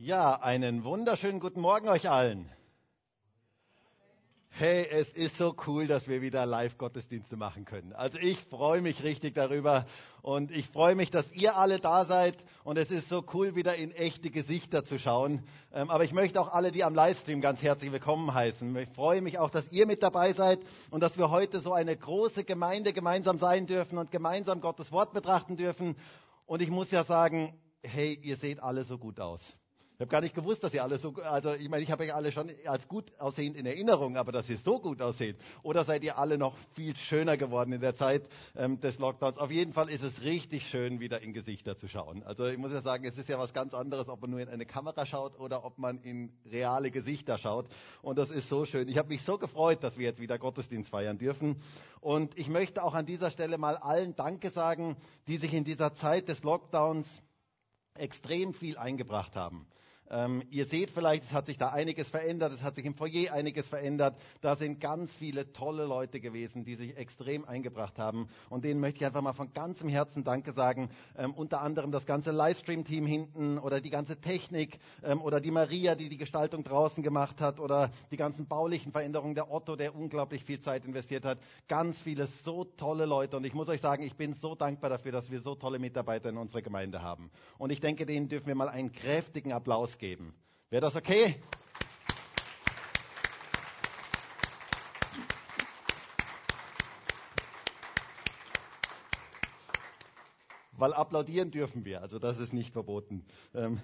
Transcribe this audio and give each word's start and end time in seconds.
Ja, 0.00 0.40
einen 0.40 0.84
wunderschönen 0.84 1.40
guten 1.40 1.60
Morgen 1.60 1.88
euch 1.88 2.08
allen. 2.08 2.48
Hey, 4.48 4.86
es 4.88 5.12
ist 5.12 5.36
so 5.36 5.56
cool, 5.66 5.88
dass 5.88 6.06
wir 6.06 6.22
wieder 6.22 6.46
Live-Gottesdienste 6.46 7.36
machen 7.36 7.64
können. 7.64 7.92
Also 7.94 8.16
ich 8.20 8.38
freue 8.44 8.80
mich 8.80 9.02
richtig 9.02 9.34
darüber 9.34 9.86
und 10.22 10.52
ich 10.52 10.68
freue 10.68 10.94
mich, 10.94 11.10
dass 11.10 11.28
ihr 11.32 11.56
alle 11.56 11.80
da 11.80 12.04
seid 12.04 12.36
und 12.62 12.78
es 12.78 12.92
ist 12.92 13.08
so 13.08 13.24
cool, 13.34 13.56
wieder 13.56 13.74
in 13.74 13.90
echte 13.90 14.30
Gesichter 14.30 14.84
zu 14.84 15.00
schauen. 15.00 15.42
Ähm, 15.72 15.90
aber 15.90 16.04
ich 16.04 16.12
möchte 16.12 16.40
auch 16.40 16.52
alle, 16.52 16.70
die 16.70 16.84
am 16.84 16.94
Livestream 16.94 17.40
ganz 17.40 17.60
herzlich 17.60 17.90
willkommen 17.90 18.32
heißen. 18.32 18.76
Ich 18.76 18.90
freue 18.90 19.20
mich 19.20 19.40
auch, 19.40 19.50
dass 19.50 19.68
ihr 19.72 19.88
mit 19.88 20.04
dabei 20.04 20.32
seid 20.32 20.60
und 20.92 21.00
dass 21.00 21.18
wir 21.18 21.30
heute 21.30 21.58
so 21.58 21.72
eine 21.72 21.96
große 21.96 22.44
Gemeinde 22.44 22.92
gemeinsam 22.92 23.40
sein 23.40 23.66
dürfen 23.66 23.98
und 23.98 24.12
gemeinsam 24.12 24.60
Gottes 24.60 24.92
Wort 24.92 25.12
betrachten 25.12 25.56
dürfen. 25.56 25.96
Und 26.46 26.62
ich 26.62 26.70
muss 26.70 26.88
ja 26.92 27.02
sagen, 27.02 27.58
hey, 27.82 28.16
ihr 28.22 28.36
seht 28.36 28.60
alle 28.60 28.84
so 28.84 28.96
gut 28.96 29.18
aus. 29.18 29.42
Ich 29.98 30.02
habe 30.02 30.12
gar 30.12 30.20
nicht 30.20 30.36
gewusst, 30.36 30.62
dass 30.62 30.72
ihr 30.72 30.84
alle 30.84 30.96
so, 30.98 31.12
also 31.24 31.54
ich 31.54 31.68
meine, 31.68 31.82
ich 31.82 31.90
habe 31.90 32.04
euch 32.04 32.14
alle 32.14 32.30
schon 32.30 32.52
als 32.66 32.86
gut 32.86 33.10
aussehend 33.18 33.56
in 33.56 33.66
Erinnerung, 33.66 34.16
aber 34.16 34.30
dass 34.30 34.48
ihr 34.48 34.58
so 34.58 34.78
gut 34.78 35.02
aussieht. 35.02 35.34
Oder 35.64 35.82
seid 35.82 36.04
ihr 36.04 36.18
alle 36.18 36.38
noch 36.38 36.56
viel 36.76 36.94
schöner 36.94 37.36
geworden 37.36 37.72
in 37.72 37.80
der 37.80 37.96
Zeit 37.96 38.22
ähm, 38.54 38.78
des 38.78 39.00
Lockdowns? 39.00 39.38
Auf 39.38 39.50
jeden 39.50 39.72
Fall 39.72 39.88
ist 39.88 40.04
es 40.04 40.22
richtig 40.22 40.68
schön, 40.68 41.00
wieder 41.00 41.20
in 41.20 41.32
Gesichter 41.32 41.76
zu 41.76 41.88
schauen. 41.88 42.22
Also 42.22 42.46
ich 42.46 42.58
muss 42.58 42.70
ja 42.70 42.80
sagen, 42.80 43.06
es 43.06 43.18
ist 43.18 43.28
ja 43.28 43.40
was 43.40 43.52
ganz 43.52 43.74
anderes, 43.74 44.08
ob 44.08 44.20
man 44.20 44.30
nur 44.30 44.38
in 44.38 44.48
eine 44.48 44.66
Kamera 44.66 45.04
schaut 45.04 45.36
oder 45.40 45.64
ob 45.64 45.78
man 45.78 45.98
in 46.04 46.30
reale 46.46 46.92
Gesichter 46.92 47.36
schaut. 47.36 47.66
Und 48.00 48.18
das 48.18 48.30
ist 48.30 48.48
so 48.48 48.66
schön. 48.66 48.88
Ich 48.88 48.98
habe 48.98 49.08
mich 49.08 49.22
so 49.22 49.36
gefreut, 49.36 49.82
dass 49.82 49.98
wir 49.98 50.06
jetzt 50.06 50.20
wieder 50.20 50.38
Gottesdienst 50.38 50.90
feiern 50.90 51.18
dürfen. 51.18 51.56
Und 52.00 52.38
ich 52.38 52.48
möchte 52.48 52.84
auch 52.84 52.94
an 52.94 53.04
dieser 53.04 53.32
Stelle 53.32 53.58
mal 53.58 53.76
allen 53.76 54.14
Danke 54.14 54.50
sagen, 54.50 54.96
die 55.26 55.38
sich 55.38 55.52
in 55.52 55.64
dieser 55.64 55.96
Zeit 55.96 56.28
des 56.28 56.44
Lockdowns 56.44 57.20
extrem 57.94 58.54
viel 58.54 58.78
eingebracht 58.78 59.34
haben. 59.34 59.66
Ähm, 60.10 60.42
ihr 60.50 60.66
seht 60.66 60.90
vielleicht, 60.90 61.24
es 61.24 61.32
hat 61.32 61.46
sich 61.46 61.58
da 61.58 61.68
einiges 61.68 62.08
verändert, 62.08 62.52
es 62.52 62.62
hat 62.62 62.74
sich 62.74 62.84
im 62.84 62.94
Foyer 62.94 63.32
einiges 63.32 63.68
verändert. 63.68 64.16
Da 64.40 64.56
sind 64.56 64.80
ganz 64.80 65.14
viele 65.16 65.52
tolle 65.52 65.84
Leute 65.84 66.20
gewesen, 66.20 66.64
die 66.64 66.76
sich 66.76 66.96
extrem 66.96 67.44
eingebracht 67.44 67.98
haben. 67.98 68.28
Und 68.48 68.64
denen 68.64 68.80
möchte 68.80 69.00
ich 69.00 69.06
einfach 69.06 69.20
mal 69.20 69.34
von 69.34 69.52
ganzem 69.52 69.88
Herzen 69.88 70.24
Danke 70.24 70.52
sagen. 70.52 70.90
Ähm, 71.16 71.34
unter 71.34 71.60
anderem 71.60 71.92
das 71.92 72.06
ganze 72.06 72.30
Livestream-Team 72.30 73.06
hinten 73.06 73.58
oder 73.58 73.80
die 73.80 73.90
ganze 73.90 74.20
Technik 74.20 74.78
ähm, 75.02 75.20
oder 75.20 75.40
die 75.40 75.50
Maria, 75.50 75.94
die 75.94 76.08
die 76.08 76.16
Gestaltung 76.16 76.64
draußen 76.64 77.02
gemacht 77.02 77.40
hat 77.40 77.60
oder 77.60 77.90
die 78.10 78.16
ganzen 78.16 78.46
baulichen 78.46 78.92
Veränderungen 78.92 79.34
der 79.34 79.50
Otto, 79.50 79.76
der 79.76 79.94
unglaublich 79.94 80.44
viel 80.44 80.60
Zeit 80.60 80.84
investiert 80.86 81.24
hat. 81.24 81.38
Ganz 81.68 82.00
viele 82.00 82.28
so 82.44 82.64
tolle 82.64 83.04
Leute. 83.04 83.36
Und 83.36 83.44
ich 83.44 83.52
muss 83.52 83.68
euch 83.68 83.80
sagen, 83.80 84.02
ich 84.02 84.16
bin 84.16 84.32
so 84.32 84.54
dankbar 84.54 84.90
dafür, 84.90 85.12
dass 85.12 85.30
wir 85.30 85.40
so 85.40 85.54
tolle 85.54 85.78
Mitarbeiter 85.78 86.30
in 86.30 86.38
unserer 86.38 86.62
Gemeinde 86.62 87.02
haben. 87.02 87.30
Und 87.58 87.70
ich 87.70 87.80
denke, 87.80 88.06
denen 88.06 88.28
dürfen 88.28 88.46
wir 88.46 88.54
mal 88.54 88.68
einen 88.68 88.92
kräftigen 88.92 89.52
Applaus 89.52 89.97
geben. 89.98 90.34
Wäre 90.70 90.82
das 90.82 90.96
okay? 90.96 91.42
Weil 100.72 100.94
applaudieren 100.94 101.50
dürfen 101.50 101.84
wir, 101.84 102.02
also 102.02 102.20
das 102.20 102.38
ist 102.38 102.52
nicht 102.52 102.72
verboten. 102.72 103.26
Ähm, 103.52 103.80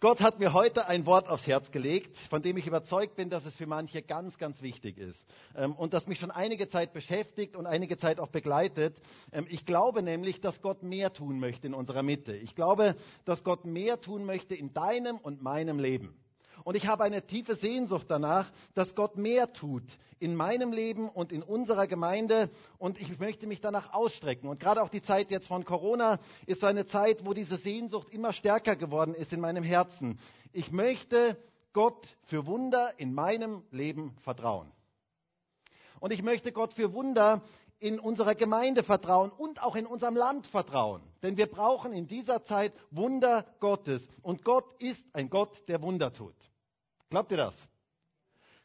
Gott 0.00 0.22
hat 0.22 0.38
mir 0.38 0.54
heute 0.54 0.88
ein 0.88 1.04
Wort 1.04 1.28
aufs 1.28 1.46
Herz 1.46 1.70
gelegt, 1.72 2.16
von 2.30 2.40
dem 2.40 2.56
ich 2.56 2.66
überzeugt 2.66 3.16
bin, 3.16 3.28
dass 3.28 3.44
es 3.44 3.54
für 3.54 3.66
manche 3.66 4.00
ganz, 4.00 4.38
ganz 4.38 4.62
wichtig 4.62 4.96
ist 4.96 5.22
ähm, 5.54 5.74
und 5.74 5.92
das 5.92 6.06
mich 6.06 6.18
schon 6.18 6.30
einige 6.30 6.70
Zeit 6.70 6.94
beschäftigt 6.94 7.54
und 7.54 7.66
einige 7.66 7.98
Zeit 7.98 8.18
auch 8.18 8.28
begleitet. 8.28 8.96
Ähm, 9.30 9.46
ich 9.50 9.66
glaube 9.66 10.02
nämlich, 10.02 10.40
dass 10.40 10.62
Gott 10.62 10.82
mehr 10.82 11.12
tun 11.12 11.38
möchte 11.38 11.66
in 11.66 11.74
unserer 11.74 12.02
Mitte. 12.02 12.34
Ich 12.34 12.54
glaube, 12.54 12.96
dass 13.26 13.44
Gott 13.44 13.66
mehr 13.66 14.00
tun 14.00 14.24
möchte 14.24 14.54
in 14.54 14.72
deinem 14.72 15.18
und 15.18 15.42
meinem 15.42 15.78
Leben. 15.78 16.16
Und 16.64 16.76
ich 16.76 16.86
habe 16.86 17.04
eine 17.04 17.26
tiefe 17.26 17.56
Sehnsucht 17.56 18.06
danach, 18.08 18.50
dass 18.74 18.94
Gott 18.94 19.16
mehr 19.16 19.52
tut 19.52 19.84
in 20.18 20.34
meinem 20.34 20.72
Leben 20.72 21.08
und 21.08 21.32
in 21.32 21.42
unserer 21.42 21.86
Gemeinde. 21.86 22.50
Und 22.78 23.00
ich 23.00 23.18
möchte 23.18 23.46
mich 23.46 23.60
danach 23.60 23.92
ausstrecken. 23.92 24.48
Und 24.48 24.60
gerade 24.60 24.82
auch 24.82 24.90
die 24.90 25.02
Zeit 25.02 25.30
jetzt 25.30 25.48
von 25.48 25.64
Corona 25.64 26.18
ist 26.46 26.60
so 26.60 26.66
eine 26.66 26.86
Zeit, 26.86 27.24
wo 27.24 27.32
diese 27.32 27.56
Sehnsucht 27.56 28.10
immer 28.10 28.32
stärker 28.32 28.76
geworden 28.76 29.14
ist 29.14 29.32
in 29.32 29.40
meinem 29.40 29.64
Herzen. 29.64 30.18
Ich 30.52 30.70
möchte 30.70 31.36
Gott 31.72 32.16
für 32.24 32.46
Wunder 32.46 32.92
in 32.98 33.14
meinem 33.14 33.62
Leben 33.70 34.16
vertrauen. 34.22 34.70
Und 36.00 36.12
ich 36.12 36.22
möchte 36.22 36.52
Gott 36.52 36.74
für 36.74 36.92
Wunder 36.92 37.42
in 37.78 37.98
unserer 37.98 38.34
Gemeinde 38.34 38.82
vertrauen 38.82 39.30
und 39.30 39.62
auch 39.62 39.74
in 39.74 39.86
unserem 39.86 40.16
Land 40.16 40.46
vertrauen. 40.46 41.02
Denn 41.22 41.36
wir 41.36 41.46
brauchen 41.46 41.92
in 41.92 42.06
dieser 42.06 42.44
Zeit 42.44 42.74
Wunder 42.90 43.46
Gottes. 43.58 44.06
Und 44.22 44.44
Gott 44.44 44.66
ist 44.82 45.04
ein 45.14 45.30
Gott, 45.30 45.66
der 45.68 45.80
Wunder 45.80 46.12
tut. 46.12 46.34
Glaubt 47.10 47.32
ihr 47.32 47.38
das? 47.38 47.54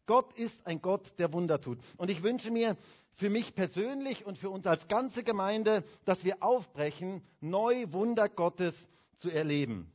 Gott 0.05 0.31
ist 0.37 0.65
ein 0.67 0.79
Gott, 0.79 1.17
der 1.17 1.33
Wunder 1.33 1.59
tut. 1.59 1.79
Und 1.97 2.11
ich 2.11 2.21
wünsche 2.21 2.51
mir 2.51 2.77
für 3.13 3.31
mich 3.31 3.55
persönlich 3.55 4.25
und 4.25 4.37
für 4.37 4.51
uns 4.51 4.67
als 4.67 4.87
ganze 4.87 5.23
Gemeinde, 5.23 5.83
dass 6.05 6.23
wir 6.23 6.43
aufbrechen, 6.43 7.23
neu 7.41 7.91
Wunder 7.91 8.29
Gottes 8.29 8.75
zu 9.17 9.31
erleben. 9.31 9.91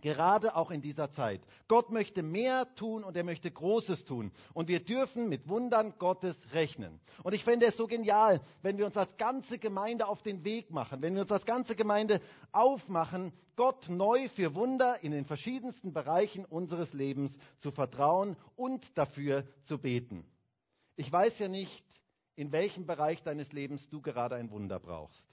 Gerade 0.00 0.56
auch 0.56 0.70
in 0.70 0.82
dieser 0.82 1.10
Zeit. 1.12 1.40
Gott 1.68 1.90
möchte 1.90 2.22
mehr 2.22 2.74
tun 2.74 3.04
und 3.04 3.16
er 3.16 3.24
möchte 3.24 3.50
Großes 3.50 4.04
tun. 4.04 4.32
Und 4.54 4.68
wir 4.68 4.80
dürfen 4.80 5.28
mit 5.28 5.48
Wundern 5.48 5.94
Gottes 5.98 6.36
rechnen. 6.52 7.00
Und 7.22 7.34
ich 7.34 7.44
fände 7.44 7.66
es 7.66 7.76
so 7.76 7.86
genial, 7.86 8.40
wenn 8.62 8.78
wir 8.78 8.86
uns 8.86 8.96
als 8.96 9.16
ganze 9.16 9.58
Gemeinde 9.58 10.08
auf 10.08 10.22
den 10.22 10.44
Weg 10.44 10.70
machen, 10.70 11.02
wenn 11.02 11.14
wir 11.14 11.22
uns 11.22 11.32
als 11.32 11.44
ganze 11.44 11.76
Gemeinde 11.76 12.20
aufmachen, 12.52 13.32
Gott 13.56 13.88
neu 13.88 14.28
für 14.30 14.54
Wunder 14.54 15.02
in 15.02 15.12
den 15.12 15.26
verschiedensten 15.26 15.92
Bereichen 15.92 16.44
unseres 16.46 16.92
Lebens 16.94 17.36
zu 17.58 17.70
vertrauen 17.70 18.36
und 18.56 18.96
dafür 18.96 19.44
zu 19.64 19.78
beten. 19.78 20.24
Ich 20.96 21.12
weiß 21.12 21.38
ja 21.38 21.48
nicht, 21.48 21.84
in 22.36 22.52
welchem 22.52 22.86
Bereich 22.86 23.22
deines 23.22 23.52
Lebens 23.52 23.86
du 23.90 24.00
gerade 24.00 24.36
ein 24.36 24.50
Wunder 24.50 24.78
brauchst. 24.78 25.28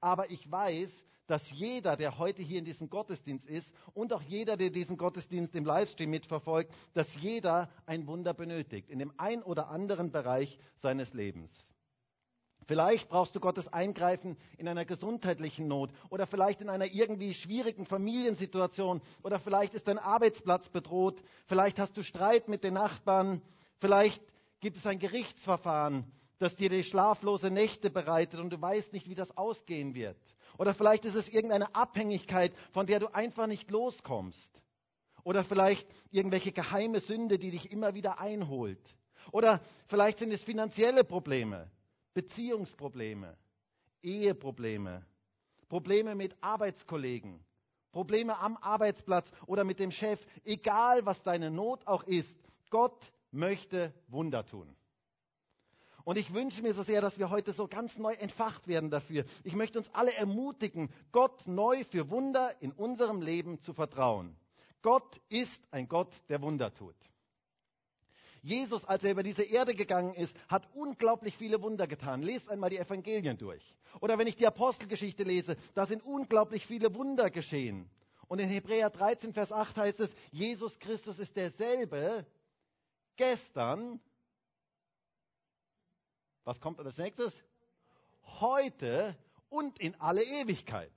Aber 0.00 0.30
ich 0.30 0.50
weiß, 0.50 0.90
dass 1.30 1.48
jeder, 1.52 1.96
der 1.96 2.18
heute 2.18 2.42
hier 2.42 2.58
in 2.58 2.64
diesem 2.64 2.90
Gottesdienst 2.90 3.46
ist 3.48 3.72
und 3.94 4.12
auch 4.12 4.22
jeder, 4.22 4.56
der 4.56 4.70
diesen 4.70 4.96
Gottesdienst 4.96 5.54
im 5.54 5.64
Livestream 5.64 6.10
mitverfolgt, 6.10 6.74
dass 6.92 7.06
jeder 7.14 7.70
ein 7.86 8.08
Wunder 8.08 8.34
benötigt 8.34 8.90
in 8.90 8.98
dem 8.98 9.12
ein 9.16 9.40
oder 9.44 9.68
anderen 9.68 10.10
Bereich 10.10 10.58
seines 10.78 11.14
Lebens. 11.14 11.52
Vielleicht 12.66 13.08
brauchst 13.08 13.36
du 13.36 13.38
Gottes 13.38 13.68
Eingreifen 13.72 14.36
in 14.58 14.66
einer 14.66 14.84
gesundheitlichen 14.84 15.68
Not 15.68 15.92
oder 16.08 16.26
vielleicht 16.26 16.62
in 16.62 16.68
einer 16.68 16.86
irgendwie 16.86 17.32
schwierigen 17.32 17.86
Familiensituation 17.86 19.00
oder 19.22 19.38
vielleicht 19.38 19.74
ist 19.74 19.86
dein 19.86 19.98
Arbeitsplatz 19.98 20.68
bedroht, 20.68 21.22
vielleicht 21.46 21.78
hast 21.78 21.96
du 21.96 22.02
Streit 22.02 22.48
mit 22.48 22.64
den 22.64 22.74
Nachbarn, 22.74 23.40
vielleicht 23.78 24.20
gibt 24.58 24.78
es 24.78 24.86
ein 24.86 24.98
Gerichtsverfahren, 24.98 26.10
das 26.40 26.56
dir 26.56 26.70
die 26.70 26.82
schlaflose 26.82 27.52
Nächte 27.52 27.88
bereitet 27.88 28.40
und 28.40 28.50
du 28.50 28.60
weißt 28.60 28.92
nicht, 28.92 29.08
wie 29.08 29.14
das 29.14 29.36
ausgehen 29.36 29.94
wird. 29.94 30.16
Oder 30.60 30.74
vielleicht 30.74 31.06
ist 31.06 31.14
es 31.14 31.30
irgendeine 31.30 31.74
Abhängigkeit, 31.74 32.52
von 32.72 32.86
der 32.86 33.00
du 33.00 33.14
einfach 33.14 33.46
nicht 33.46 33.70
loskommst. 33.70 34.62
Oder 35.24 35.42
vielleicht 35.42 35.88
irgendwelche 36.10 36.52
geheime 36.52 37.00
Sünde, 37.00 37.38
die 37.38 37.50
dich 37.50 37.72
immer 37.72 37.94
wieder 37.94 38.20
einholt. 38.20 38.78
Oder 39.32 39.62
vielleicht 39.86 40.18
sind 40.18 40.30
es 40.34 40.42
finanzielle 40.42 41.02
Probleme, 41.02 41.70
Beziehungsprobleme, 42.12 43.38
Eheprobleme, 44.02 45.02
Probleme 45.70 46.14
mit 46.14 46.36
Arbeitskollegen, 46.42 47.42
Probleme 47.90 48.38
am 48.38 48.58
Arbeitsplatz 48.58 49.30
oder 49.46 49.64
mit 49.64 49.80
dem 49.80 49.90
Chef. 49.90 50.22
Egal, 50.44 51.06
was 51.06 51.22
deine 51.22 51.50
Not 51.50 51.86
auch 51.86 52.02
ist, 52.02 52.36
Gott 52.68 53.10
möchte 53.30 53.94
Wunder 54.08 54.44
tun. 54.44 54.76
Und 56.10 56.18
ich 56.18 56.34
wünsche 56.34 56.60
mir 56.60 56.74
so 56.74 56.82
sehr, 56.82 57.00
dass 57.00 57.20
wir 57.20 57.30
heute 57.30 57.52
so 57.52 57.68
ganz 57.68 57.96
neu 57.96 58.14
entfacht 58.14 58.66
werden 58.66 58.90
dafür. 58.90 59.24
Ich 59.44 59.54
möchte 59.54 59.78
uns 59.78 59.88
alle 59.94 60.12
ermutigen, 60.12 60.90
Gott 61.12 61.46
neu 61.46 61.84
für 61.84 62.10
Wunder 62.10 62.52
in 62.60 62.72
unserem 62.72 63.22
Leben 63.22 63.62
zu 63.62 63.72
vertrauen. 63.72 64.36
Gott 64.82 65.20
ist 65.28 65.62
ein 65.70 65.86
Gott, 65.86 66.12
der 66.28 66.42
Wunder 66.42 66.74
tut. 66.74 66.96
Jesus, 68.42 68.84
als 68.86 69.04
er 69.04 69.12
über 69.12 69.22
diese 69.22 69.44
Erde 69.44 69.72
gegangen 69.72 70.14
ist, 70.14 70.36
hat 70.48 70.68
unglaublich 70.74 71.36
viele 71.36 71.62
Wunder 71.62 71.86
getan. 71.86 72.22
Lest 72.22 72.50
einmal 72.50 72.70
die 72.70 72.78
Evangelien 72.78 73.38
durch. 73.38 73.62
Oder 74.00 74.18
wenn 74.18 74.26
ich 74.26 74.34
die 74.34 74.48
Apostelgeschichte 74.48 75.22
lese, 75.22 75.56
da 75.76 75.86
sind 75.86 76.02
unglaublich 76.02 76.66
viele 76.66 76.92
Wunder 76.92 77.30
geschehen. 77.30 77.88
Und 78.26 78.40
in 78.40 78.48
Hebräer 78.48 78.90
13, 78.90 79.32
Vers 79.32 79.52
8 79.52 79.76
heißt 79.76 80.00
es, 80.00 80.10
Jesus 80.32 80.76
Christus 80.80 81.20
ist 81.20 81.36
derselbe 81.36 82.26
gestern, 83.14 84.00
was 86.50 86.60
kommt 86.60 86.80
als 86.80 86.98
nächstes? 86.98 87.32
Heute 88.40 89.16
und 89.50 89.78
in 89.78 89.94
alle 90.00 90.24
Ewigkeit. 90.24 90.90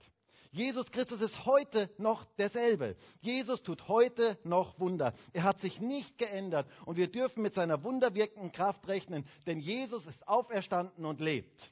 Jesus 0.50 0.90
Christus 0.90 1.22
ist 1.22 1.46
heute 1.46 1.92
noch 2.00 2.26
derselbe. 2.40 2.96
Jesus 3.22 3.62
tut 3.62 3.88
heute 3.88 4.40
noch 4.44 4.80
Wunder. 4.80 5.14
Er 5.32 5.44
hat 5.44 5.60
sich 5.60 5.80
nicht 5.80 6.18
geändert 6.18 6.68
und 6.86 6.98
wir 6.98 7.08
dürfen 7.08 7.44
mit 7.44 7.54
seiner 7.54 7.84
wunderwirkenden 7.84 8.52
Kraft 8.52 8.88
rechnen, 8.88 9.28
denn 9.46 9.60
Jesus 9.60 10.08
ist 10.08 10.28
auferstanden 10.28 11.06
und 11.06 11.22
lebt. 11.22 11.72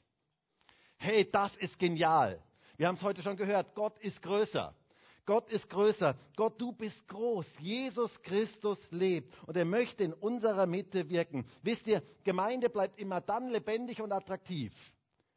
Hey, 0.96 1.28
das 1.28 1.56
ist 1.56 1.76
genial. 1.80 2.40
Wir 2.76 2.86
haben 2.86 2.94
es 2.94 3.02
heute 3.02 3.22
schon 3.22 3.36
gehört, 3.36 3.74
Gott 3.74 3.98
ist 3.98 4.22
größer. 4.22 4.76
Gott 5.24 5.52
ist 5.52 5.70
größer. 5.70 6.16
Gott, 6.36 6.60
du 6.60 6.72
bist 6.72 7.06
groß. 7.06 7.46
Jesus 7.60 8.20
Christus 8.22 8.90
lebt 8.90 9.32
und 9.46 9.56
er 9.56 9.64
möchte 9.64 10.02
in 10.02 10.12
unserer 10.12 10.66
Mitte 10.66 11.08
wirken. 11.08 11.44
Wisst 11.62 11.86
ihr, 11.86 12.02
Gemeinde 12.24 12.68
bleibt 12.68 12.98
immer 12.98 13.20
dann 13.20 13.50
lebendig 13.50 14.02
und 14.02 14.12
attraktiv, 14.12 14.72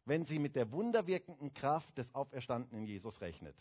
wenn 0.05 0.25
sie 0.25 0.39
mit 0.39 0.55
der 0.55 0.71
wunderwirkenden 0.71 1.53
Kraft 1.53 1.97
des 1.97 2.13
auferstandenen 2.15 2.85
Jesus 2.85 3.21
rechnet. 3.21 3.55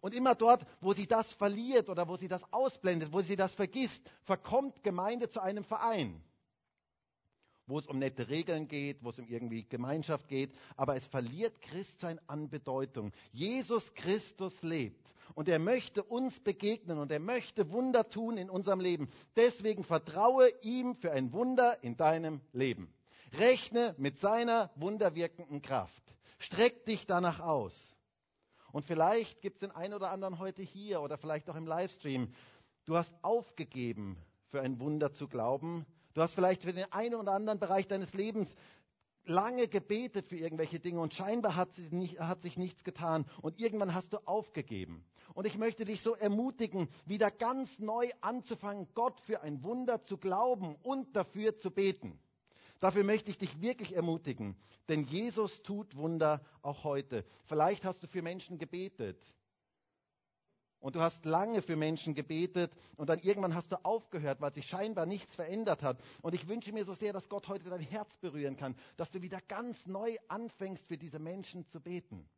Und 0.00 0.14
immer 0.14 0.34
dort, 0.34 0.66
wo 0.80 0.92
sie 0.92 1.06
das 1.06 1.30
verliert 1.32 1.88
oder 1.88 2.08
wo 2.08 2.16
sie 2.16 2.28
das 2.28 2.42
ausblendet, 2.52 3.12
wo 3.12 3.22
sie 3.22 3.36
das 3.36 3.54
vergisst, 3.54 4.02
verkommt 4.24 4.82
Gemeinde 4.82 5.30
zu 5.30 5.40
einem 5.40 5.64
Verein 5.64 6.22
wo 7.66 7.78
es 7.78 7.86
um 7.86 7.98
nette 7.98 8.28
Regeln 8.28 8.68
geht, 8.68 9.02
wo 9.02 9.10
es 9.10 9.18
um 9.18 9.28
irgendwie 9.28 9.64
Gemeinschaft 9.64 10.28
geht, 10.28 10.52
aber 10.76 10.96
es 10.96 11.06
verliert 11.06 11.60
Christsein 11.62 12.20
an 12.26 12.48
Bedeutung. 12.48 13.12
Jesus 13.32 13.92
Christus 13.94 14.62
lebt 14.62 15.12
und 15.34 15.48
er 15.48 15.58
möchte 15.58 16.02
uns 16.02 16.38
begegnen 16.40 16.98
und 16.98 17.10
er 17.10 17.20
möchte 17.20 17.70
Wunder 17.70 18.08
tun 18.08 18.38
in 18.38 18.48
unserem 18.48 18.80
Leben. 18.80 19.08
Deswegen 19.34 19.84
vertraue 19.84 20.48
ihm 20.62 20.94
für 20.96 21.12
ein 21.12 21.32
Wunder 21.32 21.82
in 21.82 21.96
deinem 21.96 22.40
Leben. 22.52 22.92
Rechne 23.32 23.94
mit 23.98 24.18
seiner 24.18 24.70
wunderwirkenden 24.76 25.60
Kraft. 25.62 26.02
Streck 26.38 26.84
dich 26.84 27.06
danach 27.06 27.40
aus. 27.40 27.74
Und 28.72 28.84
vielleicht 28.84 29.40
gibt 29.40 29.56
es 29.56 29.60
den 29.60 29.70
einen 29.72 29.94
oder 29.94 30.10
anderen 30.10 30.38
heute 30.38 30.62
hier 30.62 31.00
oder 31.00 31.18
vielleicht 31.18 31.48
auch 31.48 31.56
im 31.56 31.66
Livestream. 31.66 32.32
Du 32.84 32.96
hast 32.96 33.12
aufgegeben, 33.22 34.16
für 34.50 34.60
ein 34.60 34.78
Wunder 34.78 35.12
zu 35.12 35.28
glauben, 35.28 35.86
Du 36.16 36.22
hast 36.22 36.34
vielleicht 36.34 36.62
für 36.62 36.72
den 36.72 36.90
einen 36.94 37.14
oder 37.14 37.32
anderen 37.32 37.58
Bereich 37.58 37.88
deines 37.88 38.14
Lebens 38.14 38.56
lange 39.26 39.68
gebetet 39.68 40.26
für 40.26 40.38
irgendwelche 40.38 40.80
Dinge 40.80 40.98
und 40.98 41.12
scheinbar 41.12 41.56
hat, 41.56 41.76
nicht, 41.90 42.18
hat, 42.18 42.40
sich 42.40 42.56
nichts 42.56 42.84
getan 42.84 43.26
und 43.42 43.60
irgendwann 43.60 43.92
hast 43.92 44.14
du 44.14 44.26
aufgegeben. 44.26 45.04
Und 45.34 45.46
ich 45.46 45.58
möchte 45.58 45.84
dich 45.84 46.00
so 46.00 46.14
ermutigen, 46.14 46.88
wieder 47.04 47.30
ganz 47.30 47.78
neu 47.78 48.08
anzufangen, 48.22 48.88
Gott 48.94 49.20
für 49.20 49.42
ein 49.42 49.62
Wunder 49.62 50.04
zu 50.04 50.16
glauben 50.16 50.76
und 50.82 51.14
dafür 51.14 51.58
zu 51.58 51.70
beten. 51.70 52.18
Dafür 52.80 53.04
möchte 53.04 53.28
ich 53.28 53.36
dich 53.36 53.60
wirklich 53.60 53.94
ermutigen, 53.94 54.56
denn 54.88 55.04
Jesus 55.04 55.62
tut 55.64 55.96
Wunder 55.96 56.40
auch 56.62 56.84
heute. 56.84 57.26
Vielleicht 57.44 57.84
hast 57.84 58.02
du 58.02 58.06
für 58.06 58.22
Menschen 58.22 58.56
gebetet, 58.56 59.22
und 60.86 60.94
du 60.94 61.00
hast 61.00 61.24
lange 61.24 61.62
für 61.62 61.74
Menschen 61.74 62.14
gebetet 62.14 62.70
und 62.96 63.08
dann 63.08 63.18
irgendwann 63.18 63.56
hast 63.56 63.72
du 63.72 63.84
aufgehört, 63.84 64.40
weil 64.40 64.54
sich 64.54 64.66
scheinbar 64.66 65.04
nichts 65.04 65.34
verändert 65.34 65.82
hat. 65.82 65.98
Und 66.22 66.32
ich 66.32 66.46
wünsche 66.46 66.72
mir 66.72 66.84
so 66.84 66.94
sehr, 66.94 67.12
dass 67.12 67.28
Gott 67.28 67.48
heute 67.48 67.68
dein 67.68 67.80
Herz 67.80 68.16
berühren 68.18 68.56
kann, 68.56 68.76
dass 68.96 69.10
du 69.10 69.20
wieder 69.20 69.40
ganz 69.48 69.84
neu 69.88 70.16
anfängst, 70.28 70.86
für 70.86 70.96
diese 70.96 71.18
Menschen 71.18 71.66
zu 71.66 71.80
beten. 71.80 72.28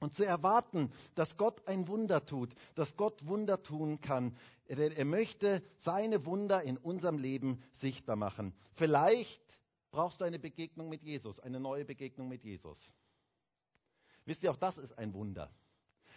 Und 0.00 0.14
zu 0.14 0.24
erwarten, 0.24 0.90
dass 1.14 1.36
Gott 1.36 1.68
ein 1.68 1.86
Wunder 1.86 2.24
tut, 2.24 2.54
dass 2.74 2.96
Gott 2.96 3.26
Wunder 3.26 3.62
tun 3.62 4.00
kann. 4.00 4.34
Er, 4.64 4.96
er 4.96 5.04
möchte 5.04 5.62
seine 5.80 6.24
Wunder 6.24 6.62
in 6.62 6.78
unserem 6.78 7.18
Leben 7.18 7.62
sichtbar 7.72 8.16
machen. 8.16 8.54
Vielleicht 8.76 9.42
brauchst 9.90 10.22
du 10.22 10.24
eine 10.24 10.38
Begegnung 10.38 10.88
mit 10.88 11.02
Jesus, 11.02 11.38
eine 11.38 11.60
neue 11.60 11.84
Begegnung 11.84 12.30
mit 12.30 12.44
Jesus. 12.44 12.88
Wisst 14.24 14.42
ihr, 14.42 14.50
auch 14.50 14.56
das 14.56 14.78
ist 14.78 14.96
ein 14.96 15.12
Wunder. 15.12 15.50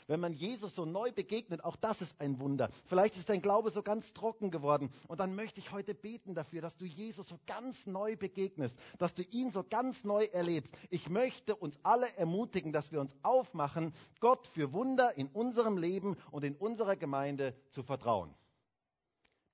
Wenn 0.07 0.21
man 0.21 0.31
Jesus 0.31 0.74
so 0.74 0.86
neu 0.86 1.12
begegnet, 1.12 1.63
auch 1.63 1.75
das 1.75 2.01
ist 2.01 2.19
ein 2.19 2.39
Wunder. 2.39 2.69
Vielleicht 2.86 3.18
ist 3.18 3.27
dein 3.27 3.42
Glaube 3.42 3.71
so 3.71 3.83
ganz 3.83 4.13
trocken 4.13 4.51
geworden. 4.51 4.89
Und 5.09 5.19
dann 5.19 5.36
möchte 5.36 5.59
ich 5.59 5.74
heute 5.74 5.94
beten 5.94 6.33
dafür, 6.33 6.62
dass 6.62 6.77
du 6.77 6.86
Jesus 6.86 7.27
so 7.27 7.38
ganz 7.45 7.86
neu 7.86 8.15
begegnest, 8.15 8.77
dass 8.98 9.13
du 9.13 9.24
ihn 9.24 9.51
so 9.51 9.65
ganz 9.69 10.06
neu 10.06 10.24
erlebst. 10.25 10.74
Ich 10.89 11.09
möchte 11.09 11.56
uns 11.56 11.77
alle 11.83 12.15
ermutigen, 12.18 12.71
dass 12.71 12.92
wir 12.92 13.01
uns 13.01 13.13
aufmachen, 13.21 13.94
Gott 14.21 14.48
für 14.48 14.71
Wunder 14.71 15.18
in 15.18 15.27
unserem 15.27 15.77
Leben 15.77 16.15
und 16.31 16.45
in 16.45 16.56
unserer 16.56 16.95
Gemeinde 16.95 17.53
zu 17.71 17.83
vertrauen. 17.83 18.33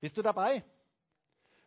Bist 0.02 0.18
du 0.18 0.22
dabei? 0.22 0.64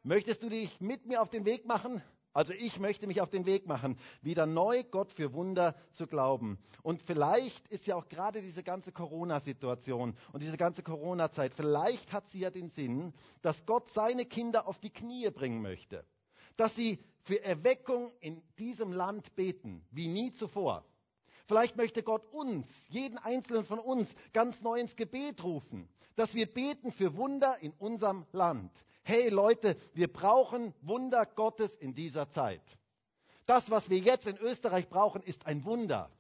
Möchtest 0.04 0.44
du 0.44 0.48
dich 0.48 0.80
mit 0.80 1.06
mir 1.06 1.20
auf 1.20 1.30
den 1.30 1.44
Weg 1.44 1.66
machen? 1.66 2.00
Also 2.36 2.52
ich 2.52 2.78
möchte 2.78 3.06
mich 3.06 3.22
auf 3.22 3.30
den 3.30 3.46
Weg 3.46 3.66
machen, 3.66 3.98
wieder 4.20 4.44
neu 4.44 4.84
Gott 4.84 5.10
für 5.10 5.32
Wunder 5.32 5.74
zu 5.92 6.06
glauben. 6.06 6.58
Und 6.82 7.00
vielleicht 7.00 7.66
ist 7.68 7.86
ja 7.86 7.96
auch 7.96 8.08
gerade 8.08 8.42
diese 8.42 8.62
ganze 8.62 8.92
Corona-Situation 8.92 10.14
und 10.34 10.42
diese 10.42 10.58
ganze 10.58 10.82
Corona-Zeit, 10.82 11.54
vielleicht 11.54 12.12
hat 12.12 12.28
sie 12.28 12.40
ja 12.40 12.50
den 12.50 12.68
Sinn, 12.68 13.14
dass 13.40 13.64
Gott 13.64 13.88
seine 13.88 14.26
Kinder 14.26 14.68
auf 14.68 14.78
die 14.80 14.90
Knie 14.90 15.30
bringen 15.30 15.62
möchte. 15.62 16.04
Dass 16.58 16.76
sie 16.76 16.98
für 17.22 17.42
Erweckung 17.42 18.12
in 18.20 18.42
diesem 18.58 18.92
Land 18.92 19.34
beten, 19.34 19.82
wie 19.90 20.06
nie 20.06 20.34
zuvor. 20.34 20.84
Vielleicht 21.46 21.78
möchte 21.78 22.02
Gott 22.02 22.26
uns, 22.34 22.68
jeden 22.90 23.16
einzelnen 23.16 23.64
von 23.64 23.78
uns, 23.78 24.14
ganz 24.34 24.60
neu 24.60 24.78
ins 24.78 24.94
Gebet 24.94 25.42
rufen, 25.42 25.88
dass 26.16 26.34
wir 26.34 26.52
beten 26.52 26.92
für 26.92 27.16
Wunder 27.16 27.56
in 27.62 27.72
unserem 27.78 28.26
Land 28.32 28.72
hey 29.06 29.28
Leute, 29.28 29.76
wir 29.94 30.12
brauchen 30.12 30.74
Wunder 30.82 31.26
Gottes 31.26 31.76
in 31.76 31.94
dieser 31.94 32.28
Zeit. 32.28 32.60
Das, 33.46 33.70
was 33.70 33.88
wir 33.88 33.98
jetzt 33.98 34.26
in 34.26 34.36
Österreich 34.38 34.88
brauchen, 34.88 35.22
ist 35.22 35.46
ein 35.46 35.64
Wunder. 35.64 36.10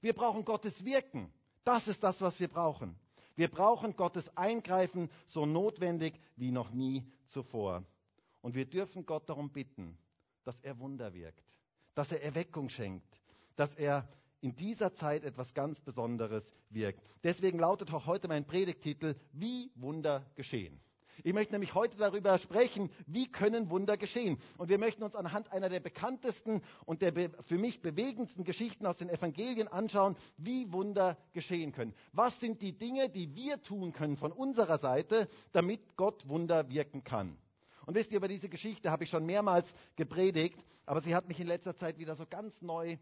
Wir 0.00 0.12
brauchen 0.12 0.44
Gottes 0.44 0.84
Wirken. 0.84 1.32
Das 1.62 1.86
ist 1.86 2.02
das, 2.02 2.20
was 2.20 2.40
wir 2.40 2.48
brauchen. 2.48 2.96
Wir 3.36 3.46
brauchen 3.46 3.94
Gottes 3.94 4.36
Eingreifen 4.36 5.08
so 5.26 5.46
notwendig 5.46 6.18
wie 6.34 6.50
noch 6.50 6.72
nie 6.72 7.06
zuvor. 7.28 7.84
Und 8.42 8.56
wir 8.56 8.64
dürfen 8.64 9.06
Gott 9.06 9.28
darum 9.28 9.50
bitten, 9.50 9.96
dass 10.42 10.58
er 10.60 10.80
Wunder 10.80 11.14
wirkt, 11.14 11.44
dass 11.94 12.10
er 12.10 12.24
Erweckung 12.24 12.70
schenkt, 12.70 13.20
dass 13.54 13.76
er 13.76 14.08
in 14.40 14.56
dieser 14.56 14.92
Zeit 14.94 15.22
etwas 15.22 15.54
ganz 15.54 15.80
Besonderes 15.80 16.52
wirkt. 16.70 17.04
Deswegen 17.22 17.60
lautet 17.60 17.92
auch 17.92 18.06
heute 18.06 18.26
mein 18.26 18.46
Predigtitel, 18.46 19.14
wie 19.32 19.70
Wunder 19.76 20.26
geschehen. 20.34 20.80
Ich 21.24 21.32
möchte 21.32 21.52
nämlich 21.52 21.74
heute 21.74 21.96
darüber 21.96 22.38
sprechen, 22.38 22.90
wie 23.06 23.30
können 23.30 23.70
Wunder 23.70 23.96
geschehen. 23.96 24.38
Und 24.58 24.68
wir 24.68 24.78
möchten 24.78 25.02
uns 25.02 25.14
anhand 25.14 25.52
einer 25.52 25.68
der 25.68 25.80
bekanntesten 25.80 26.62
und 26.86 27.02
der 27.02 27.12
für 27.42 27.58
mich 27.58 27.82
bewegendsten 27.82 28.44
Geschichten 28.44 28.86
aus 28.86 28.96
den 28.96 29.10
Evangelien 29.10 29.68
anschauen, 29.68 30.16
wie 30.36 30.72
Wunder 30.72 31.16
geschehen 31.32 31.72
können. 31.72 31.94
Was 32.12 32.40
sind 32.40 32.62
die 32.62 32.76
Dinge, 32.76 33.08
die 33.08 33.34
wir 33.34 33.62
tun 33.62 33.92
können 33.92 34.16
von 34.16 34.32
unserer 34.32 34.78
Seite, 34.78 35.28
damit 35.52 35.96
Gott 35.96 36.28
Wunder 36.28 36.68
wirken 36.68 37.04
kann? 37.04 37.36
Und 37.86 37.94
wisst 37.94 38.10
ihr, 38.12 38.18
über 38.18 38.28
diese 38.28 38.48
Geschichte 38.48 38.90
habe 38.90 39.04
ich 39.04 39.10
schon 39.10 39.26
mehrmals 39.26 39.66
gepredigt, 39.96 40.62
aber 40.86 41.00
sie 41.00 41.14
hat 41.14 41.28
mich 41.28 41.40
in 41.40 41.46
letzter 41.46 41.76
Zeit 41.76 41.98
wieder 41.98 42.14
so 42.14 42.24
ganz 42.26 42.62
neu 42.62 42.98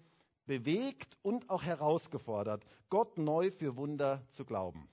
bewegt 0.47 1.17
und 1.23 1.51
auch 1.51 1.63
herausgefordert, 1.63 2.65
Gott 2.89 3.19
neu 3.19 3.51
für 3.51 3.77
Wunder 3.77 4.27
zu 4.31 4.45
glauben. 4.45 4.89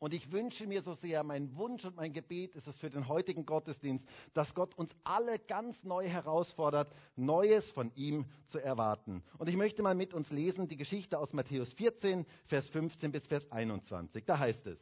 Und 0.00 0.14
ich 0.14 0.32
wünsche 0.32 0.66
mir 0.66 0.82
so 0.82 0.94
sehr, 0.94 1.22
mein 1.22 1.54
Wunsch 1.56 1.84
und 1.84 1.96
mein 1.96 2.14
Gebet 2.14 2.56
ist 2.56 2.66
es 2.66 2.76
für 2.76 2.88
den 2.88 3.06
heutigen 3.06 3.44
Gottesdienst, 3.44 4.08
dass 4.32 4.54
Gott 4.54 4.74
uns 4.74 4.96
alle 5.04 5.38
ganz 5.38 5.84
neu 5.84 6.08
herausfordert, 6.08 6.90
Neues 7.16 7.70
von 7.70 7.92
ihm 7.94 8.24
zu 8.48 8.58
erwarten. 8.58 9.22
Und 9.36 9.50
ich 9.50 9.56
möchte 9.56 9.82
mal 9.82 9.94
mit 9.94 10.14
uns 10.14 10.30
lesen 10.30 10.68
die 10.68 10.78
Geschichte 10.78 11.18
aus 11.18 11.34
Matthäus 11.34 11.74
14, 11.74 12.24
Vers 12.46 12.68
15 12.70 13.12
bis 13.12 13.26
Vers 13.26 13.52
21. 13.52 14.24
Da 14.24 14.38
heißt 14.38 14.66
es, 14.68 14.80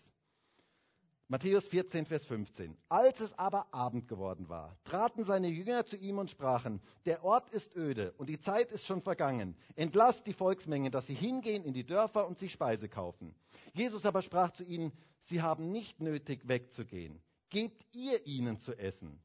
Matthäus 1.30 1.68
14, 1.68 2.06
Vers 2.06 2.24
15. 2.24 2.74
Als 2.88 3.20
es 3.20 3.38
aber 3.38 3.66
Abend 3.74 4.08
geworden 4.08 4.48
war, 4.48 4.78
traten 4.84 5.24
seine 5.24 5.48
Jünger 5.48 5.84
zu 5.84 5.98
ihm 5.98 6.16
und 6.16 6.30
sprachen, 6.30 6.80
der 7.04 7.22
Ort 7.22 7.50
ist 7.50 7.76
öde 7.76 8.14
und 8.16 8.30
die 8.30 8.40
Zeit 8.40 8.72
ist 8.72 8.86
schon 8.86 9.02
vergangen. 9.02 9.54
Entlasst 9.76 10.26
die 10.26 10.32
Volksmengen, 10.32 10.90
dass 10.90 11.06
sie 11.06 11.14
hingehen 11.14 11.64
in 11.64 11.74
die 11.74 11.84
Dörfer 11.84 12.26
und 12.26 12.38
sich 12.38 12.52
Speise 12.52 12.88
kaufen. 12.88 13.34
Jesus 13.74 14.06
aber 14.06 14.22
sprach 14.22 14.52
zu 14.52 14.64
ihnen, 14.64 14.90
sie 15.24 15.42
haben 15.42 15.70
nicht 15.70 16.00
nötig 16.00 16.48
wegzugehen. 16.48 17.20
Gebt 17.50 17.84
ihr 17.94 18.26
ihnen 18.26 18.58
zu 18.60 18.72
essen. 18.78 19.20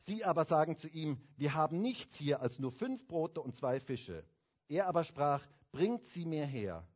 Sie 0.00 0.26
aber 0.26 0.44
sagen 0.44 0.76
zu 0.76 0.88
ihm, 0.88 1.18
wir 1.38 1.54
haben 1.54 1.80
nichts 1.80 2.16
hier 2.16 2.42
als 2.42 2.58
nur 2.58 2.72
fünf 2.72 3.06
Brote 3.06 3.40
und 3.40 3.56
zwei 3.56 3.80
Fische. 3.80 4.22
Er 4.68 4.86
aber 4.86 5.02
sprach, 5.02 5.42
bringt 5.72 6.04
sie 6.08 6.26
mir 6.26 6.44
her. 6.44 6.86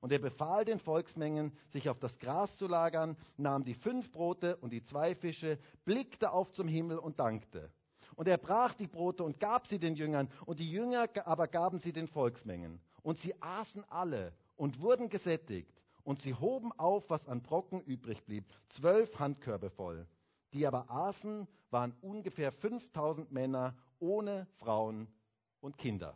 Und 0.00 0.12
er 0.12 0.18
befahl 0.18 0.64
den 0.64 0.78
Volksmengen, 0.78 1.52
sich 1.68 1.88
auf 1.88 1.98
das 1.98 2.18
Gras 2.18 2.56
zu 2.56 2.66
lagern, 2.66 3.16
nahm 3.36 3.64
die 3.64 3.74
fünf 3.74 4.12
Brote 4.12 4.56
und 4.56 4.72
die 4.72 4.82
zwei 4.82 5.14
Fische, 5.14 5.58
blickte 5.84 6.32
auf 6.32 6.52
zum 6.52 6.68
Himmel 6.68 6.98
und 6.98 7.18
dankte. 7.18 7.70
Und 8.16 8.28
er 8.28 8.38
brach 8.38 8.74
die 8.74 8.86
Brote 8.86 9.24
und 9.24 9.38
gab 9.38 9.66
sie 9.66 9.78
den 9.78 9.94
Jüngern, 9.94 10.28
und 10.46 10.60
die 10.60 10.70
Jünger 10.70 11.08
aber 11.24 11.46
gaben 11.48 11.78
sie 11.78 11.92
den 11.92 12.08
Volksmengen. 12.08 12.80
Und 13.02 13.18
sie 13.18 13.34
aßen 13.40 13.84
alle 13.88 14.32
und 14.56 14.80
wurden 14.80 15.08
gesättigt. 15.08 15.72
Und 16.02 16.22
sie 16.22 16.34
hoben 16.34 16.72
auf, 16.78 17.10
was 17.10 17.28
an 17.28 17.42
Brocken 17.42 17.80
übrig 17.82 18.24
blieb, 18.24 18.44
zwölf 18.70 19.18
Handkörbe 19.18 19.70
voll. 19.70 20.06
Die 20.52 20.66
aber 20.66 20.90
aßen, 20.90 21.46
waren 21.70 21.94
ungefähr 22.00 22.50
5000 22.50 23.30
Männer 23.30 23.76
ohne 23.98 24.46
Frauen 24.56 25.06
und 25.60 25.76
Kinder. 25.76 26.14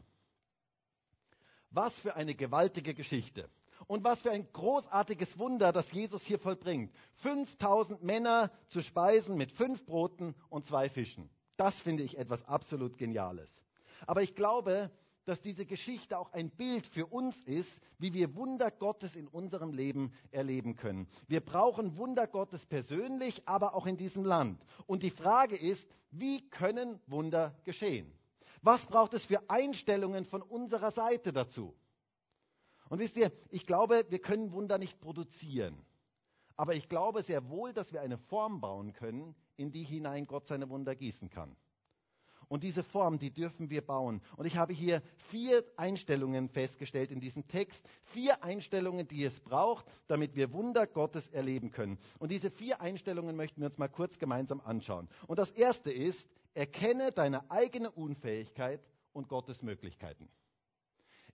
Was 1.71 1.93
für 2.01 2.17
eine 2.17 2.35
gewaltige 2.35 2.95
Geschichte. 2.95 3.49
Und 3.87 4.05
was 4.05 4.21
für 4.21 4.31
ein 4.31 4.47
großartiges 4.53 5.39
Wunder, 5.39 5.73
das 5.73 5.91
Jesus 5.93 6.23
hier 6.23 6.39
vollbringt. 6.39 6.93
5000 7.17 8.03
Männer 8.03 8.51
zu 8.69 8.83
speisen 8.83 9.37
mit 9.37 9.53
fünf 9.53 9.85
Broten 9.85 10.35
und 10.49 10.67
zwei 10.67 10.89
Fischen. 10.89 11.31
Das 11.57 11.79
finde 11.81 12.03
ich 12.03 12.19
etwas 12.19 12.47
absolut 12.47 12.97
Geniales. 12.97 13.51
Aber 14.07 14.23
ich 14.23 14.35
glaube, 14.35 14.91
dass 15.25 15.41
diese 15.41 15.65
Geschichte 15.65 16.19
auch 16.19 16.33
ein 16.33 16.51
Bild 16.51 16.87
für 16.87 17.07
uns 17.07 17.37
ist, 17.45 17.71
wie 17.99 18.13
wir 18.13 18.35
Wunder 18.35 18.71
Gottes 18.71 19.15
in 19.15 19.29
unserem 19.29 19.73
Leben 19.73 20.13
erleben 20.31 20.75
können. 20.75 21.07
Wir 21.29 21.41
brauchen 21.41 21.97
Wunder 21.97 22.27
Gottes 22.27 22.67
persönlich, 22.67 23.43
aber 23.47 23.75
auch 23.75 23.87
in 23.87 23.97
diesem 23.97 24.25
Land. 24.25 24.65
Und 24.87 25.03
die 25.03 25.11
Frage 25.11 25.57
ist, 25.57 25.89
wie 26.11 26.49
können 26.51 27.01
Wunder 27.07 27.55
geschehen? 27.65 28.13
Was 28.63 28.85
braucht 28.87 29.15
es 29.15 29.25
für 29.25 29.49
Einstellungen 29.49 30.25
von 30.25 30.43
unserer 30.43 30.91
Seite 30.91 31.33
dazu? 31.33 31.75
Und 32.93 32.99
wisst 32.99 33.17
ihr, 33.17 33.33
ich 33.49 33.67
glaube, 33.67 34.05
wir 34.11 34.19
können 34.19 34.53
Wunder 34.53 34.77
nicht 34.77 35.01
produzieren. 35.01 35.83
Aber 36.59 36.75
ich 36.75 36.91
glaube 36.91 37.23
sehr 37.23 37.49
wohl, 37.49 37.73
dass 37.73 37.95
wir 37.95 38.03
eine 38.03 38.19
Form 38.19 38.61
bauen 38.61 38.93
können, 38.93 39.35
in 39.57 39.73
die 39.73 39.83
hinein 39.83 40.27
Gott 40.27 40.47
seine 40.47 40.69
Wunder 40.69 40.95
gießen 40.95 41.31
kann. 41.31 41.57
Und 42.49 42.63
diese 42.63 42.83
Form, 42.83 43.19
die 43.19 43.31
dürfen 43.31 43.71
wir 43.71 43.81
bauen. 43.81 44.21
Und 44.37 44.45
ich 44.45 44.59
habe 44.59 44.75
hier 44.75 45.01
vier 45.31 45.65
Einstellungen 45.79 46.51
festgestellt 46.51 47.11
in 47.11 47.19
diesem 47.19 47.49
Text. 47.49 47.83
Vier 48.03 48.45
Einstellungen, 48.45 49.09
die 49.09 49.25
es 49.25 49.41
braucht, 49.41 49.87
damit 50.07 50.37
wir 50.37 50.53
Wunder 50.53 50.87
Gottes 50.87 51.29
erleben 51.29 51.71
können. 51.71 51.99
Und 52.19 52.31
diese 52.31 52.51
vier 52.51 52.83
Einstellungen 52.83 53.37
möchten 53.37 53.63
wir 53.63 53.69
uns 53.69 53.79
mal 53.79 53.89
kurz 53.89 54.19
gemeinsam 54.19 54.61
anschauen. 54.61 55.09
Und 55.29 55.39
das 55.39 55.51
erste 55.53 55.91
ist, 55.91 56.29
erkenne 56.53 57.11
deine 57.11 57.51
eigene 57.51 57.91
Unfähigkeit 57.91 58.87
und 59.15 59.29
Gottes 59.29 59.63
Möglichkeiten. 59.63 60.29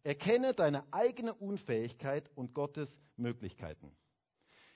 Erkenne 0.08 0.54
deine 0.54 0.90
eigene 0.90 1.34
Unfähigkeit 1.34 2.30
und 2.34 2.54
Gottes 2.54 2.98
Möglichkeiten. 3.18 3.94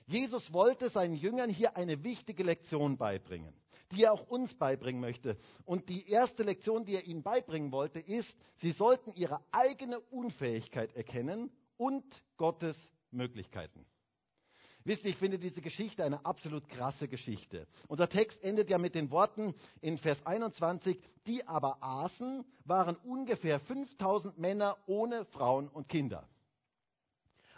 Jesus 0.05 0.53
wollte 0.53 0.89
seinen 0.89 1.15
Jüngern 1.15 1.49
hier 1.49 1.75
eine 1.75 2.03
wichtige 2.03 2.43
Lektion 2.43 2.97
beibringen, 2.97 3.51
die 3.91 4.03
er 4.03 4.13
auch 4.13 4.27
uns 4.27 4.53
beibringen 4.53 5.01
möchte. 5.01 5.35
Und 5.65 5.89
die 5.89 6.07
erste 6.07 6.43
Lektion, 6.43 6.85
die 6.85 6.93
er 6.93 7.07
ihnen 7.07 7.23
beibringen 7.23 7.71
wollte, 7.71 7.99
ist, 7.99 8.37
sie 8.57 8.73
sollten 8.73 9.11
ihre 9.15 9.39
eigene 9.51 9.99
Unfähigkeit 10.01 10.95
erkennen 10.95 11.49
und 11.77 12.05
Gottes 12.37 12.77
Möglichkeiten. 13.09 13.87
Wisst 14.85 15.05
ihr, 15.05 15.11
ich 15.11 15.17
finde 15.17 15.39
diese 15.39 15.61
Geschichte 15.61 16.03
eine 16.03 16.25
absolut 16.25 16.67
krasse 16.67 17.07
Geschichte. 17.07 17.67
Unser 17.87 18.09
Text 18.09 18.43
endet 18.43 18.69
ja 18.69 18.77
mit 18.77 18.95
den 18.95 19.11
Worten 19.11 19.53
in 19.81 19.97
Vers 19.97 20.25
21, 20.25 20.99
die 21.25 21.47
aber 21.47 21.81
aßen, 21.81 22.43
waren 22.65 22.97
ungefähr 22.97 23.59
5000 23.61 24.37
Männer 24.37 24.77
ohne 24.85 25.25
Frauen 25.25 25.69
und 25.69 25.87
Kinder. 25.87 26.27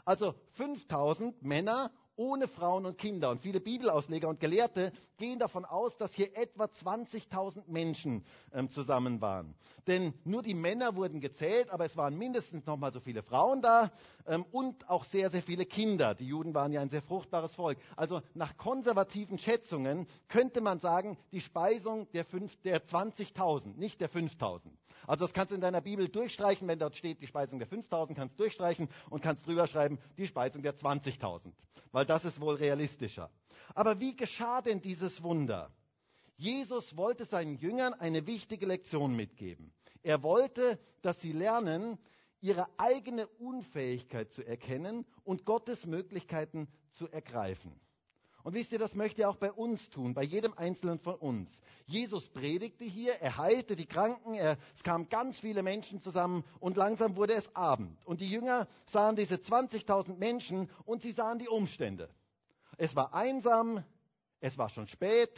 Also 0.03 0.35
5000 0.51 1.41
Männer 1.41 1.91
ohne 2.15 2.47
Frauen 2.47 2.85
und 2.85 2.97
Kinder. 2.97 3.29
Und 3.29 3.41
viele 3.41 3.59
Bibelausleger 3.59 4.27
und 4.27 4.39
Gelehrte 4.39 4.91
gehen 5.17 5.39
davon 5.39 5.65
aus, 5.65 5.97
dass 5.97 6.13
hier 6.13 6.35
etwa 6.37 6.65
20.000 6.65 7.63
Menschen 7.67 8.25
ähm, 8.53 8.69
zusammen 8.71 9.21
waren. 9.21 9.55
Denn 9.87 10.13
nur 10.23 10.41
die 10.41 10.53
Männer 10.53 10.95
wurden 10.95 11.21
gezählt, 11.21 11.69
aber 11.71 11.85
es 11.85 11.95
waren 11.97 12.17
mindestens 12.17 12.65
noch 12.65 12.77
mal 12.77 12.91
so 12.91 12.99
viele 12.99 13.23
Frauen 13.23 13.61
da 13.61 13.91
ähm, 14.27 14.45
und 14.51 14.89
auch 14.89 15.05
sehr, 15.05 15.29
sehr 15.29 15.43
viele 15.43 15.65
Kinder. 15.65 16.15
Die 16.15 16.27
Juden 16.27 16.53
waren 16.53 16.71
ja 16.71 16.81
ein 16.81 16.89
sehr 16.89 17.01
fruchtbares 17.01 17.55
Volk. 17.55 17.77
Also 17.95 18.21
nach 18.33 18.57
konservativen 18.57 19.37
Schätzungen 19.37 20.07
könnte 20.27 20.61
man 20.61 20.79
sagen, 20.79 21.17
die 21.31 21.41
Speisung 21.41 22.11
der, 22.11 22.25
der 22.63 22.85
20.000, 22.85 23.77
nicht 23.77 24.01
der 24.01 24.09
5.000. 24.09 24.61
Also 25.07 25.25
das 25.25 25.33
kannst 25.33 25.51
du 25.51 25.55
in 25.55 25.61
deiner 25.61 25.81
Bibel 25.81 26.07
durchstreichen, 26.09 26.67
wenn 26.67 26.79
dort 26.79 26.95
steht 26.95 27.21
die 27.21 27.27
Speisung 27.27 27.59
der 27.59 27.67
5.000, 27.67 28.15
kannst 28.15 28.39
du 28.39 28.43
durchstreichen 28.43 28.89
und 29.09 29.21
kannst 29.21 29.45
drüber 29.45 29.67
schreiben 29.67 29.99
die 30.17 30.27
Speisung 30.27 30.63
der 30.63 30.75
20.000. 30.75 31.51
Weil 31.91 32.04
das 32.05 32.25
ist 32.25 32.39
wohl 32.39 32.55
realistischer. 32.55 33.29
Aber 33.73 33.99
wie 33.99 34.15
geschah 34.15 34.61
denn 34.61 34.81
dieses 34.81 35.21
Wunder? 35.23 35.71
Jesus 36.37 36.95
wollte 36.97 37.25
seinen 37.25 37.55
Jüngern 37.55 37.93
eine 37.93 38.27
wichtige 38.27 38.65
Lektion 38.65 39.15
mitgeben. 39.15 39.73
Er 40.03 40.21
wollte, 40.21 40.79
dass 41.01 41.19
sie 41.21 41.31
lernen, 41.31 41.97
ihre 42.41 42.67
eigene 42.77 43.27
Unfähigkeit 43.27 44.31
zu 44.33 44.45
erkennen 44.45 45.05
und 45.23 45.45
Gottes 45.45 45.85
Möglichkeiten 45.85 46.67
zu 46.91 47.07
ergreifen. 47.09 47.79
Und 48.45 48.53
wisst 48.53 48.71
ihr, 48.71 48.77
das 48.77 48.93
möchte 48.93 49.23
er 49.23 49.31
auch 49.31 49.37
bei 49.37 49.51
uns 49.51 49.89
tun, 49.89 50.13
bei 50.13 50.21
jedem 50.21 50.53
Einzelnen 50.53 50.99
von 50.99 51.15
uns. 51.15 51.59
Jesus 51.87 52.29
predigte 52.29 52.83
hier, 52.83 53.13
er 53.15 53.37
heilte 53.37 53.75
die 53.75 53.87
Kranken, 53.87 54.35
er, 54.35 54.59
es 54.75 54.83
kamen 54.83 55.09
ganz 55.09 55.39
viele 55.39 55.63
Menschen 55.63 55.99
zusammen 55.99 56.43
und 56.59 56.77
langsam 56.77 57.15
wurde 57.15 57.33
es 57.33 57.55
Abend. 57.55 58.05
Und 58.05 58.21
die 58.21 58.29
Jünger 58.29 58.67
sahen 58.85 59.15
diese 59.15 59.37
20.000 59.37 60.17
Menschen 60.17 60.69
und 60.85 61.01
sie 61.01 61.11
sahen 61.11 61.39
die 61.39 61.47
Umstände. 61.47 62.07
Es 62.77 62.95
war 62.95 63.15
einsam, 63.15 63.83
es 64.41 64.59
war 64.59 64.69
schon 64.69 64.87
spät 64.89 65.33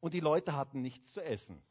und 0.00 0.14
die 0.14 0.20
Leute 0.20 0.56
hatten 0.56 0.80
nichts 0.80 1.12
zu 1.12 1.20
essen. 1.20 1.62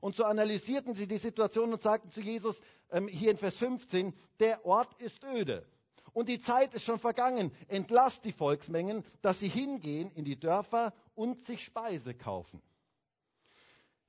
Und 0.00 0.14
so 0.14 0.22
analysierten 0.22 0.94
sie 0.94 1.08
die 1.08 1.18
Situation 1.18 1.72
und 1.72 1.82
sagten 1.82 2.12
zu 2.12 2.20
Jesus 2.20 2.56
ähm, 2.92 3.08
hier 3.08 3.32
in 3.32 3.36
Vers 3.36 3.56
15, 3.56 4.14
der 4.38 4.64
Ort 4.64 4.94
ist 5.02 5.24
öde. 5.24 5.66
Und 6.12 6.28
die 6.28 6.40
Zeit 6.40 6.74
ist 6.74 6.84
schon 6.84 6.98
vergangen. 6.98 7.52
Entlasst 7.68 8.24
die 8.24 8.32
Volksmengen, 8.32 9.04
dass 9.22 9.40
sie 9.40 9.48
hingehen 9.48 10.10
in 10.14 10.24
die 10.24 10.38
Dörfer 10.38 10.92
und 11.14 11.44
sich 11.44 11.64
Speise 11.64 12.14
kaufen. 12.14 12.60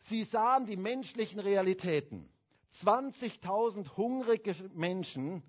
Sie 0.10 0.24
sahen 0.24 0.66
die 0.66 0.78
menschlichen 0.78 1.40
Realitäten. 1.40 2.30
20.000 2.84 3.96
hungrige 3.96 4.56
Menschen, 4.74 5.44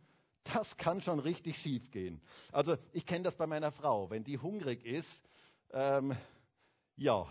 das 0.45 0.77
kann 0.77 1.01
schon 1.01 1.19
richtig 1.19 1.59
schief 1.59 1.91
gehen. 1.91 2.21
Also 2.53 2.77
ich 2.93 3.07
kenne 3.07 3.25
das 3.25 3.37
bei 3.37 3.47
meiner 3.47 3.73
Frau. 3.73 4.11
Wenn 4.11 4.25
die 4.25 4.39
hungrig 4.39 4.85
ist, 4.85 5.29
ähm, 5.73 6.15
ja, 6.97 7.27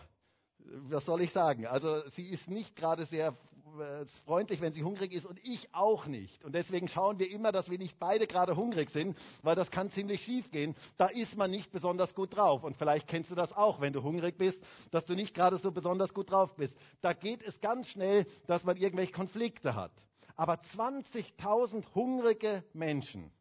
was 0.89 1.05
soll 1.05 1.21
ich 1.21 1.31
sagen? 1.31 1.67
Also 1.67 2.01
sie 2.11 2.27
ist 2.27 2.49
nicht 2.49 2.75
gerade 2.75 3.05
sehr 3.05 3.35
äh, 3.79 4.05
freundlich, 4.25 4.61
wenn 4.61 4.73
sie 4.73 4.83
hungrig 4.83 5.13
ist 5.13 5.25
und 5.25 5.39
ich 5.43 5.73
auch 5.73 6.05
nicht. 6.05 6.43
Und 6.43 6.53
deswegen 6.53 6.87
schauen 6.87 7.17
wir 7.17 7.29
immer, 7.31 7.51
dass 7.51 7.69
wir 7.69 7.77
nicht 7.77 7.97
beide 7.97 8.27
gerade 8.27 8.55
hungrig 8.55 8.91
sind, 8.91 9.17
weil 9.41 9.55
das 9.55 9.71
kann 9.71 9.91
ziemlich 9.91 10.23
schief 10.23 10.51
gehen. 10.51 10.75
Da 10.97 11.07
ist 11.07 11.37
man 11.37 11.49
nicht 11.49 11.71
besonders 11.71 12.13
gut 12.13 12.35
drauf. 12.35 12.63
Und 12.63 12.77
vielleicht 12.77 13.07
kennst 13.07 13.31
du 13.31 13.35
das 13.35 13.51
auch, 13.51 13.81
wenn 13.81 13.93
du 13.93 14.03
hungrig 14.03 14.37
bist, 14.37 14.59
dass 14.91 15.05
du 15.05 15.15
nicht 15.15 15.33
gerade 15.33 15.57
so 15.57 15.71
besonders 15.71 16.13
gut 16.13 16.29
drauf 16.31 16.55
bist. 16.55 16.77
Da 17.01 17.13
geht 17.13 17.41
es 17.41 17.59
ganz 17.61 17.87
schnell, 17.87 18.25
dass 18.47 18.63
man 18.63 18.77
irgendwelche 18.77 19.13
Konflikte 19.13 19.75
hat. 19.75 19.91
Aber 20.35 20.55
20.000 20.55 21.83
hungrige 21.95 22.63
Menschen. 22.73 23.31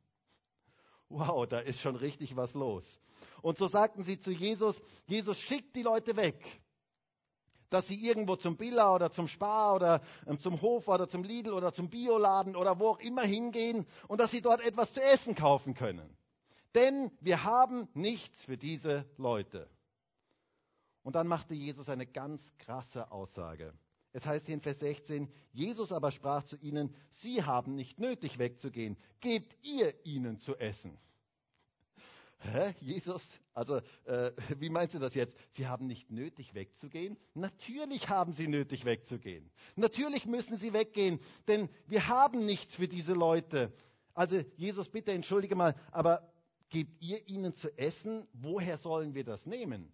Wow, 1.09 1.47
da 1.47 1.59
ist 1.59 1.81
schon 1.81 1.97
richtig 1.97 2.37
was 2.37 2.55
los. 2.55 2.99
Und 3.43 3.59
so 3.59 3.69
sagten 3.69 4.05
sie 4.05 4.19
zu 4.19 4.31
Jesus, 4.31 4.81
Jesus 5.07 5.39
schickt 5.39 5.77
die 5.77 5.83
Leute 5.83 6.17
weg 6.17 6.62
dass 7.73 7.87
sie 7.87 7.97
irgendwo 7.97 8.37
zum 8.37 8.57
Billa 8.57 8.95
oder 8.95 9.11
zum 9.11 9.29
Spar 9.29 9.75
oder 9.75 10.03
ähm, 10.27 10.39
zum 10.41 10.61
Hof 10.61 10.89
oder 10.89 11.09
zum 11.09 11.25
Lidl 11.25 11.53
oder 11.53 11.73
zum 11.73 11.89
Bioladen 11.89 12.57
oder 12.57 12.79
wo 12.79 12.89
auch 12.89 13.01
immer 13.01 13.23
hingehen 13.23 13.87
und 14.09 14.21
dass 14.21 14.31
sie 14.31 14.43
dort 14.43 14.61
etwas 14.61 14.93
zu 14.93 15.03
essen 15.03 15.35
kaufen 15.35 15.75
können. 15.75 16.17
Denn 16.75 17.11
wir 17.21 17.45
haben 17.45 17.89
nichts 17.95 18.45
für 18.45 18.57
diese 18.57 19.07
Leute. 19.17 19.69
Und 21.03 21.17
dann 21.17 21.27
machte 21.27 21.55
Jesus 21.55 21.89
eine 21.89 22.07
ganz 22.07 22.43
krasse 22.59 23.11
Aussage. 23.11 23.75
Es 24.13 24.27
heißt 24.27 24.47
hier 24.47 24.55
in 24.55 24.61
Vers 24.61 24.79
16, 24.81 25.33
Jesus 25.53 25.91
aber 25.91 26.11
sprach 26.13 26.45
zu 26.45 26.57
ihnen, 26.57 26.95
Sie 27.23 27.43
haben 27.43 27.75
nicht 27.75 27.99
nötig 27.99 28.39
wegzugehen, 28.39 28.97
gebt 29.21 29.57
ihr 29.63 29.95
ihnen 30.05 30.39
zu 30.41 30.57
essen. 30.57 30.99
Hä, 32.43 32.75
Jesus? 32.81 33.23
Also, 33.55 33.81
äh, 34.05 34.33
wie 34.59 34.71
meinst 34.71 34.95
du 34.95 34.99
das 34.99 35.15
jetzt? 35.15 35.37
Sie 35.53 35.67
haben 35.67 35.87
nicht 35.87 36.11
nötig 36.11 36.55
wegzugehen? 36.55 37.17
Natürlich 37.35 38.09
haben 38.09 38.33
sie 38.33 38.49
nötig 38.49 38.85
wegzugehen. 38.85 39.51
Natürlich 39.77 40.27
müssen 40.27 40.59
sie 40.59 40.73
weggehen, 40.73 41.21
denn 41.47 41.69
wir 41.87 42.09
haben 42.09 42.45
nichts 42.45 42.75
für 42.75 42.89
diese 42.89 43.13
Leute. 43.13 43.73
Also, 44.15 44.43
Jesus, 44.57 44.89
bitte 44.89 45.13
entschuldige 45.13 45.55
mal, 45.55 45.75
aber 45.93 46.33
gebt 46.71 47.01
ihr 47.01 47.29
ihnen 47.29 47.55
zu 47.55 47.77
essen? 47.79 48.27
Woher 48.33 48.79
sollen 48.79 49.15
wir 49.15 49.25
das 49.25 49.47
nehmen? 49.47 49.93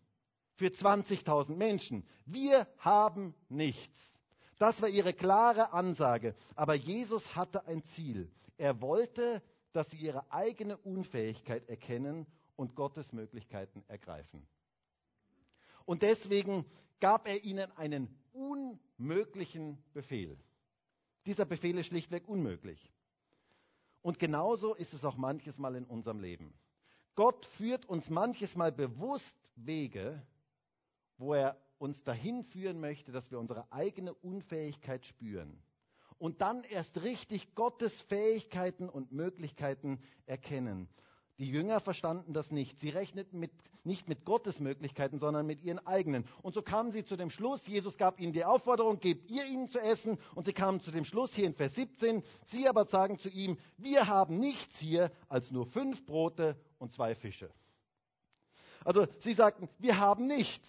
Für 0.55 0.69
20.000 0.69 1.55
Menschen. 1.55 2.07
Wir 2.25 2.67
haben 2.79 3.35
nichts. 3.49 4.13
Das 4.59 4.81
war 4.83 4.89
ihre 4.89 5.13
klare 5.13 5.73
Ansage. 5.73 6.35
Aber 6.57 6.75
Jesus 6.75 7.37
hatte 7.37 7.67
ein 7.67 7.85
Ziel. 7.95 8.31
Er 8.57 8.81
wollte, 8.81 9.43
dass 9.73 9.91
sie 9.91 9.99
ihre 9.99 10.33
eigene 10.33 10.77
Unfähigkeit 10.79 11.69
erkennen 11.69 12.27
und 12.59 12.75
Gottes 12.75 13.13
Möglichkeiten 13.13 13.85
ergreifen. 13.87 14.47
Und 15.85 16.03
deswegen 16.03 16.67
gab 17.01 17.29
er 17.29 17.45
ihnen 17.45 17.71
einen 17.73 18.09
unmöglichen 18.33 19.79
Befehl. 19.95 20.37
Dieser 21.25 21.45
Befehl 21.45 21.79
ist 21.79 21.87
schlichtweg 21.87 22.29
unmöglich. 22.29 22.93
Und 24.03 24.19
genauso 24.19 24.75
ist 24.75 24.93
es 24.93 25.05
auch 25.05 25.17
manches 25.17 25.59
Mal 25.59 25.77
in 25.77 25.85
unserem 25.85 26.21
Leben. 26.21 26.53
Gott 27.15 27.47
führt 27.47 27.87
uns 27.87 28.11
manches 28.11 28.57
Mal 28.57 28.73
bewusst 28.73 29.37
Wege, 29.55 30.21
wo 31.17 31.35
er 31.35 31.57
uns 31.79 32.03
dahin 32.03 32.43
führen 32.43 32.81
möchte, 32.81 33.13
dass 33.13 33.31
wir 33.31 33.39
unsere 33.39 33.71
eigene 33.73 34.15
Unfähigkeit 34.15 35.07
spüren 35.07 35.63
und 36.19 36.41
dann 36.41 36.65
erst 36.65 37.03
richtig 37.03 37.55
Gottes 37.55 38.01
Fähigkeiten 38.03 38.89
und 38.89 39.13
Möglichkeiten 39.13 40.01
erkennen 40.27 40.89
Die 41.39 41.49
Jünger 41.49 41.79
verstanden 41.79 42.33
das 42.33 42.51
nicht. 42.51 42.81
Sie 42.81 42.89
rechneten 42.89 43.39
mit, 43.39 43.53
nicht 43.85 44.09
mit 44.09 44.25
Gottes 44.25 44.59
Möglichkeiten, 44.59 45.21
sondern 45.21 45.47
mit 45.47 45.63
ihren 45.63 45.79
eigenen. 45.87 46.25
Und 46.43 46.53
so 46.53 46.63
kamen 46.63 46.91
sie 46.91 47.05
zu 47.05 47.17
dem 47.17 47.31
Schluss, 47.31 47.65
Jesus 47.67 47.97
gab 47.97 48.19
ihnen 48.19 48.33
die 48.33 48.45
Aufforderung, 48.45 48.99
gebt 48.99 49.31
ihr 49.31 49.47
ihnen 49.47 49.69
zu 49.69 49.79
essen. 49.79 50.19
Und 50.35 50.47
sie 50.47 50.53
kamen 50.53 50.81
zu 50.81 50.91
dem 50.91 51.05
Schluss 51.05 51.33
hier 51.33 51.47
in 51.47 51.55
Vers 51.55 51.77
17, 51.77 52.25
sie 52.47 52.69
aber 52.69 52.87
sagen 52.87 53.19
zu 53.21 53.29
ihm, 53.29 53.57
wir 53.77 54.09
haben 54.09 54.41
nichts 54.41 54.79
hier 54.79 55.13
als 55.29 55.51
nur 55.53 55.67
fünf 55.67 56.05
Brote 56.07 56.57
und 56.79 56.93
zwei 56.93 57.15
Fische. 57.15 57.51
Also 58.85 59.07
sie 59.21 59.35
sagten, 59.35 59.69
wir 59.79 59.99
haben 59.99 60.27
nichts. 60.27 60.67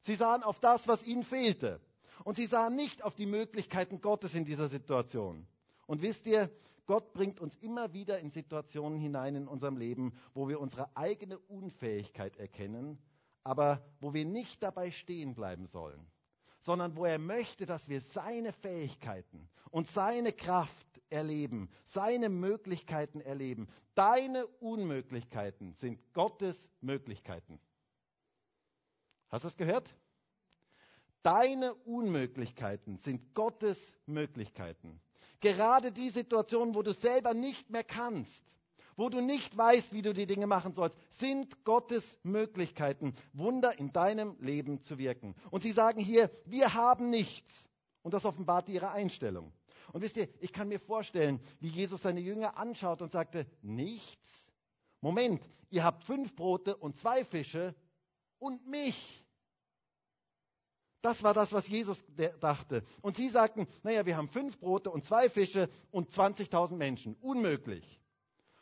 Sie 0.00 0.16
sahen 0.16 0.42
auf 0.42 0.58
das, 0.58 0.88
was 0.88 1.04
ihnen 1.04 1.22
fehlte. 1.22 1.80
Und 2.24 2.36
sie 2.36 2.46
sahen 2.46 2.74
nicht 2.74 3.04
auf 3.04 3.14
die 3.14 3.26
Möglichkeiten 3.26 4.00
Gottes 4.00 4.34
in 4.34 4.44
dieser 4.44 4.68
Situation. 4.68 5.46
Und 5.86 6.02
wisst 6.02 6.26
ihr, 6.26 6.50
Gott 6.88 7.12
bringt 7.12 7.38
uns 7.38 7.54
immer 7.56 7.92
wieder 7.92 8.18
in 8.18 8.30
Situationen 8.30 8.98
hinein 8.98 9.34
in 9.34 9.46
unserem 9.46 9.76
Leben, 9.76 10.14
wo 10.32 10.48
wir 10.48 10.58
unsere 10.58 10.96
eigene 10.96 11.38
Unfähigkeit 11.38 12.38
erkennen, 12.38 12.98
aber 13.44 13.84
wo 14.00 14.14
wir 14.14 14.24
nicht 14.24 14.62
dabei 14.62 14.90
stehen 14.90 15.34
bleiben 15.34 15.66
sollen, 15.66 16.10
sondern 16.62 16.96
wo 16.96 17.04
er 17.04 17.18
möchte, 17.18 17.66
dass 17.66 17.90
wir 17.90 18.00
seine 18.00 18.54
Fähigkeiten 18.54 19.50
und 19.70 19.86
seine 19.88 20.32
Kraft 20.32 21.02
erleben, 21.10 21.68
seine 21.84 22.30
Möglichkeiten 22.30 23.20
erleben. 23.20 23.68
Deine 23.94 24.46
Unmöglichkeiten 24.46 25.74
sind 25.74 26.00
Gottes 26.14 26.56
Möglichkeiten. 26.80 27.60
Hast 29.28 29.44
du 29.44 29.48
es 29.48 29.56
gehört? 29.58 29.94
Deine 31.22 31.74
Unmöglichkeiten 31.74 32.96
sind 32.96 33.34
Gottes 33.34 33.78
Möglichkeiten. 34.06 35.02
Gerade 35.40 35.92
die 35.92 36.10
Situation, 36.10 36.74
wo 36.74 36.82
du 36.82 36.92
selber 36.92 37.34
nicht 37.34 37.70
mehr 37.70 37.84
kannst, 37.84 38.42
wo 38.96 39.08
du 39.08 39.20
nicht 39.20 39.56
weißt, 39.56 39.92
wie 39.92 40.02
du 40.02 40.12
die 40.12 40.26
Dinge 40.26 40.48
machen 40.48 40.74
sollst, 40.74 40.98
sind 41.10 41.64
Gottes 41.64 42.18
Möglichkeiten, 42.24 43.14
Wunder 43.32 43.78
in 43.78 43.92
deinem 43.92 44.36
Leben 44.40 44.82
zu 44.82 44.98
wirken. 44.98 45.36
Und 45.50 45.62
sie 45.62 45.72
sagen 45.72 46.00
hier, 46.00 46.30
wir 46.46 46.74
haben 46.74 47.08
nichts. 47.08 47.68
Und 48.02 48.14
das 48.14 48.24
offenbart 48.24 48.68
ihre 48.68 48.90
Einstellung. 48.90 49.52
Und 49.92 50.02
wisst 50.02 50.16
ihr, 50.16 50.28
ich 50.40 50.52
kann 50.52 50.68
mir 50.68 50.80
vorstellen, 50.80 51.40
wie 51.60 51.68
Jesus 51.68 52.02
seine 52.02 52.20
Jünger 52.20 52.56
anschaut 52.56 53.00
und 53.00 53.12
sagte, 53.12 53.46
nichts? 53.62 54.46
Moment, 55.00 55.42
ihr 55.70 55.84
habt 55.84 56.04
fünf 56.04 56.34
Brote 56.34 56.76
und 56.76 56.96
zwei 56.96 57.24
Fische 57.24 57.74
und 58.38 58.66
mich. 58.66 59.24
Das 61.00 61.22
war 61.22 61.32
das, 61.32 61.52
was 61.52 61.68
Jesus 61.68 62.04
dachte. 62.40 62.84
Und 63.02 63.16
sie 63.16 63.28
sagten, 63.28 63.66
naja, 63.82 64.04
wir 64.04 64.16
haben 64.16 64.28
fünf 64.28 64.58
Brote 64.58 64.90
und 64.90 65.04
zwei 65.04 65.28
Fische 65.28 65.68
und 65.90 66.10
20.000 66.10 66.74
Menschen. 66.74 67.14
Unmöglich. 67.20 68.00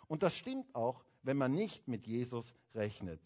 Und 0.06 0.22
das 0.22 0.34
stimmt 0.34 0.74
auch, 0.74 1.04
wenn 1.22 1.36
man 1.36 1.52
nicht 1.52 1.88
mit 1.88 2.06
Jesus 2.06 2.46
rechnet. 2.74 3.20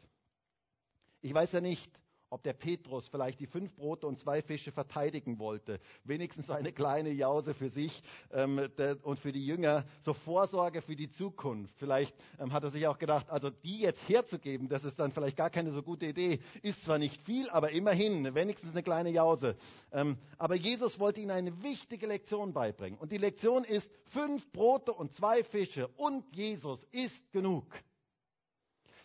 Ich 1.21 1.35
weiß 1.35 1.53
ja 1.53 1.61
nicht, 1.61 1.91
ob 2.31 2.43
der 2.45 2.53
Petrus 2.53 3.09
vielleicht 3.09 3.41
die 3.41 3.47
fünf 3.47 3.75
Brote 3.75 4.07
und 4.07 4.19
zwei 4.19 4.41
Fische 4.41 4.73
verteidigen 4.73 5.39
wollte. 5.39 5.81
Wenigstens 6.05 6.49
eine 6.49 6.73
kleine 6.73 7.11
Jause 7.11 7.55
für 7.55 7.69
sich 7.69 8.03
ähm, 8.33 8.61
und 9.03 9.19
für 9.19 9.33
die 9.33 9.45
Jünger. 9.45 9.85
So 10.03 10.15
Vorsorge 10.15 10.81
für 10.81 10.97
die 10.97 11.11
Zukunft. 11.11 11.75
Vielleicht 11.79 12.15
ähm, 12.39 12.53
hat 12.53 12.63
er 12.63 12.71
sich 12.71 12.87
auch 12.87 12.99
gedacht, 12.99 13.29
also 13.29 13.51
die 13.51 13.81
jetzt 13.81 14.09
herzugeben, 14.09 14.69
das 14.69 14.85
ist 14.85 14.99
dann 14.99 15.13
vielleicht 15.13 15.37
gar 15.37 15.51
keine 15.51 15.73
so 15.73 15.83
gute 15.83 16.07
Idee. 16.07 16.41
Ist 16.63 16.85
zwar 16.85 16.99
nicht 16.99 17.21
viel, 17.23 17.51
aber 17.51 17.71
immerhin, 17.71 18.35
wenigstens 18.35 18.71
eine 18.71 18.83
kleine 18.83 19.11
Jause. 19.11 19.57
Ähm, 19.93 20.17
aber 20.39 20.55
Jesus 20.55 20.99
wollte 21.01 21.21
ihnen 21.21 21.33
eine 21.33 21.63
wichtige 21.63 22.07
Lektion 22.07 22.53
beibringen. 22.53 22.99
Und 22.99 23.13
die 23.13 23.19
Lektion 23.19 23.65
ist, 23.65 23.91
fünf 24.07 24.51
Brote 24.53 24.93
und 24.93 25.13
zwei 25.15 25.43
Fische 25.43 25.89
und 25.97 26.25
Jesus 26.35 26.81
ist 26.93 27.33
genug. 27.33 27.67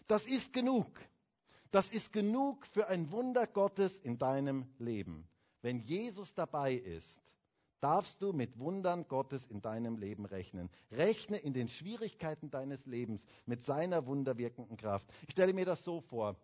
Das 0.08 0.26
ist 0.28 0.54
genug. 0.54 0.88
Das 1.72 1.90
ist 1.90 2.14
genug 2.14 2.66
für 2.68 2.88
ein 2.88 3.12
Wunder 3.12 3.48
Gottes 3.48 3.98
in 4.00 4.18
deinem 4.18 4.68
Leben. 4.78 5.28
Wenn 5.62 5.80
Jesus 5.80 6.34
dabei 6.34 6.74
ist, 6.74 7.20
darfst 7.80 8.22
du 8.22 8.34
mit 8.34 8.58
Wundern 8.60 9.08
Gottes 9.08 9.46
in 9.48 9.62
deinem 9.62 9.98
Leben 9.98 10.26
rechnen. 10.26 10.70
Rechne 10.92 11.38
in 11.38 11.54
den 11.54 11.68
Schwierigkeiten 11.68 12.50
deines 12.50 12.86
Lebens 12.86 13.26
mit 13.46 13.64
seiner 13.64 14.06
wunderwirkenden 14.06 14.78
Kraft. 14.78 15.08
Ich 15.28 15.32
stelle 15.32 15.54
mir 15.54 15.66
das 15.66 15.84
so 15.84 16.02
vor. 16.02 16.36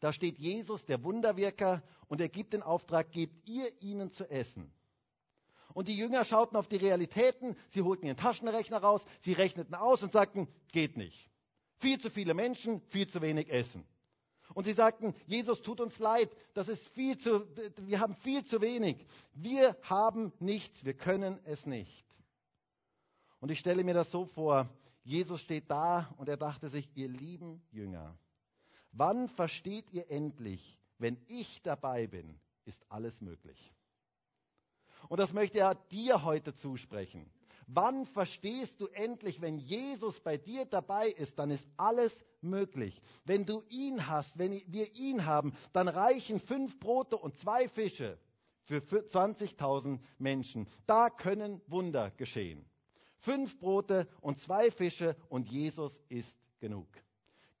Da 0.00 0.12
steht 0.12 0.38
Jesus, 0.38 0.84
der 0.84 1.02
Wunderwirker, 1.02 1.82
und 2.08 2.20
er 2.20 2.28
gibt 2.28 2.52
den 2.52 2.62
Auftrag, 2.62 3.10
gebt 3.12 3.48
ihr 3.48 3.70
ihnen 3.82 4.12
zu 4.12 4.24
essen. 4.30 4.70
Und 5.72 5.88
die 5.88 5.96
Jünger 5.96 6.24
schauten 6.24 6.56
auf 6.56 6.68
die 6.68 6.76
Realitäten, 6.76 7.56
sie 7.68 7.82
holten 7.82 8.06
ihren 8.06 8.16
Taschenrechner 8.16 8.78
raus, 8.78 9.04
sie 9.20 9.32
rechneten 9.32 9.74
aus 9.74 10.02
und 10.02 10.12
sagten, 10.12 10.48
geht 10.72 10.96
nicht. 10.96 11.30
Viel 11.78 11.98
zu 12.00 12.10
viele 12.10 12.34
Menschen, 12.34 12.80
viel 12.88 13.08
zu 13.08 13.20
wenig 13.20 13.50
Essen. 13.50 13.84
Und 14.54 14.64
sie 14.64 14.72
sagten, 14.72 15.14
Jesus 15.26 15.62
tut 15.62 15.80
uns 15.80 15.98
leid, 15.98 16.30
das 16.54 16.68
ist 16.68 16.88
viel 16.90 17.18
zu, 17.18 17.44
wir 17.78 17.98
haben 17.98 18.14
viel 18.14 18.44
zu 18.44 18.60
wenig. 18.60 19.04
Wir 19.34 19.76
haben 19.82 20.32
nichts, 20.38 20.84
wir 20.84 20.94
können 20.94 21.40
es 21.44 21.66
nicht. 21.66 22.06
Und 23.40 23.50
ich 23.50 23.58
stelle 23.58 23.84
mir 23.84 23.94
das 23.94 24.10
so 24.10 24.24
vor, 24.24 24.68
Jesus 25.02 25.40
steht 25.40 25.70
da 25.70 26.14
und 26.16 26.28
er 26.28 26.36
dachte 26.36 26.68
sich, 26.68 26.88
ihr 26.94 27.08
lieben 27.08 27.62
Jünger, 27.72 28.16
wann 28.92 29.28
versteht 29.28 29.90
ihr 29.92 30.10
endlich, 30.10 30.78
wenn 30.98 31.18
ich 31.26 31.60
dabei 31.62 32.06
bin, 32.06 32.40
ist 32.64 32.80
alles 32.88 33.20
möglich. 33.20 33.74
Und 35.08 35.18
das 35.18 35.32
möchte 35.32 35.58
er 35.58 35.74
dir 35.74 36.22
heute 36.22 36.54
zusprechen. 36.54 37.30
Wann 37.66 38.06
verstehst 38.06 38.80
du 38.80 38.86
endlich, 38.88 39.40
wenn 39.40 39.58
Jesus 39.58 40.20
bei 40.20 40.36
dir 40.36 40.64
dabei 40.64 41.08
ist, 41.08 41.38
dann 41.38 41.50
ist 41.50 41.66
alles 41.76 42.24
möglich. 42.40 43.00
Wenn 43.24 43.46
du 43.46 43.62
ihn 43.68 44.06
hast, 44.06 44.38
wenn 44.38 44.52
wir 44.66 44.94
ihn 44.94 45.24
haben, 45.24 45.54
dann 45.72 45.88
reichen 45.88 46.40
fünf 46.40 46.78
Brote 46.78 47.16
und 47.16 47.36
zwei 47.38 47.68
Fische 47.68 48.18
für 48.64 48.78
20.000 48.78 49.98
Menschen. 50.18 50.66
Da 50.86 51.10
können 51.10 51.60
Wunder 51.66 52.10
geschehen. 52.12 52.64
Fünf 53.18 53.58
Brote 53.58 54.06
und 54.20 54.40
zwei 54.40 54.70
Fische 54.70 55.16
und 55.28 55.50
Jesus 55.50 56.02
ist 56.08 56.36
genug. 56.60 56.88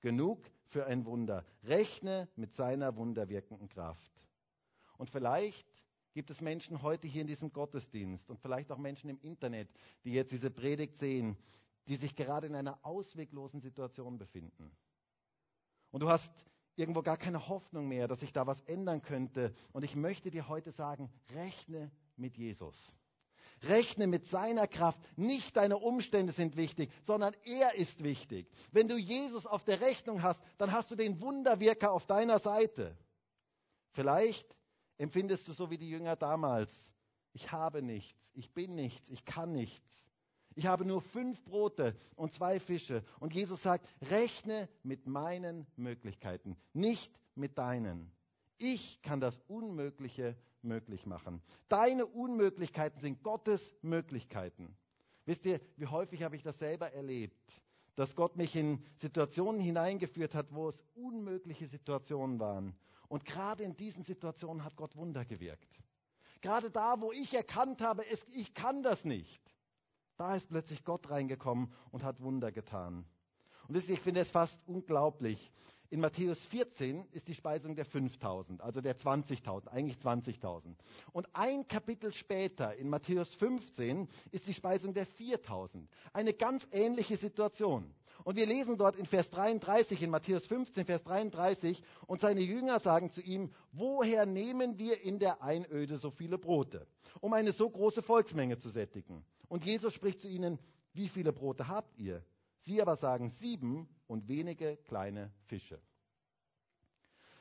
Genug 0.00 0.42
für 0.66 0.86
ein 0.86 1.06
Wunder. 1.06 1.44
Rechne 1.62 2.28
mit 2.36 2.52
seiner 2.52 2.96
wunderwirkenden 2.96 3.68
Kraft. 3.68 4.12
Und 4.98 5.10
vielleicht 5.10 5.66
gibt 6.14 6.30
es 6.30 6.40
Menschen 6.40 6.80
heute 6.80 7.06
hier 7.06 7.22
in 7.22 7.26
diesem 7.26 7.52
Gottesdienst 7.52 8.30
und 8.30 8.38
vielleicht 8.38 8.70
auch 8.70 8.78
Menschen 8.78 9.10
im 9.10 9.20
Internet, 9.20 9.68
die 10.04 10.12
jetzt 10.12 10.32
diese 10.32 10.50
Predigt 10.50 10.96
sehen, 10.96 11.36
die 11.88 11.96
sich 11.96 12.14
gerade 12.14 12.46
in 12.46 12.54
einer 12.54 12.78
ausweglosen 12.82 13.60
Situation 13.60 14.16
befinden. 14.16 14.70
Und 15.90 16.00
du 16.00 16.08
hast 16.08 16.30
irgendwo 16.76 17.02
gar 17.02 17.16
keine 17.16 17.48
Hoffnung 17.48 17.88
mehr, 17.88 18.08
dass 18.08 18.20
sich 18.20 18.32
da 18.32 18.46
was 18.46 18.60
ändern 18.62 19.02
könnte. 19.02 19.52
Und 19.72 19.84
ich 19.84 19.96
möchte 19.96 20.30
dir 20.30 20.48
heute 20.48 20.72
sagen, 20.72 21.10
rechne 21.34 21.90
mit 22.16 22.36
Jesus. 22.36 22.92
Rechne 23.62 24.06
mit 24.06 24.26
seiner 24.26 24.66
Kraft. 24.66 24.98
Nicht 25.16 25.56
deine 25.56 25.78
Umstände 25.78 26.32
sind 26.32 26.56
wichtig, 26.56 26.90
sondern 27.04 27.34
er 27.44 27.74
ist 27.74 28.02
wichtig. 28.02 28.48
Wenn 28.72 28.88
du 28.88 28.96
Jesus 28.96 29.46
auf 29.46 29.64
der 29.64 29.80
Rechnung 29.80 30.22
hast, 30.22 30.42
dann 30.58 30.72
hast 30.72 30.90
du 30.90 30.96
den 30.96 31.20
Wunderwirker 31.20 31.92
auf 31.92 32.06
deiner 32.06 32.38
Seite. 32.38 32.96
Vielleicht 33.92 34.56
empfindest 34.98 35.46
du 35.48 35.52
so 35.52 35.70
wie 35.70 35.78
die 35.78 35.88
Jünger 35.88 36.16
damals. 36.16 36.70
Ich 37.32 37.50
habe 37.52 37.82
nichts, 37.82 38.30
ich 38.34 38.52
bin 38.52 38.74
nichts, 38.74 39.08
ich 39.10 39.24
kann 39.24 39.52
nichts. 39.52 40.08
Ich 40.56 40.66
habe 40.66 40.84
nur 40.84 41.00
fünf 41.00 41.42
Brote 41.42 41.96
und 42.14 42.32
zwei 42.32 42.60
Fische. 42.60 43.04
Und 43.18 43.34
Jesus 43.34 43.62
sagt, 43.62 43.88
rechne 44.02 44.68
mit 44.84 45.06
meinen 45.06 45.66
Möglichkeiten, 45.76 46.56
nicht 46.72 47.12
mit 47.34 47.58
deinen. 47.58 48.12
Ich 48.58 49.02
kann 49.02 49.20
das 49.20 49.36
Unmögliche 49.48 50.36
möglich 50.62 51.06
machen. 51.06 51.42
Deine 51.68 52.06
Unmöglichkeiten 52.06 53.00
sind 53.00 53.22
Gottes 53.22 53.74
Möglichkeiten. 53.82 54.76
Wisst 55.26 55.44
ihr, 55.44 55.60
wie 55.76 55.86
häufig 55.86 56.22
habe 56.22 56.36
ich 56.36 56.42
das 56.42 56.58
selber 56.58 56.92
erlebt, 56.92 57.62
dass 57.96 58.16
Gott 58.16 58.36
mich 58.36 58.56
in 58.56 58.82
Situationen 58.96 59.60
hineingeführt 59.60 60.34
hat, 60.34 60.52
wo 60.52 60.68
es 60.68 60.82
unmögliche 60.94 61.66
Situationen 61.66 62.40
waren. 62.40 62.74
Und 63.08 63.24
gerade 63.24 63.62
in 63.62 63.76
diesen 63.76 64.02
Situationen 64.02 64.64
hat 64.64 64.76
Gott 64.76 64.96
Wunder 64.96 65.24
gewirkt. 65.24 65.68
Gerade 66.40 66.70
da, 66.70 67.00
wo 67.00 67.12
ich 67.12 67.32
erkannt 67.32 67.80
habe, 67.80 68.06
es, 68.10 68.24
ich 68.32 68.52
kann 68.54 68.82
das 68.82 69.04
nicht. 69.04 69.40
Da 70.16 70.36
ist 70.36 70.48
plötzlich 70.48 70.84
Gott 70.84 71.10
reingekommen 71.10 71.72
und 71.90 72.02
hat 72.04 72.20
Wunder 72.20 72.52
getan. 72.52 73.04
Und 73.68 73.76
ich 73.76 74.00
finde 74.00 74.20
es 74.20 74.30
fast 74.30 74.58
unglaublich. 74.66 75.50
In 75.90 76.00
Matthäus 76.00 76.40
14 76.46 77.06
ist 77.12 77.28
die 77.28 77.34
Speisung 77.34 77.76
der 77.76 77.84
5000, 77.84 78.60
also 78.62 78.80
der 78.80 78.98
20.000, 78.98 79.68
eigentlich 79.68 79.98
20.000. 79.98 80.74
Und 81.12 81.28
ein 81.34 81.68
Kapitel 81.68 82.12
später, 82.12 82.74
in 82.74 82.88
Matthäus 82.88 83.32
15, 83.34 84.08
ist 84.32 84.46
die 84.46 84.54
Speisung 84.54 84.94
der 84.94 85.06
4000. 85.06 85.88
Eine 86.12 86.32
ganz 86.32 86.66
ähnliche 86.72 87.16
Situation. 87.16 87.94
Und 88.24 88.36
wir 88.36 88.46
lesen 88.46 88.78
dort 88.78 88.96
in 88.96 89.06
Vers 89.06 89.28
33, 89.30 90.02
in 90.02 90.10
Matthäus 90.10 90.46
15, 90.46 90.86
Vers 90.86 91.02
33, 91.04 91.82
und 92.06 92.20
seine 92.20 92.40
Jünger 92.40 92.80
sagen 92.80 93.10
zu 93.10 93.20
ihm, 93.20 93.50
woher 93.72 94.24
nehmen 94.24 94.78
wir 94.78 95.00
in 95.02 95.18
der 95.18 95.42
Einöde 95.42 95.98
so 95.98 96.10
viele 96.10 96.38
Brote, 96.38 96.86
um 97.20 97.32
eine 97.34 97.52
so 97.52 97.68
große 97.68 98.02
Volksmenge 98.02 98.58
zu 98.58 98.70
sättigen? 98.70 99.24
Und 99.48 99.64
Jesus 99.64 99.92
spricht 99.92 100.20
zu 100.20 100.28
ihnen, 100.28 100.58
wie 100.94 101.08
viele 101.08 101.32
Brote 101.32 101.68
habt 101.68 101.98
ihr? 101.98 102.24
Sie 102.64 102.80
aber 102.80 102.96
sagen 102.96 103.28
sieben 103.28 103.86
und 104.06 104.26
wenige 104.26 104.78
kleine 104.78 105.30
Fische. 105.48 105.78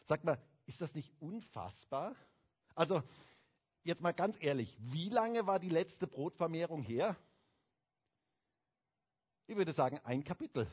Sag 0.06 0.26
mal, 0.26 0.38
ist 0.66 0.82
das 0.82 0.94
nicht 0.94 1.14
unfassbar? 1.22 2.14
Also, 2.76 3.02
jetzt 3.84 4.02
mal 4.02 4.12
ganz 4.12 4.36
ehrlich, 4.42 4.76
wie 4.80 5.08
lange 5.08 5.48
war 5.48 5.60
die 5.60 5.70
letzte 5.70 6.08
Brotvermehrung 6.08 6.84
her? 6.84 7.16
Ich 9.48 9.56
würde 9.56 9.72
sagen, 9.72 9.98
ein 10.04 10.26
Kapitel. 10.26 10.68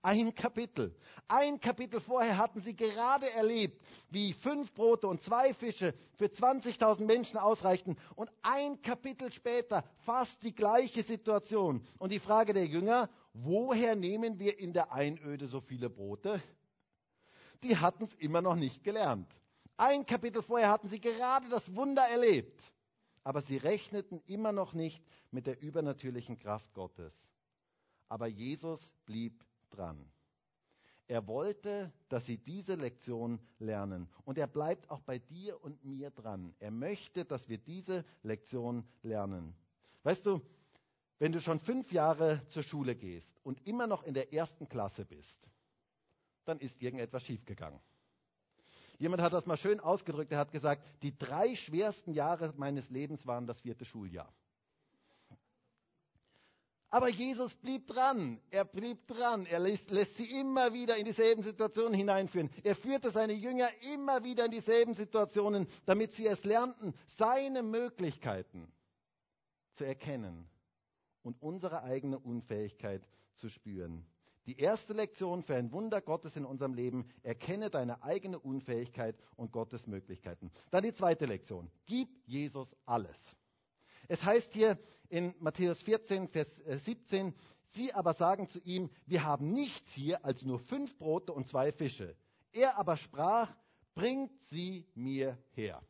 Ein 0.00 0.34
Kapitel. 0.34 0.96
Ein 1.28 1.60
Kapitel 1.60 2.00
vorher 2.00 2.38
hatten 2.38 2.62
sie 2.62 2.74
gerade 2.74 3.30
erlebt, 3.30 3.78
wie 4.08 4.32
fünf 4.32 4.72
Brote 4.72 5.06
und 5.06 5.22
zwei 5.22 5.52
Fische 5.52 5.92
für 6.16 6.26
20.000 6.26 7.04
Menschen 7.04 7.36
ausreichten. 7.36 7.98
Und 8.14 8.30
ein 8.40 8.80
Kapitel 8.80 9.30
später 9.30 9.84
fast 10.06 10.42
die 10.44 10.54
gleiche 10.54 11.02
Situation. 11.02 11.86
Und 11.98 12.12
die 12.12 12.20
Frage 12.20 12.54
der 12.54 12.66
Jünger, 12.66 13.10
woher 13.44 13.94
nehmen 13.96 14.38
wir 14.38 14.58
in 14.58 14.72
der 14.72 14.92
Einöde 14.92 15.48
so 15.48 15.60
viele 15.60 15.90
Brote? 15.90 16.42
Die 17.62 17.76
hatten 17.76 18.04
es 18.04 18.14
immer 18.14 18.40
noch 18.42 18.56
nicht 18.56 18.82
gelernt. 18.84 19.28
Ein 19.76 20.04
Kapitel 20.06 20.42
vorher 20.42 20.70
hatten 20.70 20.88
sie 20.88 21.00
gerade 21.00 21.48
das 21.48 21.74
Wunder 21.74 22.02
erlebt. 22.02 22.72
Aber 23.22 23.42
sie 23.42 23.58
rechneten 23.58 24.22
immer 24.26 24.52
noch 24.52 24.72
nicht 24.72 25.04
mit 25.30 25.46
der 25.46 25.60
übernatürlichen 25.60 26.38
Kraft 26.38 26.72
Gottes. 26.72 27.14
Aber 28.08 28.26
Jesus 28.26 28.80
blieb 29.04 29.44
dran. 29.70 30.10
Er 31.06 31.26
wollte, 31.26 31.92
dass 32.08 32.24
sie 32.24 32.38
diese 32.38 32.76
Lektion 32.76 33.40
lernen. 33.58 34.08
Und 34.24 34.38
er 34.38 34.46
bleibt 34.46 34.88
auch 34.90 35.00
bei 35.00 35.18
dir 35.18 35.62
und 35.62 35.84
mir 35.84 36.10
dran. 36.10 36.54
Er 36.60 36.70
möchte, 36.70 37.24
dass 37.24 37.48
wir 37.48 37.58
diese 37.58 38.04
Lektion 38.22 38.84
lernen. 39.02 39.54
Weißt 40.02 40.24
du, 40.24 40.40
wenn 41.20 41.32
du 41.32 41.40
schon 41.40 41.60
fünf 41.60 41.92
Jahre 41.92 42.40
zur 42.48 42.62
Schule 42.62 42.96
gehst 42.96 43.30
und 43.44 43.64
immer 43.66 43.86
noch 43.86 44.02
in 44.02 44.14
der 44.14 44.32
ersten 44.32 44.68
Klasse 44.68 45.04
bist, 45.04 45.38
dann 46.46 46.58
ist 46.58 46.80
irgendetwas 46.80 47.22
schiefgegangen. 47.22 47.78
Jemand 48.98 49.22
hat 49.22 49.34
das 49.34 49.46
mal 49.46 49.58
schön 49.58 49.80
ausgedrückt. 49.80 50.32
Er 50.32 50.38
hat 50.38 50.50
gesagt, 50.50 50.82
die 51.02 51.16
drei 51.16 51.54
schwersten 51.54 52.12
Jahre 52.12 52.52
meines 52.56 52.88
Lebens 52.90 53.26
waren 53.26 53.46
das 53.46 53.60
vierte 53.60 53.84
Schuljahr. 53.84 54.32
Aber 56.88 57.08
Jesus 57.08 57.54
blieb 57.54 57.86
dran. 57.86 58.40
Er 58.50 58.64
blieb 58.64 59.06
dran. 59.06 59.46
Er 59.46 59.60
lässt, 59.60 59.90
lässt, 59.90 60.16
sie 60.16 60.40
immer 60.40 60.72
wieder 60.72 60.96
in 60.96 61.04
dieselben 61.04 61.42
Situationen 61.42 61.94
hineinführen. 61.94 62.50
Er 62.64 62.74
führte 62.74 63.10
seine 63.10 63.34
Jünger 63.34 63.68
immer 63.92 64.24
wieder 64.24 64.46
in 64.46 64.50
dieselben 64.50 64.94
Situationen, 64.94 65.68
damit 65.84 66.14
sie 66.14 66.26
es 66.26 66.42
lernten, 66.44 66.94
seine 67.16 67.62
Möglichkeiten 67.62 68.72
zu 69.74 69.84
erkennen 69.84 70.50
und 71.22 71.40
unsere 71.40 71.82
eigene 71.82 72.18
Unfähigkeit 72.18 73.06
zu 73.36 73.48
spüren. 73.48 74.06
Die 74.46 74.58
erste 74.58 74.94
Lektion 74.94 75.42
für 75.42 75.54
ein 75.54 75.70
Wunder 75.70 76.00
Gottes 76.00 76.36
in 76.36 76.44
unserem 76.44 76.74
Leben, 76.74 77.08
erkenne 77.22 77.70
deine 77.70 78.02
eigene 78.02 78.38
Unfähigkeit 78.38 79.16
und 79.36 79.52
Gottes 79.52 79.86
Möglichkeiten. 79.86 80.50
Dann 80.70 80.82
die 80.82 80.92
zweite 80.92 81.26
Lektion, 81.26 81.70
gib 81.86 82.08
Jesus 82.26 82.68
alles. 82.86 83.18
Es 84.08 84.24
heißt 84.24 84.52
hier 84.52 84.78
in 85.08 85.34
Matthäus 85.38 85.80
14, 85.82 86.28
Vers 86.28 86.48
17, 86.66 87.28
äh, 87.28 87.32
sie 87.68 87.92
aber 87.92 88.14
sagen 88.14 88.48
zu 88.48 88.58
ihm, 88.60 88.90
wir 89.06 89.24
haben 89.24 89.52
nichts 89.52 89.92
hier 89.92 90.24
als 90.24 90.42
nur 90.42 90.58
fünf 90.58 90.96
Brote 90.98 91.32
und 91.32 91.48
zwei 91.48 91.70
Fische. 91.70 92.16
Er 92.52 92.76
aber 92.76 92.96
sprach, 92.96 93.54
bringt 93.94 94.32
sie 94.48 94.86
mir 94.94 95.38
her. 95.52 95.82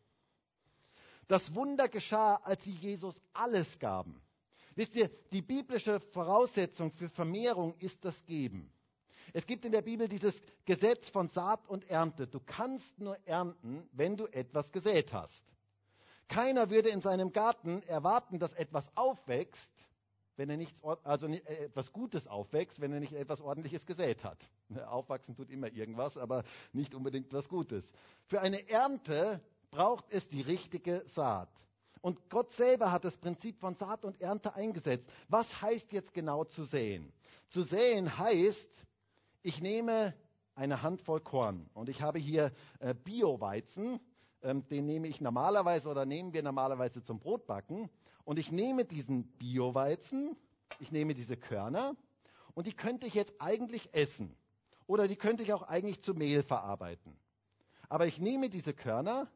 Das 1.28 1.54
Wunder 1.54 1.88
geschah, 1.88 2.34
als 2.42 2.62
sie 2.64 2.72
Jesus 2.72 3.14
alles 3.32 3.78
gaben. 3.78 4.20
Wisst 4.74 4.94
ihr, 4.94 5.10
die 5.32 5.42
biblische 5.42 6.00
Voraussetzung 6.12 6.92
für 6.92 7.08
Vermehrung 7.08 7.74
ist 7.78 8.04
das 8.04 8.24
Geben. 8.24 8.72
Es 9.32 9.46
gibt 9.46 9.64
in 9.64 9.72
der 9.72 9.82
Bibel 9.82 10.08
dieses 10.08 10.34
Gesetz 10.64 11.08
von 11.08 11.28
Saat 11.28 11.68
und 11.68 11.88
Ernte. 11.88 12.26
Du 12.26 12.40
kannst 12.40 12.98
nur 12.98 13.16
ernten, 13.26 13.88
wenn 13.92 14.16
du 14.16 14.26
etwas 14.26 14.72
gesät 14.72 15.12
hast. 15.12 15.44
Keiner 16.28 16.70
würde 16.70 16.90
in 16.90 17.00
seinem 17.00 17.32
Garten 17.32 17.82
erwarten, 17.82 18.38
dass 18.38 18.54
etwas 18.54 18.84
aufwächst, 18.96 19.70
wenn 20.36 20.48
er 20.48 20.56
nichts, 20.56 20.82
also 21.04 21.26
äh, 21.26 21.38
etwas 21.64 21.92
Gutes 21.92 22.26
aufwächst, 22.26 22.80
wenn 22.80 22.92
er 22.92 23.00
nicht 23.00 23.12
etwas 23.12 23.40
Ordentliches 23.40 23.84
gesät 23.84 24.24
hat. 24.24 24.38
Aufwachsen 24.86 25.34
tut 25.34 25.50
immer 25.50 25.72
irgendwas, 25.72 26.16
aber 26.16 26.44
nicht 26.72 26.94
unbedingt 26.94 27.32
was 27.32 27.48
Gutes. 27.48 27.84
Für 28.26 28.40
eine 28.40 28.68
Ernte 28.68 29.40
braucht 29.70 30.04
es 30.10 30.28
die 30.28 30.40
richtige 30.40 31.02
Saat. 31.06 31.50
Und 32.00 32.30
Gott 32.30 32.52
selber 32.54 32.92
hat 32.92 33.04
das 33.04 33.16
Prinzip 33.16 33.58
von 33.58 33.74
Saat 33.74 34.04
und 34.04 34.20
Ernte 34.20 34.54
eingesetzt. 34.54 35.06
Was 35.28 35.60
heißt 35.60 35.92
jetzt 35.92 36.14
genau 36.14 36.44
zu 36.44 36.64
säen? 36.64 37.12
Zu 37.50 37.62
säen 37.62 38.18
heißt, 38.18 38.86
ich 39.42 39.60
nehme 39.60 40.14
eine 40.54 40.82
Handvoll 40.82 41.20
Korn 41.20 41.68
und 41.74 41.88
ich 41.88 42.02
habe 42.02 42.18
hier 42.18 42.52
äh, 42.78 42.94
Bio-Weizen 42.94 44.00
ähm, 44.42 44.66
den 44.68 44.86
nehme 44.86 45.08
ich 45.08 45.20
normalerweise 45.20 45.88
oder 45.88 46.06
nehmen 46.06 46.32
wir 46.32 46.42
normalerweise 46.42 47.02
zum 47.02 47.18
Brotbacken. 47.18 47.90
Und 48.24 48.38
ich 48.38 48.50
nehme 48.52 48.84
diesen 48.84 49.24
Bioweizen, 49.38 50.36
ich 50.78 50.92
nehme 50.92 51.14
diese 51.14 51.36
Körner 51.36 51.96
und 52.54 52.66
die 52.66 52.72
könnte 52.72 53.06
ich 53.06 53.14
jetzt 53.14 53.34
eigentlich 53.38 53.92
essen. 53.92 54.36
Oder 54.86 55.08
die 55.08 55.16
könnte 55.16 55.42
ich 55.42 55.52
auch 55.52 55.62
eigentlich 55.62 56.02
zu 56.02 56.14
Mehl 56.14 56.42
verarbeiten. 56.42 57.16
Aber 57.88 58.06
ich 58.06 58.18
nehme 58.18 58.50
diese 58.50 58.72
Körner 58.72 59.28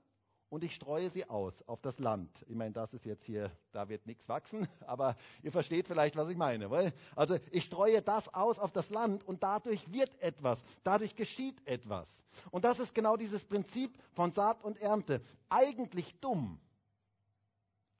und 0.48 0.62
ich 0.62 0.74
streue 0.74 1.10
sie 1.10 1.28
aus 1.28 1.62
auf 1.66 1.80
das 1.80 1.98
Land. 1.98 2.30
Ich 2.46 2.54
meine, 2.54 2.72
das 2.72 2.94
ist 2.94 3.04
jetzt 3.04 3.24
hier, 3.24 3.50
da 3.72 3.88
wird 3.88 4.06
nichts 4.06 4.28
wachsen, 4.28 4.68
aber 4.86 5.16
ihr 5.42 5.52
versteht 5.52 5.88
vielleicht, 5.88 6.16
was 6.16 6.28
ich 6.28 6.36
meine. 6.36 6.70
Weil? 6.70 6.92
Also 7.16 7.38
ich 7.50 7.64
streue 7.64 8.02
das 8.02 8.32
aus 8.32 8.58
auf 8.58 8.72
das 8.72 8.90
Land 8.90 9.26
und 9.26 9.42
dadurch 9.42 9.92
wird 9.92 10.20
etwas, 10.20 10.62
dadurch 10.84 11.16
geschieht 11.16 11.66
etwas. 11.66 12.08
Und 12.50 12.64
das 12.64 12.78
ist 12.78 12.94
genau 12.94 13.16
dieses 13.16 13.44
Prinzip 13.44 13.98
von 14.12 14.32
Saat 14.32 14.62
und 14.62 14.80
Ernte. 14.80 15.20
Eigentlich 15.48 16.18
dumm. 16.20 16.60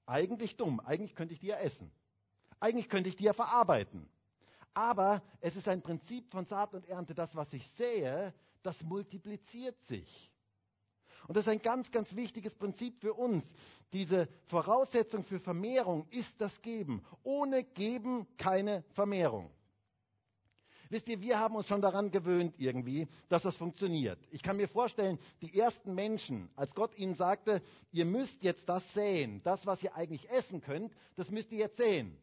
Eigentlich 0.07 0.57
dumm. 0.57 0.81
Eigentlich 0.81 1.15
könnte 1.15 1.35
ich 1.35 1.41
die 1.41 1.49
ja 1.49 1.57
essen. 1.57 1.91
Eigentlich 2.61 2.89
könnte 2.89 3.09
ich 3.09 3.17
die 3.17 3.25
ja 3.25 3.33
verarbeiten. 3.33 4.09
Aber 4.75 5.23
es 5.41 5.57
ist 5.57 5.69
ein 5.69 5.83
Prinzip 5.83 6.31
von 6.31 6.47
Saat 6.47 6.75
und 6.75 6.87
Ernte. 6.89 7.15
Das, 7.15 7.35
was 7.37 7.53
ich 7.53 7.69
sehe, 7.71 8.35
das 8.63 8.83
multipliziert 8.83 9.81
sich. 9.85 10.34
Und 11.27 11.37
das 11.37 11.47
ist 11.47 11.53
ein 11.53 11.63
ganz, 11.63 11.91
ganz 11.91 12.15
wichtiges 12.15 12.55
Prinzip 12.55 13.01
für 13.01 13.15
uns. 13.15 13.45
Diese 13.93 14.29
Voraussetzung 14.47 15.25
für 15.25 15.41
Vermehrung 15.41 16.07
ist 16.11 16.41
das 16.41 16.61
Geben. 16.61 17.03
Ohne 17.23 17.65
Geben 17.65 18.27
keine 18.37 18.85
Vermehrung. 18.93 19.51
Wisst 20.91 21.09
ihr, 21.09 21.21
wir 21.21 21.39
haben 21.39 21.57
uns 21.57 21.67
schon 21.67 21.81
daran 21.81 22.11
gewöhnt 22.11 22.55
irgendwie, 22.59 23.09
dass 23.29 23.43
das 23.43 23.57
funktioniert. 23.57 24.19
Ich 24.31 24.43
kann 24.43 24.57
mir 24.57 24.69
vorstellen, 24.69 25.19
die 25.41 25.59
ersten 25.59 25.95
Menschen, 25.95 26.51
als 26.57 26.75
Gott 26.75 26.97
ihnen 26.97 27.15
sagte, 27.15 27.63
ihr 27.91 28.05
müsst 28.05 28.43
jetzt 28.43 28.69
das 28.69 28.83
säen, 28.93 29.43
das, 29.43 29.67
was 29.67 29.83
ihr 29.83 29.95
eigentlich 29.97 30.29
essen 30.31 30.61
könnt, 30.61 30.93
das 31.17 31.31
müsst 31.31 31.51
ihr 31.53 31.59
jetzt 31.59 31.79
säen. 31.79 32.17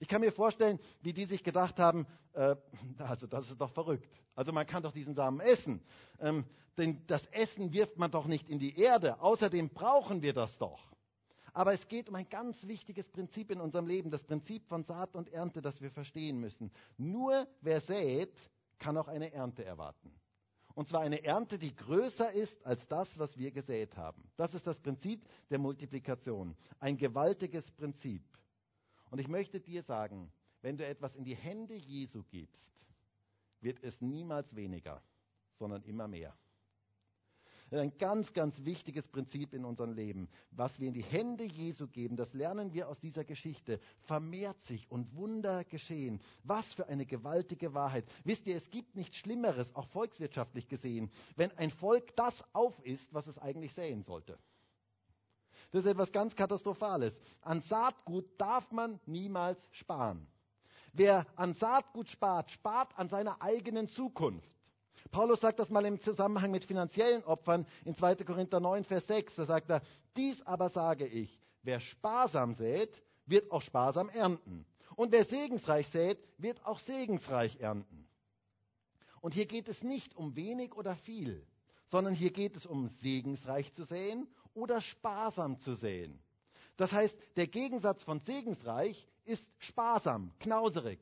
Ich 0.00 0.08
kann 0.08 0.20
mir 0.20 0.32
vorstellen, 0.32 0.78
wie 1.02 1.12
die 1.12 1.24
sich 1.24 1.42
gedacht 1.42 1.78
haben, 1.78 2.06
äh, 2.32 2.56
also 2.98 3.26
das 3.26 3.50
ist 3.50 3.60
doch 3.60 3.70
verrückt. 3.70 4.08
Also 4.34 4.52
man 4.52 4.66
kann 4.66 4.82
doch 4.82 4.92
diesen 4.92 5.14
Samen 5.14 5.40
essen. 5.40 5.82
Ähm, 6.20 6.44
denn 6.76 7.06
das 7.06 7.24
Essen 7.26 7.72
wirft 7.72 7.98
man 7.98 8.10
doch 8.10 8.26
nicht 8.26 8.48
in 8.48 8.58
die 8.58 8.78
Erde. 8.78 9.20
Außerdem 9.20 9.70
brauchen 9.70 10.22
wir 10.22 10.32
das 10.32 10.58
doch. 10.58 10.80
Aber 11.52 11.72
es 11.72 11.86
geht 11.86 12.08
um 12.08 12.16
ein 12.16 12.28
ganz 12.28 12.66
wichtiges 12.66 13.08
Prinzip 13.08 13.52
in 13.52 13.60
unserem 13.60 13.86
Leben, 13.86 14.10
das 14.10 14.24
Prinzip 14.24 14.66
von 14.66 14.82
Saat 14.82 15.14
und 15.14 15.32
Ernte, 15.32 15.62
das 15.62 15.80
wir 15.80 15.90
verstehen 15.90 16.40
müssen. 16.40 16.72
Nur 16.96 17.46
wer 17.60 17.80
sät, 17.80 18.32
kann 18.80 18.96
auch 18.96 19.06
eine 19.06 19.32
Ernte 19.32 19.64
erwarten. 19.64 20.12
Und 20.74 20.88
zwar 20.88 21.02
eine 21.02 21.22
Ernte, 21.22 21.56
die 21.56 21.74
größer 21.74 22.32
ist 22.32 22.66
als 22.66 22.88
das, 22.88 23.16
was 23.20 23.38
wir 23.38 23.52
gesät 23.52 23.96
haben. 23.96 24.28
Das 24.36 24.54
ist 24.54 24.66
das 24.66 24.80
Prinzip 24.80 25.24
der 25.48 25.60
Multiplikation. 25.60 26.56
Ein 26.80 26.96
gewaltiges 26.96 27.70
Prinzip. 27.70 28.22
Und 29.14 29.20
ich 29.20 29.28
möchte 29.28 29.60
dir 29.60 29.84
sagen, 29.84 30.32
wenn 30.60 30.76
du 30.76 30.84
etwas 30.84 31.14
in 31.14 31.22
die 31.22 31.36
Hände 31.36 31.76
Jesu 31.76 32.24
gibst, 32.24 32.72
wird 33.60 33.80
es 33.84 34.00
niemals 34.00 34.56
weniger, 34.56 35.00
sondern 35.56 35.84
immer 35.84 36.08
mehr. 36.08 36.36
Ist 37.70 37.78
ein 37.78 37.96
ganz, 37.96 38.32
ganz 38.32 38.64
wichtiges 38.64 39.06
Prinzip 39.06 39.54
in 39.54 39.64
unserem 39.64 39.92
Leben. 39.92 40.28
Was 40.50 40.80
wir 40.80 40.88
in 40.88 40.94
die 40.94 41.04
Hände 41.04 41.44
Jesu 41.44 41.86
geben, 41.86 42.16
das 42.16 42.34
lernen 42.34 42.72
wir 42.72 42.88
aus 42.88 42.98
dieser 42.98 43.22
Geschichte, 43.22 43.78
vermehrt 44.00 44.60
sich 44.62 44.90
und 44.90 45.14
Wunder 45.14 45.62
geschehen. 45.62 46.20
Was 46.42 46.66
für 46.74 46.88
eine 46.88 47.06
gewaltige 47.06 47.72
Wahrheit. 47.72 48.06
Wisst 48.24 48.48
ihr, 48.48 48.56
es 48.56 48.68
gibt 48.72 48.96
nichts 48.96 49.18
Schlimmeres, 49.18 49.72
auch 49.76 49.86
volkswirtschaftlich 49.90 50.66
gesehen, 50.66 51.08
wenn 51.36 51.52
ein 51.52 51.70
Volk 51.70 52.16
das 52.16 52.42
aufisst, 52.52 53.14
was 53.14 53.28
es 53.28 53.38
eigentlich 53.38 53.74
säen 53.74 54.02
sollte. 54.02 54.40
Das 55.74 55.84
ist 55.84 55.90
etwas 55.90 56.12
ganz 56.12 56.36
Katastrophales. 56.36 57.20
An 57.40 57.60
Saatgut 57.60 58.26
darf 58.38 58.70
man 58.70 59.00
niemals 59.06 59.58
sparen. 59.72 60.24
Wer 60.92 61.26
an 61.34 61.52
Saatgut 61.52 62.08
spart, 62.08 62.52
spart 62.52 62.96
an 62.96 63.08
seiner 63.08 63.42
eigenen 63.42 63.88
Zukunft. 63.88 64.48
Paulus 65.10 65.40
sagt 65.40 65.58
das 65.58 65.70
mal 65.70 65.84
im 65.84 66.00
Zusammenhang 66.00 66.52
mit 66.52 66.64
finanziellen 66.64 67.24
Opfern 67.24 67.66
in 67.84 67.96
2. 67.96 68.14
Korinther 68.22 68.60
9, 68.60 68.84
Vers 68.84 69.08
6. 69.08 69.34
Da 69.34 69.46
sagt 69.46 69.68
er, 69.68 69.82
dies 70.16 70.40
aber 70.42 70.68
sage 70.68 71.08
ich, 71.08 71.40
wer 71.64 71.80
sparsam 71.80 72.54
sät, 72.54 73.02
wird 73.26 73.50
auch 73.50 73.62
sparsam 73.62 74.08
ernten. 74.10 74.66
Und 74.94 75.10
wer 75.10 75.24
segensreich 75.24 75.88
sät, 75.88 76.18
wird 76.38 76.64
auch 76.64 76.78
segensreich 76.78 77.58
ernten. 77.58 78.06
Und 79.20 79.34
hier 79.34 79.46
geht 79.46 79.66
es 79.66 79.82
nicht 79.82 80.14
um 80.14 80.36
wenig 80.36 80.76
oder 80.76 80.94
viel, 80.94 81.44
sondern 81.88 82.14
hier 82.14 82.30
geht 82.30 82.56
es 82.56 82.64
um 82.64 82.86
segensreich 82.86 83.74
zu 83.74 83.82
säen 83.82 84.28
oder 84.54 84.80
sparsam 84.80 85.58
zu 85.60 85.74
säen. 85.74 86.18
Das 86.76 86.92
heißt, 86.92 87.16
der 87.36 87.46
Gegensatz 87.46 88.02
von 88.02 88.20
segensreich 88.20 89.06
ist 89.24 89.48
sparsam, 89.58 90.32
knauserig, 90.40 90.98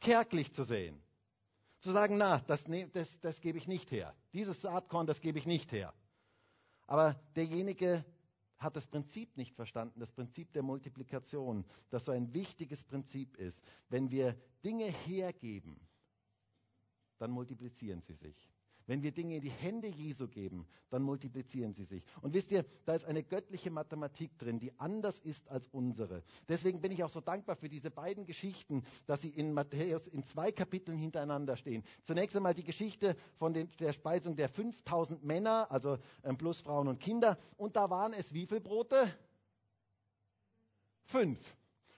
kärglich 0.00 0.52
zu 0.52 0.64
säen. 0.64 1.00
Zu 1.80 1.92
sagen, 1.92 2.16
na, 2.16 2.38
das, 2.40 2.66
ne, 2.66 2.88
das, 2.88 3.20
das 3.20 3.40
gebe 3.40 3.58
ich 3.58 3.66
nicht 3.66 3.90
her. 3.90 4.14
Dieses 4.32 4.60
Saatkorn, 4.60 5.06
das 5.06 5.20
gebe 5.20 5.38
ich 5.38 5.46
nicht 5.46 5.72
her. 5.72 5.92
Aber 6.86 7.14
derjenige 7.36 8.04
hat 8.58 8.76
das 8.76 8.86
Prinzip 8.86 9.36
nicht 9.36 9.54
verstanden, 9.54 10.00
das 10.00 10.12
Prinzip 10.12 10.52
der 10.52 10.62
Multiplikation, 10.62 11.64
das 11.90 12.04
so 12.04 12.12
ein 12.12 12.32
wichtiges 12.32 12.84
Prinzip 12.84 13.36
ist. 13.36 13.62
Wenn 13.88 14.10
wir 14.10 14.34
Dinge 14.64 14.86
hergeben, 14.86 15.78
dann 17.18 17.30
multiplizieren 17.30 18.00
sie 18.00 18.14
sich. 18.14 18.53
Wenn 18.86 19.02
wir 19.02 19.12
Dinge 19.12 19.36
in 19.36 19.40
die 19.40 19.50
Hände 19.50 19.88
Jesu 19.88 20.28
geben, 20.28 20.66
dann 20.90 21.02
multiplizieren 21.02 21.72
sie 21.72 21.84
sich. 21.84 22.04
Und 22.20 22.34
wisst 22.34 22.50
ihr, 22.50 22.64
da 22.84 22.94
ist 22.94 23.06
eine 23.06 23.22
göttliche 23.22 23.70
Mathematik 23.70 24.38
drin, 24.38 24.58
die 24.58 24.78
anders 24.78 25.18
ist 25.20 25.48
als 25.48 25.66
unsere. 25.68 26.22
Deswegen 26.48 26.82
bin 26.82 26.92
ich 26.92 27.02
auch 27.02 27.10
so 27.10 27.20
dankbar 27.20 27.56
für 27.56 27.70
diese 27.70 27.90
beiden 27.90 28.26
Geschichten, 28.26 28.84
dass 29.06 29.22
sie 29.22 29.30
in 29.30 29.54
Matthäus 29.54 30.06
in 30.06 30.22
zwei 30.24 30.52
Kapiteln 30.52 30.98
hintereinander 30.98 31.56
stehen. 31.56 31.82
Zunächst 32.02 32.36
einmal 32.36 32.54
die 32.54 32.64
Geschichte 32.64 33.16
von 33.38 33.54
den, 33.54 33.70
der 33.80 33.94
Speisung 33.94 34.36
der 34.36 34.50
5000 34.50 35.24
Männer, 35.24 35.66
also 35.70 35.98
ähm, 36.22 36.36
plus 36.36 36.60
Frauen 36.60 36.88
und 36.88 37.00
Kinder. 37.00 37.38
Und 37.56 37.76
da 37.76 37.88
waren 37.88 38.12
es 38.12 38.34
wie 38.34 38.46
viele 38.46 38.60
Brote? 38.60 39.10
Fünf. 41.04 41.38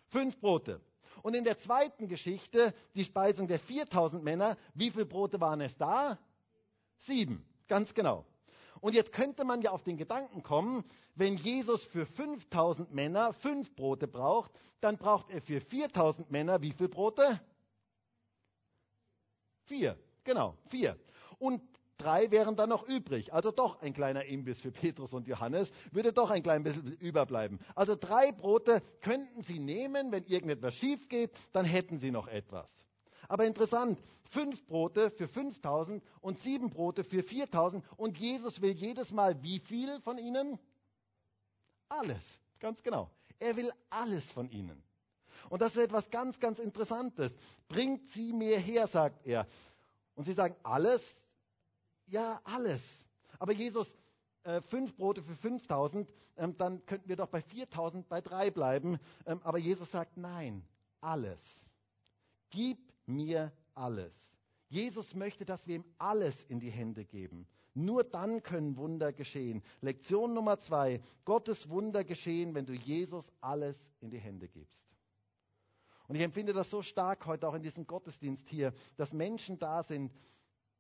Fünf 0.07 0.39
Brote. 0.39 0.81
Und 1.23 1.35
in 1.35 1.43
der 1.43 1.59
zweiten 1.59 2.07
Geschichte, 2.07 2.73
die 2.95 3.05
Speisung 3.05 3.49
der 3.49 3.59
4000 3.59 4.23
Männer, 4.23 4.57
wie 4.75 4.91
viele 4.93 5.07
Brote 5.07 5.41
waren 5.41 5.61
es 5.61 5.77
da? 5.77 6.19
Sieben, 6.99 7.45
ganz 7.69 7.95
genau. 7.95 8.25
Und 8.81 8.95
jetzt 8.95 9.13
könnte 9.13 9.45
man 9.45 9.63
ja 9.63 9.71
auf 9.71 9.83
den 9.83 9.97
Gedanken 9.97 10.43
kommen, 10.43 10.85
wenn 11.15 11.37
Jesus 11.37 11.83
für 11.85 12.07
5000 12.07 12.93
Männer 12.93 13.33
fünf 13.33 13.75
Brote 13.75 14.07
braucht, 14.07 14.53
dann 14.81 14.99
braucht 14.99 15.31
er 15.31 15.41
für 15.41 15.61
4000 15.61 16.31
Männer 16.31 16.61
wie 16.61 16.73
viele 16.73 16.91
Brote? 16.91 17.41
Vier, 19.65 19.99
genau, 20.25 20.57
vier. 20.69 20.97
Und 21.39 21.63
drei 21.97 22.31
wären 22.31 22.57
dann 22.57 22.69
noch 22.69 22.87
übrig. 22.87 23.33
Also 23.33 23.51
doch 23.51 23.81
ein 23.81 23.95
kleiner 23.95 24.25
Imbiss 24.27 24.61
für 24.61 24.71
Petrus 24.71 25.13
und 25.13 25.27
Johannes, 25.27 25.71
würde 25.91 26.13
doch 26.13 26.31
ein 26.31 26.43
klein 26.43 26.63
bisschen 26.63 26.93
überbleiben. 26.99 27.59
Also 27.75 27.97
drei 27.97 28.33
Brote 28.33 28.83
könnten 29.01 29.43
sie 29.43 29.59
nehmen, 29.59 30.13
wenn 30.13 30.25
irgendetwas 30.25 30.75
schief 30.75 31.09
geht, 31.09 31.33
dann 31.53 31.65
hätten 31.65 31.99
sie 31.99 32.11
noch 32.11 32.29
etwas. 32.29 32.86
Aber 33.29 33.45
interessant, 33.45 33.99
fünf 34.31 34.65
Brote 34.67 35.11
für 35.11 35.29
5000 35.29 36.03
und 36.21 36.41
sieben 36.41 36.71
Brote 36.71 37.05
für 37.05 37.23
4000 37.23 37.85
und 37.97 38.19
Jesus 38.19 38.61
will 38.61 38.73
jedes 38.73 39.11
Mal 39.11 39.43
wie 39.43 39.61
viel 39.61 40.01
von 40.01 40.19
ihnen? 40.19 40.59
Alles, 41.89 42.23
ganz 42.59 42.83
genau. 42.83 43.11
Er 43.39 43.57
will 43.57 43.73
alles 43.91 44.25
von 44.33 44.51
ihnen. 44.51 44.83
Und 45.49 45.63
das 45.63 45.77
ist 45.77 45.83
etwas 45.83 46.11
ganz, 46.11 46.41
ganz 46.41 46.59
Interessantes. 46.59 47.33
Bringt 47.69 48.07
sie 48.09 48.33
mir 48.33 48.59
her, 48.59 48.89
sagt 48.89 49.27
er. 49.27 49.47
Und 50.15 50.25
sie 50.25 50.33
sagen, 50.33 50.57
alles? 50.63 51.03
Ja, 52.07 52.41
alles. 52.45 52.81
Aber 53.39 53.53
Jesus, 53.53 53.87
äh, 54.45 54.61
fünf 54.63 54.97
Brote 54.97 55.23
für 55.23 55.35
5000, 55.37 56.09
ähm, 56.37 56.57
dann 56.57 56.85
könnten 56.87 57.09
wir 57.09 57.17
doch 57.17 57.29
bei 57.29 57.43
4000 57.43 58.09
bei 58.09 58.21
drei 58.21 58.51
bleiben. 58.51 58.99
Ähm, 59.27 59.41
aber 59.45 59.59
Jesus 59.59 59.91
sagt, 59.91 60.17
nein, 60.17 60.65
alles. 61.01 61.39
Gib 62.51 62.79
mir 63.07 63.53
alles. 63.75 64.33
Jesus 64.69 65.15
möchte, 65.15 65.45
dass 65.45 65.67
wir 65.67 65.77
ihm 65.77 65.85
alles 65.99 66.43
in 66.45 66.61
die 66.61 66.71
Hände 66.71 67.05
geben. 67.05 67.47
Nur 67.75 68.05
dann 68.05 68.43
können 68.43 68.77
Wunder 68.77 69.13
geschehen. 69.13 69.63
Lektion 69.81 70.33
Nummer 70.33 70.59
zwei. 70.59 71.01
Gottes 71.25 71.69
Wunder 71.69 72.05
geschehen, 72.05 72.55
wenn 72.55 72.67
du 72.67 72.73
Jesus 72.73 73.31
alles 73.41 73.79
in 74.01 74.11
die 74.11 74.19
Hände 74.19 74.49
gibst. 74.49 74.87
Und 76.09 76.17
ich 76.17 76.23
empfinde 76.23 76.53
das 76.53 76.71
so 76.71 76.83
stark 76.83 77.27
heute 77.27 77.49
auch 77.49 77.55
in 77.55 77.63
diesem 77.63 77.87
Gottesdienst 77.87 78.49
hier, 78.49 78.73
dass 78.97 79.13
Menschen 79.13 79.59
da 79.59 79.83
sind, 79.83 80.13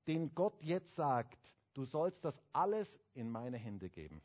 denen 0.06 0.34
Gott 0.34 0.62
jetzt 0.62 0.94
sagt, 0.94 1.52
du 1.74 1.84
sollst 1.84 2.24
das 2.24 2.40
alles 2.52 2.98
in 3.12 3.30
meine 3.30 3.58
Hände 3.58 3.90
geben. 3.90 4.22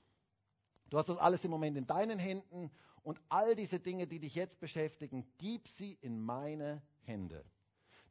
Du 0.90 0.98
hast 0.98 1.10
das 1.10 1.18
alles 1.18 1.44
im 1.44 1.52
Moment 1.52 1.78
in 1.78 1.88
deinen 1.88 2.20
Händen 2.20 2.70
und 3.04 3.20
all 3.30 3.56
diese 3.56 3.80
Dinge, 3.80 4.08
die 4.08 4.20
dich 4.20 4.36
jetzt 4.36 4.60
beschäftigen, 4.60 5.26
gib 5.38 5.68
sie 5.70 5.98
in 6.02 6.20
meine 6.20 6.82
Hände. 7.02 7.44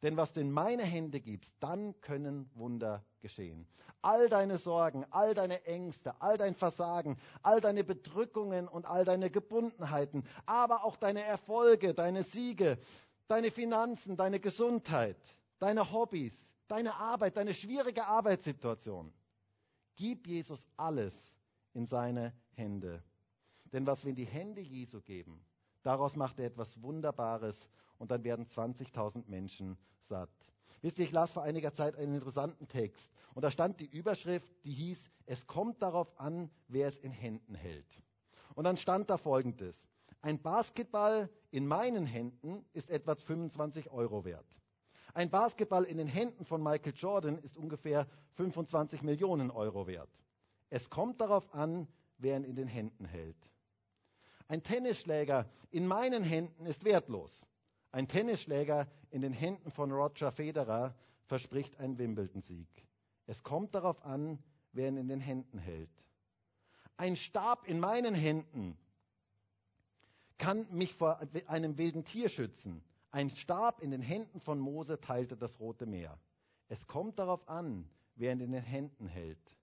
Denn 0.03 0.17
was 0.17 0.33
du 0.33 0.41
in 0.41 0.51
meine 0.51 0.83
Hände 0.83 1.21
gibst, 1.21 1.53
dann 1.61 2.01
können 2.01 2.51
Wunder 2.55 3.05
geschehen. 3.21 3.67
All 4.01 4.31
deine 4.31 4.57
Sorgen, 4.57 5.05
all 5.11 5.35
deine 5.35 5.65
Ängste, 5.67 6.21
all 6.23 6.39
dein 6.39 6.55
Versagen, 6.55 7.19
all 7.43 7.61
deine 7.61 7.85
Bedrückungen 7.85 8.67
und 8.67 8.87
all 8.87 9.05
deine 9.05 9.29
Gebundenheiten, 9.31 10.25
aber 10.47 10.85
auch 10.85 10.97
deine 10.97 11.23
Erfolge, 11.23 11.93
deine 11.93 12.25
Siege, 12.25 12.79
deine 13.29 13.51
Finanzen, 13.51 14.17
deine 14.17 14.41
Gesundheit, 14.41 15.19
deine 15.59 15.93
Hobbys, 15.93 16.35
deine 16.67 16.95
Arbeit, 16.95 17.37
deine 17.37 17.53
schwierige 17.53 18.07
Arbeitssituation. 18.07 19.13
Gib 19.97 20.27
Jesus 20.27 20.61
alles 20.79 21.15
in 21.75 21.87
seine 21.87 22.33
Hände. 22.55 23.03
Denn 23.73 23.87
was 23.87 24.03
wir 24.05 24.11
in 24.11 24.17
die 24.17 24.25
Hände 24.25 24.63
Jesu 24.63 25.03
geben, 25.03 25.45
daraus 25.83 26.17
macht 26.17 26.39
er 26.39 26.47
etwas 26.47 26.83
Wunderbares 26.83 27.69
und 27.99 28.11
dann 28.11 28.25
werden 28.25 28.47
20.000 28.47 29.25
Menschen 29.29 29.77
satt. 30.01 30.31
Wisst 30.83 30.99
ihr, 30.99 31.05
ich 31.05 31.13
las 31.13 31.33
vor 31.33 31.43
einiger 31.43 31.75
Zeit 31.75 31.97
einen 31.97 32.15
interessanten 32.15 32.67
Text 32.69 33.11
und 33.35 33.43
da 33.43 33.51
stand 33.51 33.81
die 33.81 33.87
Überschrift, 33.87 34.51
die 34.65 34.73
hieß, 34.73 35.11
es 35.27 35.47
kommt 35.47 35.83
darauf 35.83 36.19
an, 36.19 36.51
wer 36.69 36.89
es 36.89 36.97
in 36.97 37.13
Händen 37.13 37.55
hält. 37.55 38.03
Und 38.55 38.65
dann 38.65 38.77
stand 38.77 39.11
da 39.11 39.17
folgendes, 39.17 39.83
ein 40.23 40.41
Basketball 40.41 41.31
in 41.51 41.67
meinen 41.67 42.07
Händen 42.07 42.65
ist 42.73 42.91
etwa 42.91 43.15
25 43.15 43.91
Euro 43.91 44.25
wert. 44.25 44.47
Ein 45.15 45.31
Basketball 45.31 45.85
in 45.85 45.99
den 45.99 46.07
Händen 46.07 46.45
von 46.45 46.63
Michael 46.63 46.95
Jordan 46.95 47.39
ist 47.39 47.57
ungefähr 47.57 48.07
25 48.35 49.03
Millionen 49.03 49.51
Euro 49.51 49.87
wert. 49.87 50.11
Es 50.69 50.89
kommt 50.89 51.21
darauf 51.21 51.53
an, 51.53 51.89
wer 52.19 52.37
ihn 52.37 52.45
in 52.45 52.55
den 52.55 52.69
Händen 52.69 53.05
hält. 53.05 53.37
Ein 54.51 54.65
Tennisschläger 54.65 55.49
in 55.71 55.87
meinen 55.87 56.25
Händen 56.25 56.67
ist 56.67 56.83
wertlos. 56.85 57.47
Ein 57.93 58.09
Tennisschläger 58.09 58.89
in 59.13 59.23
den 59.23 59.33
Händen 59.33 59.71
von 59.71 59.93
Roger 59.93 60.33
Federer 60.33 60.97
verspricht 61.27 61.79
einen 61.79 61.99
Wimbledon-Sieg. 61.99 62.67
Es 63.29 63.45
kommt 63.45 63.77
darauf 63.77 64.05
an, 64.05 64.43
wer 64.73 64.89
ihn 64.89 64.97
in 64.97 65.07
den 65.07 65.21
Händen 65.21 65.57
hält. 65.57 65.93
Ein 66.97 67.15
Stab 67.15 67.69
in 67.69 67.79
meinen 67.79 68.13
Händen 68.13 68.77
kann 70.37 70.67
mich 70.73 70.97
vor 70.97 71.21
einem 71.47 71.79
wilden 71.79 72.05
Tier 72.05 72.29
schützen. 72.29 72.83
Ein 73.13 73.31
Stab 73.31 73.81
in 73.81 73.93
den 73.93 74.03
Händen 74.03 74.41
von 74.41 74.59
Mose 74.59 75.01
teilte 75.01 75.37
das 75.37 75.61
Rote 75.61 75.87
Meer. 75.87 76.19
Es 76.67 76.89
kommt 76.89 77.21
darauf 77.21 77.49
an, 77.49 77.89
wer 78.17 78.33
ihn 78.33 78.41
in 78.41 78.51
den 78.51 78.65
Händen 78.65 79.07
hält. 79.07 79.57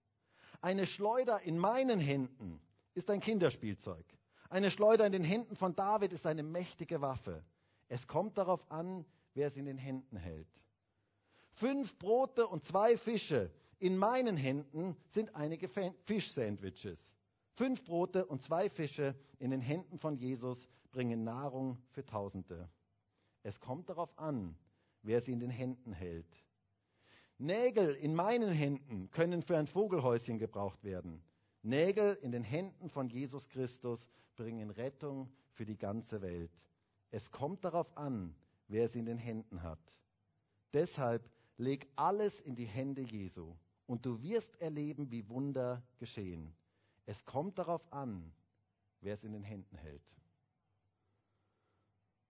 Eine 0.61 0.87
Schleuder 0.87 1.41
in 1.41 1.57
meinen 1.57 1.99
Händen 1.99 2.61
ist 2.93 3.09
ein 3.09 3.19
Kinderspielzeug. 3.19 4.05
Eine 4.49 4.71
Schleuder 4.71 5.05
in 5.05 5.11
den 5.11 5.23
Händen 5.23 5.55
von 5.55 5.75
David 5.75 6.13
ist 6.13 6.25
eine 6.25 6.43
mächtige 6.43 7.01
Waffe. 7.01 7.43
Es 7.89 8.07
kommt 8.07 8.37
darauf 8.37 8.69
an, 8.71 9.05
wer 9.33 9.47
es 9.47 9.57
in 9.57 9.65
den 9.65 9.77
Händen 9.77 10.17
hält. 10.17 10.47
Fünf 11.51 11.97
Brote 11.97 12.47
und 12.47 12.63
zwei 12.65 12.97
Fische 12.97 13.51
in 13.79 13.97
meinen 13.97 14.37
Händen 14.37 14.95
sind 15.07 15.35
einige 15.35 15.69
Fischsandwiches. 16.05 16.99
Fünf 17.53 17.83
Brote 17.83 18.25
und 18.25 18.43
zwei 18.43 18.69
Fische 18.69 19.15
in 19.39 19.51
den 19.51 19.61
Händen 19.61 19.97
von 19.97 20.15
Jesus 20.15 20.69
bringen 20.91 21.23
Nahrung 21.23 21.77
für 21.91 22.05
Tausende. 22.05 22.69
Es 23.43 23.59
kommt 23.59 23.89
darauf 23.89 24.17
an, 24.17 24.55
wer 25.01 25.21
sie 25.21 25.33
in 25.33 25.39
den 25.39 25.49
Händen 25.49 25.93
hält. 25.93 26.27
Nägel 27.37 27.95
in 27.95 28.15
meinen 28.15 28.51
Händen 28.51 29.11
können 29.11 29.43
für 29.43 29.57
ein 29.57 29.67
Vogelhäuschen 29.67 30.39
gebraucht 30.39 30.83
werden. 30.83 31.21
Nägel 31.61 32.17
in 32.21 32.31
den 32.31 32.43
Händen 32.43 32.89
von 32.89 33.09
Jesus 33.09 33.47
Christus 33.49 34.05
bringen 34.37 34.69
Rettung 34.69 35.29
für 35.51 35.65
die 35.65 35.77
ganze 35.77 36.21
Welt. 36.21 36.51
Es 37.11 37.31
kommt 37.31 37.65
darauf 37.65 37.95
an, 37.97 38.33
wer 38.67 38.85
es 38.85 38.95
in 38.95 39.05
den 39.05 39.17
Händen 39.17 39.61
hat. 39.63 39.79
Deshalb 40.73 41.29
leg 41.57 41.87
alles 41.95 42.39
in 42.39 42.55
die 42.55 42.65
Hände 42.65 43.01
Jesu 43.01 43.55
und 43.85 44.05
du 44.05 44.21
wirst 44.21 44.55
erleben, 44.61 45.11
wie 45.11 45.27
Wunder 45.27 45.83
geschehen. 45.97 46.55
Es 47.05 47.25
kommt 47.25 47.57
darauf 47.57 47.81
an, 47.91 48.31
wer 49.01 49.15
es 49.15 49.23
in 49.23 49.33
den 49.33 49.43
Händen 49.43 49.77
hält. 49.77 50.03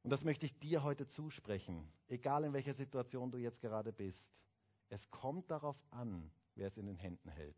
Und 0.04 0.12
das 0.12 0.24
möchte 0.24 0.46
ich 0.46 0.58
dir 0.60 0.84
heute 0.84 1.08
zusprechen, 1.08 1.92
egal 2.08 2.46
in 2.46 2.54
welcher 2.54 2.74
Situation 2.74 3.32
du 3.32 3.38
jetzt 3.38 3.60
gerade 3.60 3.92
bist. 3.92 4.32
Es 4.90 5.10
kommt 5.10 5.52
darauf 5.52 5.76
an, 5.90 6.32
wer 6.56 6.68
es 6.68 6.78
in 6.78 6.86
den 6.86 6.96
Händen 6.96 7.30
hält. 7.30 7.58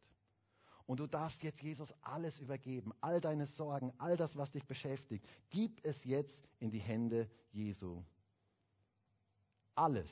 Und 0.89 0.99
du 0.99 1.05
darfst 1.05 1.43
jetzt 1.43 1.61
Jesus 1.61 1.93
alles 2.01 2.39
übergeben, 2.39 2.93
all 2.99 3.21
deine 3.21 3.45
Sorgen, 3.45 3.93
all 3.99 4.17
das, 4.17 4.35
was 4.35 4.49
dich 4.49 4.65
beschäftigt. 4.65 5.23
Gib 5.51 5.85
es 5.85 6.03
jetzt 6.03 6.49
in 6.57 6.71
die 6.71 6.79
Hände 6.79 7.29
Jesu. 7.51 8.01
alles, 9.75 10.11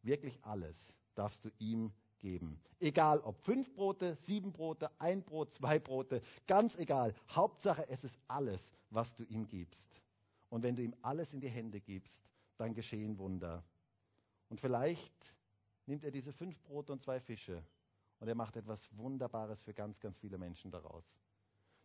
wirklich 0.00 0.42
alles, 0.42 0.74
darfst 1.14 1.44
du 1.44 1.50
ihm 1.58 1.92
geben. 2.18 2.62
Egal 2.80 3.20
ob 3.20 3.38
fünf 3.44 3.70
Brote, 3.74 4.16
sieben 4.22 4.54
Brote, 4.54 4.90
ein 4.98 5.22
Brot, 5.22 5.52
zwei 5.52 5.78
Brote, 5.78 6.22
ganz 6.46 6.74
egal. 6.76 7.14
Hauptsache, 7.28 7.86
es 7.90 8.04
ist 8.04 8.18
alles, 8.28 8.72
was 8.88 9.14
du 9.16 9.24
ihm 9.24 9.46
gibst. 9.46 10.00
Und 10.48 10.62
wenn 10.62 10.76
du 10.76 10.82
ihm 10.82 10.94
alles 11.02 11.34
in 11.34 11.42
die 11.42 11.50
Hände 11.50 11.78
gibst, 11.78 12.22
dann 12.56 12.72
geschehen 12.72 13.18
Wunder. 13.18 13.62
Und 14.48 14.62
vielleicht 14.62 15.36
nimmt 15.84 16.04
er 16.04 16.10
diese 16.10 16.32
fünf 16.32 16.58
Brote 16.62 16.90
und 16.90 17.02
zwei 17.02 17.20
Fische 17.20 17.62
und 18.22 18.28
er 18.28 18.36
macht 18.36 18.56
etwas 18.56 18.88
Wunderbares 18.96 19.64
für 19.64 19.74
ganz, 19.74 19.98
ganz 19.98 20.16
viele 20.16 20.38
Menschen 20.38 20.70
daraus. 20.70 21.04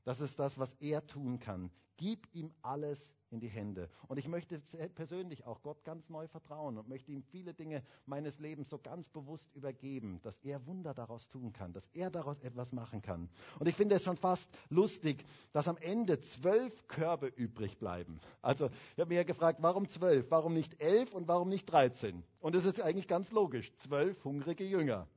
Das 0.03 0.21
ist 0.21 0.37
das, 0.37 0.59
was 0.59 0.71
er 0.75 1.03
tun 1.07 1.39
kann. 1.39 1.71
Gib 1.97 2.27
ihm 2.35 2.53
alles 2.61 3.11
in 3.31 3.39
die 3.39 3.47
Hände. 3.47 3.89
Und 4.07 4.19
ich 4.19 4.27
möchte 4.27 4.61
persönlich 4.93 5.45
auch 5.45 5.63
Gott 5.63 5.83
ganz 5.83 6.11
neu 6.11 6.27
vertrauen 6.27 6.77
und 6.77 6.87
möchte 6.87 7.11
ihm 7.11 7.23
viele 7.23 7.55
Dinge 7.55 7.81
meines 8.05 8.37
Lebens 8.37 8.69
so 8.69 8.77
ganz 8.77 9.09
bewusst 9.09 9.51
übergeben, 9.55 10.21
dass 10.21 10.37
er 10.43 10.63
Wunder 10.67 10.93
daraus 10.93 11.27
tun 11.27 11.53
kann, 11.53 11.73
dass 11.73 11.87
er 11.93 12.11
daraus 12.11 12.39
etwas 12.41 12.71
machen 12.71 13.01
kann. 13.01 13.31
Und 13.57 13.67
ich 13.67 13.75
finde 13.75 13.95
es 13.95 14.03
schon 14.03 14.17
fast 14.17 14.47
lustig, 14.69 15.25
dass 15.53 15.67
am 15.67 15.77
Ende 15.77 16.21
zwölf 16.21 16.87
Körbe 16.87 17.25
übrig 17.25 17.79
bleiben. 17.79 18.19
Also 18.43 18.69
ich 18.93 18.99
habe 18.99 19.09
mir 19.09 19.15
ja 19.15 19.23
gefragt, 19.23 19.57
warum 19.63 19.89
zwölf, 19.89 20.29
warum 20.29 20.53
nicht 20.53 20.79
elf 20.79 21.15
und 21.15 21.27
warum 21.27 21.49
nicht 21.49 21.65
dreizehn? 21.65 22.23
Und 22.39 22.55
es 22.55 22.63
ist 22.63 22.79
eigentlich 22.79 23.07
ganz 23.07 23.31
logisch, 23.31 23.73
zwölf 23.77 24.23
hungrige 24.23 24.65
Jünger 24.65 25.07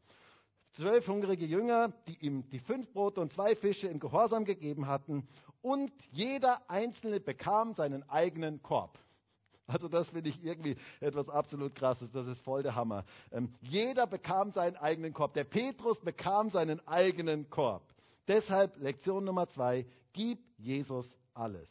zwölf 0.72 1.08
hungrige 1.08 1.46
Jünger, 1.46 1.88
die 2.06 2.24
ihm 2.24 2.48
die 2.50 2.58
fünf 2.58 2.92
Brote 2.92 3.20
und 3.20 3.32
zwei 3.32 3.54
Fische 3.54 3.88
im 3.88 4.00
Gehorsam 4.00 4.44
gegeben 4.44 4.86
hatten 4.86 5.26
und 5.62 5.92
jeder 6.12 6.68
Einzelne 6.70 7.20
bekam 7.20 7.74
seinen 7.74 8.08
eigenen 8.08 8.62
Korb. 8.62 8.98
Also 9.66 9.88
das 9.88 10.10
finde 10.10 10.30
ich 10.30 10.44
irgendwie 10.44 10.76
etwas 10.98 11.28
absolut 11.28 11.74
Krasses, 11.76 12.10
das 12.10 12.26
ist 12.26 12.40
voll 12.40 12.62
der 12.62 12.74
Hammer. 12.74 13.04
Ähm, 13.30 13.52
jeder 13.60 14.06
bekam 14.06 14.50
seinen 14.50 14.76
eigenen 14.76 15.12
Korb. 15.12 15.34
Der 15.34 15.44
Petrus 15.44 16.00
bekam 16.00 16.50
seinen 16.50 16.86
eigenen 16.88 17.48
Korb. 17.50 17.82
Deshalb 18.26 18.76
Lektion 18.78 19.24
Nummer 19.24 19.48
zwei, 19.48 19.86
gib 20.12 20.40
Jesus 20.58 21.16
alles. 21.34 21.68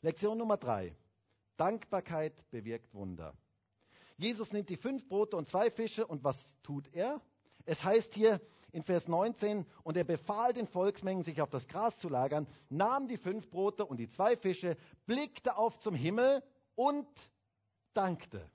Lektion 0.00 0.38
Nummer 0.38 0.56
drei, 0.56 0.94
Dankbarkeit 1.56 2.32
bewirkt 2.50 2.94
Wunder. 2.94 3.34
Jesus 4.16 4.52
nimmt 4.52 4.68
die 4.68 4.76
fünf 4.76 5.06
Brote 5.08 5.36
und 5.36 5.48
zwei 5.48 5.70
Fische 5.70 6.06
und 6.06 6.24
was 6.24 6.36
tut 6.62 6.88
er? 6.92 7.20
Es 7.68 7.84
heißt 7.84 8.14
hier 8.14 8.40
in 8.72 8.82
Vers 8.82 9.08
19, 9.08 9.66
und 9.82 9.96
er 9.98 10.04
befahl 10.04 10.54
den 10.54 10.66
Volksmengen, 10.66 11.22
sich 11.22 11.42
auf 11.42 11.50
das 11.50 11.68
Gras 11.68 11.98
zu 11.98 12.08
lagern, 12.08 12.46
nahm 12.70 13.08
die 13.08 13.18
fünf 13.18 13.50
Brote 13.50 13.84
und 13.84 13.98
die 13.98 14.08
zwei 14.08 14.36
Fische, 14.36 14.78
blickte 15.06 15.56
auf 15.56 15.78
zum 15.78 15.94
Himmel 15.94 16.42
und 16.76 17.06
dankte. 17.92 18.50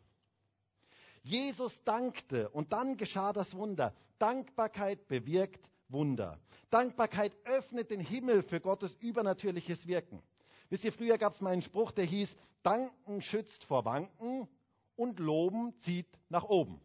Jesus 1.22 1.84
dankte 1.84 2.50
und 2.50 2.74
dann 2.74 2.98
geschah 2.98 3.34
das 3.34 3.56
Wunder. 3.56 3.94
Dankbarkeit 4.18 5.08
bewirkt 5.08 5.70
Wunder. 5.90 6.40
Dankbarkeit 6.72 7.34
öffnet 7.46 7.92
den 7.92 8.00
Himmel 8.00 8.42
für 8.42 8.60
Gottes 8.60 8.96
übernatürliches 8.96 9.86
Wirken. 9.86 10.24
Wisst 10.70 10.86
ihr, 10.86 10.92
früher 10.92 11.20
gab 11.20 11.36
es 11.36 11.42
mal 11.42 11.54
einen 11.54 11.62
Spruch, 11.62 11.92
der 11.92 12.06
hieß, 12.06 12.36
Danken 12.64 13.22
schützt 13.22 13.64
vor 13.64 13.86
Wanken 13.86 14.48
und 14.96 15.20
Loben 15.20 15.80
zieht 15.82 16.08
nach 16.30 16.46
oben. 16.46 16.82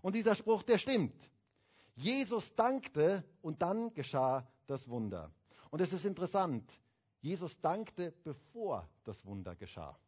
Und 0.00 0.14
dieser 0.14 0.36
Spruch, 0.36 0.62
der 0.62 0.78
stimmt. 0.78 1.14
Jesus 2.00 2.54
dankte 2.54 3.24
und 3.42 3.62
dann 3.62 3.92
geschah 3.94 4.46
das 4.66 4.88
Wunder. 4.88 5.30
Und 5.70 5.80
es 5.80 5.92
ist 5.92 6.04
interessant, 6.04 6.64
Jesus 7.20 7.60
dankte, 7.60 8.12
bevor 8.24 8.88
das 9.04 9.24
Wunder 9.26 9.54
geschah. 9.54 9.98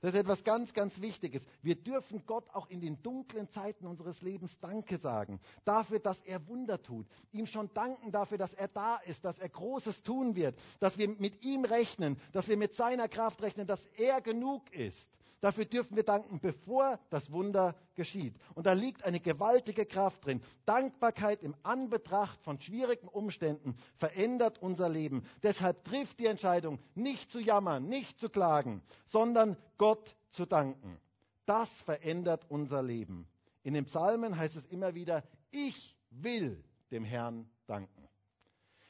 Das 0.00 0.14
ist 0.14 0.20
etwas 0.20 0.42
ganz, 0.42 0.72
ganz 0.72 1.00
Wichtiges. 1.00 1.44
Wir 1.62 1.76
dürfen 1.76 2.26
Gott 2.26 2.50
auch 2.52 2.68
in 2.68 2.80
den 2.80 3.00
dunklen 3.02 3.48
Zeiten 3.50 3.86
unseres 3.86 4.20
Lebens 4.20 4.58
Danke 4.58 4.98
sagen. 4.98 5.40
Dafür, 5.64 6.00
dass 6.00 6.20
er 6.22 6.44
Wunder 6.48 6.82
tut. 6.82 7.06
Ihm 7.30 7.46
schon 7.46 7.72
danken 7.72 8.10
dafür, 8.10 8.36
dass 8.36 8.52
er 8.52 8.66
da 8.66 8.96
ist, 8.96 9.24
dass 9.24 9.38
er 9.38 9.48
Großes 9.48 10.02
tun 10.02 10.34
wird, 10.34 10.58
dass 10.80 10.98
wir 10.98 11.08
mit 11.08 11.44
ihm 11.44 11.64
rechnen, 11.64 12.18
dass 12.32 12.48
wir 12.48 12.56
mit 12.56 12.74
seiner 12.74 13.06
Kraft 13.06 13.40
rechnen, 13.42 13.68
dass 13.68 13.86
er 13.96 14.20
genug 14.20 14.72
ist. 14.72 15.08
Dafür 15.42 15.64
dürfen 15.64 15.96
wir 15.96 16.04
danken, 16.04 16.38
bevor 16.38 17.00
das 17.10 17.32
Wunder 17.32 17.74
geschieht. 17.96 18.36
Und 18.54 18.64
da 18.64 18.74
liegt 18.74 19.02
eine 19.02 19.18
gewaltige 19.18 19.84
Kraft 19.84 20.24
drin. 20.24 20.40
Dankbarkeit 20.66 21.42
im 21.42 21.56
Anbetracht 21.64 22.40
von 22.44 22.60
schwierigen 22.60 23.08
Umständen 23.08 23.74
verändert 23.96 24.62
unser 24.62 24.88
Leben. 24.88 25.26
Deshalb 25.42 25.82
trifft 25.82 26.20
die 26.20 26.26
Entscheidung, 26.26 26.78
nicht 26.94 27.32
zu 27.32 27.40
jammern, 27.40 27.88
nicht 27.88 28.20
zu 28.20 28.28
klagen, 28.28 28.82
sondern 29.06 29.56
Gott 29.78 30.14
zu 30.30 30.46
danken. 30.46 30.96
Das 31.44 31.68
verändert 31.82 32.46
unser 32.48 32.80
Leben. 32.80 33.26
In 33.64 33.74
den 33.74 33.86
Psalmen 33.86 34.36
heißt 34.36 34.54
es 34.54 34.66
immer 34.66 34.94
wieder, 34.94 35.24
ich 35.50 35.96
will 36.10 36.62
dem 36.92 37.02
Herrn 37.02 37.50
danken. 37.66 38.08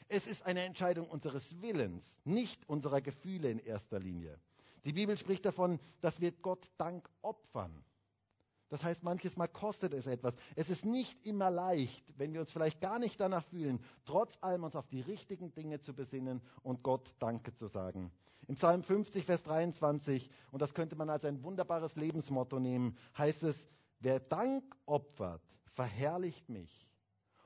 Es 0.08 0.26
ist 0.26 0.44
eine 0.44 0.64
Entscheidung 0.64 1.08
unseres 1.08 1.62
Willens, 1.62 2.04
nicht 2.24 2.68
unserer 2.68 3.00
Gefühle 3.00 3.50
in 3.50 3.58
erster 3.58 3.98
Linie. 3.98 4.38
Die 4.85 4.92
Bibel 4.92 5.16
spricht 5.16 5.45
davon, 5.45 5.79
dass 6.01 6.21
wir 6.21 6.33
Gott 6.33 6.71
Dank 6.77 7.09
opfern. 7.23 7.85
Das 8.73 8.83
heißt, 8.83 9.03
manches 9.03 9.37
Mal 9.37 9.49
kostet 9.49 9.92
es 9.92 10.07
etwas. 10.07 10.35
Es 10.57 10.71
ist 10.71 10.87
nicht 10.87 11.27
immer 11.27 11.51
leicht, 11.51 12.03
wenn 12.16 12.33
wir 12.33 12.40
uns 12.40 12.51
vielleicht 12.51 12.81
gar 12.81 12.99
nicht 12.99 13.21
danach 13.21 13.45
fühlen, 13.45 13.85
trotz 14.07 14.38
allem 14.40 14.64
uns 14.64 14.75
auf 14.75 14.88
die 14.88 15.03
richtigen 15.03 15.53
Dinge 15.53 15.83
zu 15.83 15.92
besinnen 15.95 16.40
und 16.62 16.83
Gott 16.83 17.14
Danke 17.18 17.55
zu 17.55 17.66
sagen. 17.66 18.11
Im 18.49 18.57
Psalm 18.57 18.83
50, 18.83 19.27
Vers 19.27 19.42
23, 19.42 20.31
und 20.51 20.62
das 20.62 20.73
könnte 20.73 20.97
man 20.97 21.11
als 21.11 21.27
ein 21.27 21.45
wunderbares 21.45 21.97
Lebensmotto 21.97 22.59
nehmen, 22.59 22.97
heißt 23.16 23.42
es, 23.42 23.68
wer 24.01 24.21
Dank 24.21 24.64
opfert, 24.87 25.42
verherrlicht 25.75 26.49
mich 26.49 26.88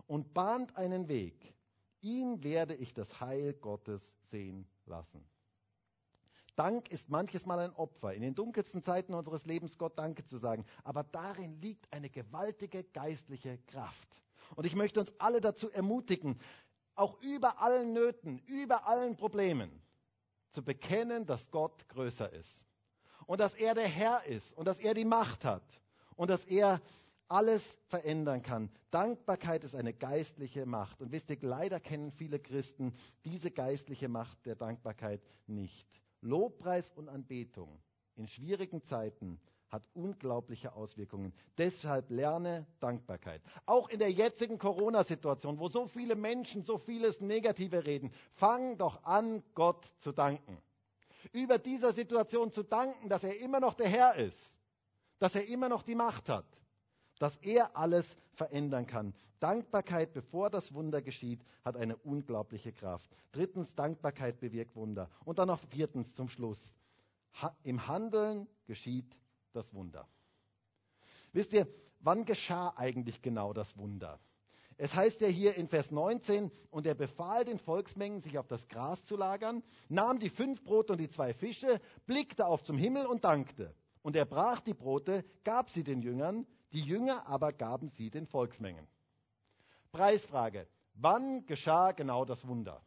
und 0.06 0.32
bahnt 0.32 0.76
einen 0.76 1.08
Weg. 1.08 1.54
Ihm 2.02 2.44
werde 2.44 2.74
ich 2.74 2.94
das 2.94 3.20
Heil 3.20 3.52
Gottes 3.54 4.14
sehen 4.30 4.66
lassen. 4.84 5.24
Dank 6.56 6.90
ist 6.90 7.10
manches 7.10 7.44
Mal 7.44 7.58
ein 7.58 7.72
Opfer, 7.74 8.14
in 8.14 8.22
den 8.22 8.34
dunkelsten 8.34 8.82
Zeiten 8.82 9.12
unseres 9.12 9.44
Lebens 9.44 9.76
Gott 9.76 9.98
Danke 9.98 10.24
zu 10.24 10.38
sagen. 10.38 10.64
Aber 10.84 11.04
darin 11.04 11.60
liegt 11.60 11.92
eine 11.92 12.08
gewaltige 12.08 12.82
geistliche 12.82 13.58
Kraft. 13.66 14.08
Und 14.54 14.64
ich 14.64 14.74
möchte 14.74 15.00
uns 15.00 15.12
alle 15.18 15.40
dazu 15.42 15.70
ermutigen, 15.70 16.40
auch 16.94 17.20
über 17.20 17.60
allen 17.60 17.92
Nöten, 17.92 18.38
über 18.46 18.86
allen 18.86 19.16
Problemen 19.16 19.70
zu 20.52 20.64
bekennen, 20.64 21.26
dass 21.26 21.50
Gott 21.50 21.86
größer 21.88 22.32
ist. 22.32 22.64
Und 23.26 23.40
dass 23.40 23.54
er 23.54 23.74
der 23.74 23.88
Herr 23.88 24.24
ist 24.24 24.52
und 24.54 24.66
dass 24.66 24.78
er 24.80 24.94
die 24.94 25.04
Macht 25.04 25.44
hat 25.44 25.64
und 26.14 26.30
dass 26.30 26.44
er 26.46 26.80
alles 27.28 27.62
verändern 27.88 28.40
kann. 28.42 28.70
Dankbarkeit 28.90 29.64
ist 29.64 29.74
eine 29.74 29.92
geistliche 29.92 30.64
Macht. 30.64 31.02
Und 31.02 31.12
wisst 31.12 31.28
ihr, 31.28 31.38
leider 31.42 31.80
kennen 31.80 32.12
viele 32.12 32.38
Christen 32.38 32.94
diese 33.24 33.50
geistliche 33.50 34.08
Macht 34.08 34.46
der 34.46 34.54
Dankbarkeit 34.54 35.20
nicht. 35.46 36.05
Lobpreis 36.20 36.90
und 36.94 37.08
Anbetung 37.08 37.80
in 38.16 38.26
schwierigen 38.26 38.82
Zeiten 38.84 39.40
hat 39.68 39.82
unglaubliche 39.94 40.74
Auswirkungen. 40.74 41.32
Deshalb 41.58 42.10
lerne 42.10 42.66
Dankbarkeit. 42.80 43.42
Auch 43.66 43.88
in 43.88 43.98
der 43.98 44.10
jetzigen 44.10 44.58
Corona-Situation, 44.58 45.58
wo 45.58 45.68
so 45.68 45.86
viele 45.86 46.14
Menschen 46.14 46.62
so 46.62 46.78
vieles 46.78 47.20
Negative 47.20 47.84
reden, 47.84 48.12
fang 48.34 48.78
doch 48.78 49.02
an, 49.04 49.42
Gott 49.54 49.92
zu 50.00 50.12
danken. 50.12 50.56
Über 51.32 51.58
dieser 51.58 51.92
Situation 51.92 52.52
zu 52.52 52.62
danken, 52.62 53.08
dass 53.08 53.24
er 53.24 53.38
immer 53.40 53.58
noch 53.60 53.74
der 53.74 53.88
Herr 53.88 54.14
ist, 54.14 54.54
dass 55.18 55.34
er 55.34 55.46
immer 55.48 55.68
noch 55.68 55.82
die 55.82 55.94
Macht 55.96 56.28
hat, 56.28 56.46
dass 57.18 57.36
er 57.36 57.76
alles 57.76 58.06
verändern 58.32 58.86
kann. 58.86 59.14
Dankbarkeit, 59.40 60.12
bevor 60.12 60.50
das 60.50 60.72
Wunder 60.72 61.02
geschieht, 61.02 61.40
hat 61.64 61.76
eine 61.76 61.96
unglaubliche 61.96 62.72
Kraft. 62.72 63.10
Drittens, 63.32 63.74
Dankbarkeit 63.74 64.40
bewirkt 64.40 64.76
Wunder. 64.76 65.10
Und 65.24 65.38
dann 65.38 65.48
noch 65.48 65.60
viertens 65.70 66.14
zum 66.14 66.28
Schluss. 66.28 66.72
Ha 67.42 67.54
Im 67.62 67.86
Handeln 67.86 68.46
geschieht 68.66 69.16
das 69.52 69.72
Wunder. 69.74 70.08
Wisst 71.32 71.52
ihr, 71.52 71.66
wann 72.00 72.24
geschah 72.24 72.72
eigentlich 72.76 73.20
genau 73.20 73.52
das 73.52 73.76
Wunder? 73.76 74.18
Es 74.78 74.94
heißt 74.94 75.22
ja 75.22 75.28
hier 75.28 75.54
in 75.54 75.68
Vers 75.68 75.90
19, 75.90 76.50
und 76.70 76.86
er 76.86 76.94
befahl 76.94 77.46
den 77.46 77.58
Volksmengen, 77.58 78.20
sich 78.20 78.38
auf 78.38 78.46
das 78.46 78.68
Gras 78.68 79.02
zu 79.06 79.16
lagern, 79.16 79.62
nahm 79.88 80.18
die 80.18 80.28
fünf 80.28 80.62
Brote 80.62 80.92
und 80.92 80.98
die 80.98 81.08
zwei 81.08 81.32
Fische, 81.32 81.80
blickte 82.04 82.46
auf 82.46 82.62
zum 82.62 82.76
Himmel 82.76 83.06
und 83.06 83.24
dankte. 83.24 83.74
Und 84.02 84.16
er 84.16 84.26
brach 84.26 84.60
die 84.60 84.74
Brote, 84.74 85.24
gab 85.44 85.70
sie 85.70 85.82
den 85.82 86.02
Jüngern, 86.02 86.46
die 86.72 86.82
Jünger 86.82 87.26
aber 87.26 87.52
gaben 87.52 87.88
sie 87.90 88.10
den 88.10 88.26
Volksmengen. 88.26 88.86
Preisfrage. 89.92 90.66
Wann 90.94 91.46
geschah 91.46 91.92
genau 91.92 92.24
das 92.24 92.46
Wunder? 92.46 92.82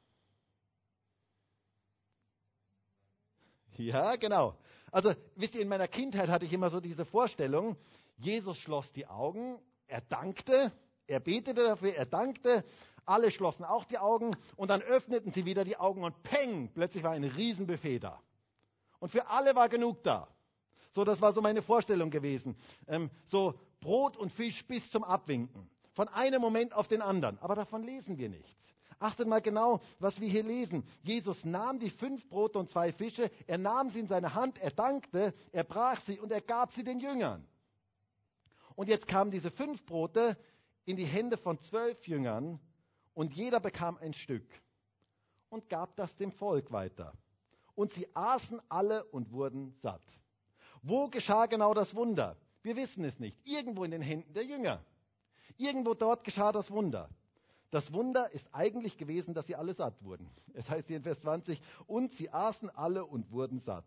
Ja, 3.77 4.15
genau. 4.17 4.57
Also, 4.91 5.13
wisst 5.35 5.55
ihr, 5.55 5.61
in 5.61 5.69
meiner 5.69 5.87
Kindheit 5.87 6.29
hatte 6.29 6.45
ich 6.45 6.53
immer 6.53 6.69
so 6.69 6.79
diese 6.79 7.05
Vorstellung, 7.05 7.77
Jesus 8.17 8.57
schloss 8.57 8.91
die 8.91 9.07
Augen, 9.07 9.59
er 9.87 10.01
dankte, 10.01 10.71
er 11.07 11.19
betete 11.19 11.63
dafür, 11.63 11.95
er 11.95 12.05
dankte, 12.05 12.65
alle 13.05 13.31
schlossen 13.31 13.63
auch 13.63 13.85
die 13.85 13.97
Augen 13.97 14.35
und 14.55 14.69
dann 14.69 14.81
öffneten 14.81 15.31
sie 15.31 15.45
wieder 15.45 15.63
die 15.63 15.77
Augen 15.77 16.03
und 16.03 16.21
peng, 16.23 16.69
plötzlich 16.73 17.03
war 17.03 17.11
ein 17.11 17.23
Riesenbuffet 17.23 17.99
da. 17.99 18.21
Und 18.99 19.09
für 19.09 19.27
alle 19.27 19.55
war 19.55 19.69
genug 19.69 20.03
da. 20.03 20.27
So, 20.91 21.03
das 21.03 21.21
war 21.21 21.33
so 21.33 21.41
meine 21.41 21.61
Vorstellung 21.61 22.09
gewesen. 22.09 22.55
Ähm, 22.87 23.09
so 23.27 23.59
Brot 23.79 24.17
und 24.17 24.31
Fisch 24.31 24.65
bis 24.65 24.89
zum 24.89 25.03
Abwinken. 25.03 25.69
Von 25.93 26.07
einem 26.07 26.41
Moment 26.41 26.73
auf 26.73 26.87
den 26.87 27.01
anderen. 27.01 27.37
Aber 27.39 27.55
davon 27.55 27.83
lesen 27.83 28.17
wir 28.17 28.29
nichts. 28.29 28.57
Achtet 28.99 29.27
mal 29.27 29.41
genau, 29.41 29.79
was 29.99 30.19
wir 30.19 30.27
hier 30.27 30.43
lesen. 30.43 30.83
Jesus 31.03 31.45
nahm 31.45 31.79
die 31.79 31.89
fünf 31.89 32.27
Brote 32.27 32.59
und 32.59 32.69
zwei 32.69 32.91
Fische, 32.91 33.31
er 33.47 33.57
nahm 33.57 33.89
sie 33.89 34.01
in 34.01 34.07
seine 34.07 34.33
Hand, 34.35 34.57
er 34.57 34.71
dankte, 34.71 35.33
er 35.53 35.63
brach 35.63 36.01
sie 36.01 36.19
und 36.19 36.31
er 36.33 36.41
gab 36.41 36.73
sie 36.73 36.83
den 36.83 36.99
Jüngern. 36.99 37.47
Und 38.75 38.89
jetzt 38.89 39.07
kamen 39.07 39.31
diese 39.31 39.51
fünf 39.51 39.85
Brote 39.85 40.37
in 40.83 40.97
die 40.97 41.05
Hände 41.05 41.37
von 41.37 41.59
zwölf 41.59 42.07
Jüngern 42.07 42.59
und 43.13 43.33
jeder 43.33 43.61
bekam 43.61 43.97
ein 43.97 44.13
Stück 44.13 44.47
und 45.49 45.69
gab 45.69 45.95
das 45.95 46.15
dem 46.17 46.31
Volk 46.33 46.71
weiter. 46.71 47.13
Und 47.75 47.93
sie 47.93 48.07
aßen 48.13 48.61
alle 48.67 49.05
und 49.05 49.31
wurden 49.31 49.71
satt. 49.81 50.03
Wo 50.81 51.07
geschah 51.07 51.45
genau 51.45 51.73
das 51.73 51.95
Wunder? 51.95 52.37
Wir 52.61 52.75
wissen 52.75 53.03
es 53.03 53.19
nicht. 53.19 53.37
Irgendwo 53.45 53.83
in 53.83 53.91
den 53.91 54.01
Händen 54.01 54.33
der 54.33 54.45
Jünger. 54.45 54.83
Irgendwo 55.57 55.93
dort 55.93 56.23
geschah 56.23 56.51
das 56.51 56.71
Wunder. 56.71 57.09
Das 57.71 57.93
Wunder 57.93 58.31
ist 58.31 58.47
eigentlich 58.51 58.97
gewesen, 58.97 59.33
dass 59.33 59.47
sie 59.47 59.55
alle 59.55 59.73
satt 59.73 60.03
wurden. 60.03 60.29
Es 60.53 60.69
heißt 60.69 60.87
hier 60.87 60.97
in 60.97 61.03
Vers 61.03 61.21
20, 61.21 61.61
und 61.85 62.13
sie 62.13 62.31
aßen 62.31 62.69
alle 62.71 63.05
und 63.05 63.31
wurden 63.31 63.59
satt. 63.59 63.85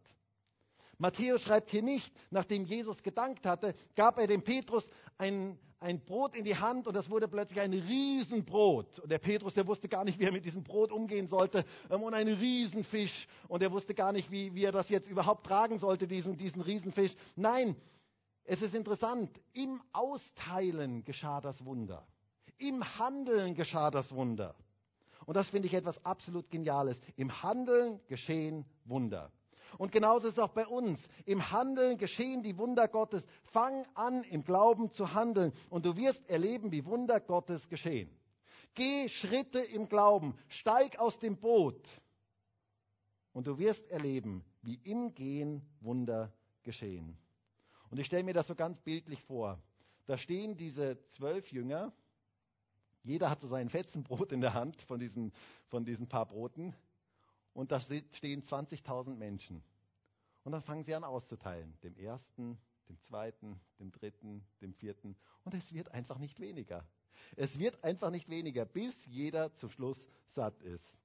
Matthäus 0.98 1.42
schreibt 1.42 1.70
hier 1.70 1.82
nicht, 1.82 2.14
nachdem 2.30 2.64
Jesus 2.64 3.02
gedankt 3.02 3.44
hatte, 3.44 3.74
gab 3.96 4.18
er 4.18 4.28
dem 4.28 4.42
Petrus 4.42 4.88
ein, 5.18 5.58
ein 5.82 6.00
Brot 6.00 6.34
in 6.36 6.44
die 6.44 6.56
Hand 6.56 6.86
und 6.86 6.94
das 6.94 7.10
wurde 7.10 7.28
plötzlich 7.28 7.60
ein 7.60 7.72
Riesenbrot. 7.72 9.00
Und 9.00 9.10
der 9.10 9.18
Petrus, 9.18 9.54
der 9.54 9.66
wusste 9.66 9.88
gar 9.88 10.04
nicht, 10.04 10.18
wie 10.18 10.24
er 10.24 10.32
mit 10.32 10.44
diesem 10.44 10.62
Brot 10.62 10.92
umgehen 10.92 11.26
sollte. 11.26 11.64
Ähm, 11.90 12.02
und 12.02 12.14
ein 12.14 12.28
Riesenfisch. 12.28 13.26
Und 13.48 13.62
er 13.62 13.72
wusste 13.72 13.94
gar 13.94 14.12
nicht, 14.12 14.30
wie, 14.30 14.54
wie 14.54 14.64
er 14.64 14.72
das 14.72 14.88
jetzt 14.88 15.08
überhaupt 15.08 15.44
tragen 15.44 15.78
sollte, 15.78 16.06
diesen, 16.06 16.36
diesen 16.36 16.62
Riesenfisch. 16.62 17.14
Nein, 17.36 17.76
es 18.44 18.62
ist 18.62 18.74
interessant. 18.74 19.30
Im 19.52 19.80
Austeilen 19.92 21.04
geschah 21.04 21.40
das 21.40 21.64
Wunder. 21.64 22.06
Im 22.58 22.82
Handeln 22.98 23.54
geschah 23.54 23.90
das 23.90 24.14
Wunder. 24.14 24.54
Und 25.26 25.36
das 25.36 25.50
finde 25.50 25.66
ich 25.66 25.74
etwas 25.74 26.04
absolut 26.04 26.50
Geniales. 26.50 27.00
Im 27.16 27.42
Handeln 27.42 28.00
geschehen 28.06 28.64
Wunder. 28.84 29.32
Und 29.78 29.92
genauso 29.92 30.28
ist 30.28 30.34
es 30.34 30.38
auch 30.38 30.52
bei 30.52 30.66
uns. 30.66 31.00
Im 31.24 31.50
Handeln 31.50 31.98
geschehen 31.98 32.42
die 32.42 32.56
Wunder 32.58 32.88
Gottes. 32.88 33.26
Fang 33.44 33.86
an, 33.94 34.24
im 34.24 34.44
Glauben 34.44 34.92
zu 34.92 35.14
handeln 35.14 35.52
und 35.70 35.86
du 35.86 35.96
wirst 35.96 36.28
erleben, 36.28 36.72
wie 36.72 36.84
Wunder 36.84 37.20
Gottes 37.20 37.68
geschehen. 37.68 38.10
Geh 38.74 39.08
Schritte 39.08 39.60
im 39.60 39.88
Glauben, 39.88 40.34
steig 40.48 40.98
aus 40.98 41.18
dem 41.18 41.36
Boot 41.36 41.86
und 43.32 43.46
du 43.46 43.58
wirst 43.58 43.86
erleben, 43.90 44.44
wie 44.62 44.80
im 44.84 45.14
Gehen 45.14 45.62
Wunder 45.80 46.32
geschehen. 46.62 47.18
Und 47.90 47.98
ich 47.98 48.06
stelle 48.06 48.24
mir 48.24 48.32
das 48.32 48.46
so 48.46 48.54
ganz 48.54 48.80
bildlich 48.80 49.22
vor. 49.24 49.58
Da 50.06 50.16
stehen 50.16 50.56
diese 50.56 50.98
zwölf 51.08 51.52
Jünger 51.52 51.92
jeder 53.04 53.30
hat 53.30 53.40
so 53.40 53.48
sein 53.48 53.68
Fetzenbrot 53.68 54.32
in 54.32 54.40
der 54.40 54.54
Hand 54.54 54.80
von 54.82 55.00
diesen, 55.00 55.32
von 55.68 55.84
diesen 55.84 56.06
paar 56.06 56.26
Broten. 56.26 56.74
Und 57.54 57.72
da 57.72 57.80
stehen 57.80 58.44
20.000 58.44 59.14
Menschen. 59.14 59.62
Und 60.44 60.52
dann 60.52 60.62
fangen 60.62 60.84
sie 60.84 60.94
an 60.94 61.04
auszuteilen. 61.04 61.78
Dem 61.82 61.96
ersten, 61.96 62.58
dem 62.88 62.98
zweiten, 63.00 63.60
dem 63.78 63.92
dritten, 63.92 64.44
dem 64.60 64.74
vierten. 64.74 65.16
Und 65.44 65.54
es 65.54 65.72
wird 65.72 65.90
einfach 65.92 66.18
nicht 66.18 66.40
weniger. 66.40 66.86
Es 67.36 67.58
wird 67.58 67.82
einfach 67.84 68.10
nicht 68.10 68.28
weniger, 68.28 68.64
bis 68.64 68.94
jeder 69.06 69.54
zum 69.54 69.70
Schluss 69.70 70.04
satt 70.34 70.60
ist. 70.62 70.98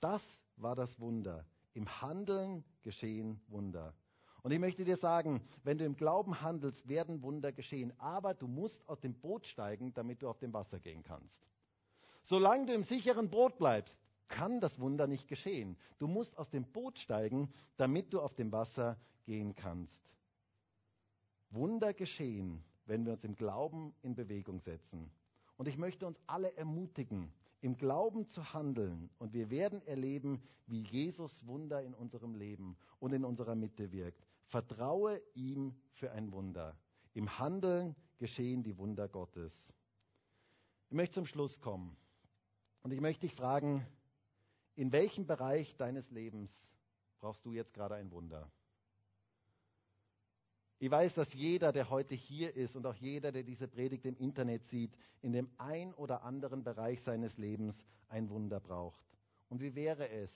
Das 0.00 0.22
war 0.56 0.74
das 0.74 0.98
Wunder. 0.98 1.46
Im 1.74 2.00
Handeln 2.00 2.64
geschehen 2.82 3.40
Wunder. 3.48 3.94
Und 4.42 4.52
ich 4.52 4.58
möchte 4.58 4.84
dir 4.84 4.96
sagen, 4.96 5.42
wenn 5.64 5.78
du 5.78 5.84
im 5.84 5.96
Glauben 5.96 6.40
handelst, 6.40 6.88
werden 6.88 7.22
Wunder 7.22 7.52
geschehen. 7.52 7.92
Aber 7.98 8.34
du 8.34 8.48
musst 8.48 8.88
aus 8.88 9.00
dem 9.00 9.14
Boot 9.14 9.46
steigen, 9.46 9.92
damit 9.92 10.22
du 10.22 10.28
auf 10.28 10.38
dem 10.38 10.52
Wasser 10.52 10.80
gehen 10.80 11.02
kannst. 11.02 11.38
Solange 12.24 12.66
du 12.66 12.72
im 12.72 12.84
sicheren 12.84 13.28
Boot 13.28 13.58
bleibst, 13.58 13.98
kann 14.30 14.60
das 14.60 14.78
Wunder 14.78 15.06
nicht 15.06 15.28
geschehen. 15.28 15.76
Du 15.98 16.06
musst 16.06 16.38
aus 16.38 16.48
dem 16.48 16.64
Boot 16.64 16.98
steigen, 16.98 17.52
damit 17.76 18.14
du 18.14 18.20
auf 18.20 18.34
dem 18.34 18.50
Wasser 18.52 18.96
gehen 19.24 19.54
kannst. 19.54 20.02
Wunder 21.50 21.92
geschehen, 21.92 22.64
wenn 22.86 23.04
wir 23.04 23.12
uns 23.12 23.24
im 23.24 23.34
Glauben 23.34 23.92
in 24.02 24.14
Bewegung 24.14 24.60
setzen. 24.60 25.10
Und 25.56 25.68
ich 25.68 25.76
möchte 25.76 26.06
uns 26.06 26.18
alle 26.26 26.56
ermutigen, 26.56 27.32
im 27.60 27.76
Glauben 27.76 28.28
zu 28.28 28.54
handeln. 28.54 29.10
Und 29.18 29.34
wir 29.34 29.50
werden 29.50 29.82
erleben, 29.86 30.42
wie 30.66 30.82
Jesus 30.82 31.46
Wunder 31.46 31.82
in 31.82 31.92
unserem 31.92 32.34
Leben 32.34 32.76
und 32.98 33.12
in 33.12 33.24
unserer 33.24 33.54
Mitte 33.54 33.92
wirkt. 33.92 34.24
Vertraue 34.46 35.20
ihm 35.34 35.74
für 35.92 36.12
ein 36.12 36.32
Wunder. 36.32 36.78
Im 37.12 37.38
Handeln 37.38 37.94
geschehen 38.18 38.62
die 38.62 38.78
Wunder 38.78 39.08
Gottes. 39.08 39.62
Ich 40.88 40.96
möchte 40.96 41.14
zum 41.14 41.26
Schluss 41.26 41.60
kommen. 41.60 41.96
Und 42.82 42.92
ich 42.92 43.00
möchte 43.00 43.26
dich 43.26 43.36
fragen, 43.36 43.86
in 44.76 44.92
welchem 44.92 45.26
Bereich 45.26 45.76
deines 45.76 46.10
Lebens 46.10 46.50
brauchst 47.18 47.44
du 47.44 47.52
jetzt 47.52 47.74
gerade 47.74 47.96
ein 47.96 48.10
Wunder? 48.10 48.50
Ich 50.78 50.90
weiß, 50.90 51.12
dass 51.12 51.34
jeder, 51.34 51.72
der 51.72 51.90
heute 51.90 52.14
hier 52.14 52.56
ist 52.56 52.74
und 52.74 52.86
auch 52.86 52.94
jeder, 52.94 53.32
der 53.32 53.42
diese 53.42 53.68
Predigt 53.68 54.06
im 54.06 54.16
Internet 54.16 54.64
sieht, 54.64 54.96
in 55.20 55.32
dem 55.32 55.50
ein 55.58 55.92
oder 55.92 56.22
anderen 56.22 56.64
Bereich 56.64 57.02
seines 57.02 57.36
Lebens 57.36 57.76
ein 58.08 58.30
Wunder 58.30 58.60
braucht. 58.60 59.04
Und 59.50 59.60
wie 59.60 59.74
wäre 59.74 60.08
es, 60.08 60.30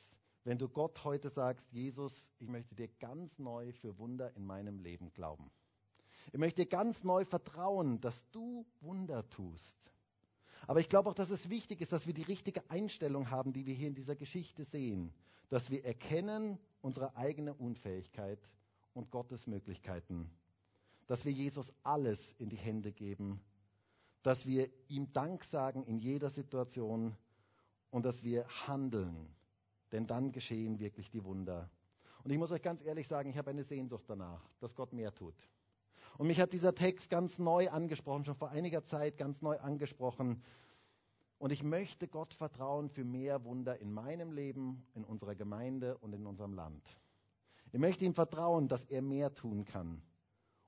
wenn 0.44 0.58
du 0.58 0.68
Gott 0.68 1.02
heute 1.04 1.30
sagst, 1.30 1.72
Jesus, 1.72 2.12
ich 2.38 2.48
möchte 2.48 2.74
dir 2.74 2.88
ganz 3.00 3.38
neu 3.38 3.72
für 3.72 3.96
Wunder 3.98 4.36
in 4.36 4.44
meinem 4.44 4.78
Leben 4.80 5.10
glauben. 5.14 5.50
Ich 6.32 6.38
möchte 6.38 6.62
dir 6.62 6.68
ganz 6.68 7.02
neu 7.02 7.24
vertrauen, 7.24 8.02
dass 8.02 8.28
du 8.30 8.66
Wunder 8.80 9.28
tust. 9.30 9.93
Aber 10.66 10.80
ich 10.80 10.88
glaube 10.88 11.10
auch, 11.10 11.14
dass 11.14 11.30
es 11.30 11.48
wichtig 11.50 11.80
ist, 11.80 11.92
dass 11.92 12.06
wir 12.06 12.14
die 12.14 12.22
richtige 12.22 12.68
Einstellung 12.70 13.30
haben, 13.30 13.52
die 13.52 13.66
wir 13.66 13.74
hier 13.74 13.88
in 13.88 13.94
dieser 13.94 14.16
Geschichte 14.16 14.64
sehen. 14.64 15.12
Dass 15.50 15.70
wir 15.70 15.84
erkennen 15.84 16.58
unsere 16.80 17.16
eigene 17.16 17.54
Unfähigkeit 17.54 18.38
und 18.94 19.10
Gottes 19.10 19.46
Möglichkeiten. 19.46 20.30
Dass 21.06 21.24
wir 21.24 21.32
Jesus 21.32 21.72
alles 21.82 22.34
in 22.38 22.48
die 22.48 22.56
Hände 22.56 22.92
geben. 22.92 23.40
Dass 24.22 24.46
wir 24.46 24.70
ihm 24.88 25.12
Dank 25.12 25.44
sagen 25.44 25.84
in 25.84 25.98
jeder 25.98 26.30
Situation 26.30 27.14
und 27.90 28.04
dass 28.04 28.22
wir 28.22 28.46
handeln 28.66 29.28
denn 29.94 30.08
dann 30.08 30.32
geschehen 30.32 30.80
wirklich 30.80 31.08
die 31.08 31.22
Wunder. 31.24 31.70
Und 32.24 32.32
ich 32.32 32.38
muss 32.38 32.50
euch 32.50 32.62
ganz 32.62 32.82
ehrlich 32.82 33.06
sagen, 33.06 33.30
ich 33.30 33.38
habe 33.38 33.50
eine 33.50 33.62
Sehnsucht 33.62 34.04
danach, 34.08 34.42
dass 34.58 34.74
Gott 34.74 34.92
mehr 34.92 35.14
tut. 35.14 35.36
Und 36.16 36.28
mich 36.28 36.40
hat 36.40 36.52
dieser 36.52 36.74
Text 36.74 37.10
ganz 37.10 37.38
neu 37.38 37.68
angesprochen, 37.70 38.24
schon 38.24 38.36
vor 38.36 38.50
einiger 38.50 38.84
Zeit 38.84 39.18
ganz 39.18 39.42
neu 39.42 39.58
angesprochen. 39.58 40.42
Und 41.38 41.50
ich 41.50 41.62
möchte 41.62 42.08
Gott 42.08 42.34
vertrauen 42.34 42.88
für 42.88 43.04
mehr 43.04 43.44
Wunder 43.44 43.78
in 43.78 43.92
meinem 43.92 44.32
Leben, 44.32 44.86
in 44.94 45.04
unserer 45.04 45.34
Gemeinde 45.34 45.98
und 45.98 46.12
in 46.12 46.26
unserem 46.26 46.54
Land. 46.54 46.82
Ich 47.72 47.80
möchte 47.80 48.04
ihm 48.04 48.14
vertrauen, 48.14 48.68
dass 48.68 48.84
er 48.84 49.02
mehr 49.02 49.34
tun 49.34 49.64
kann. 49.64 50.00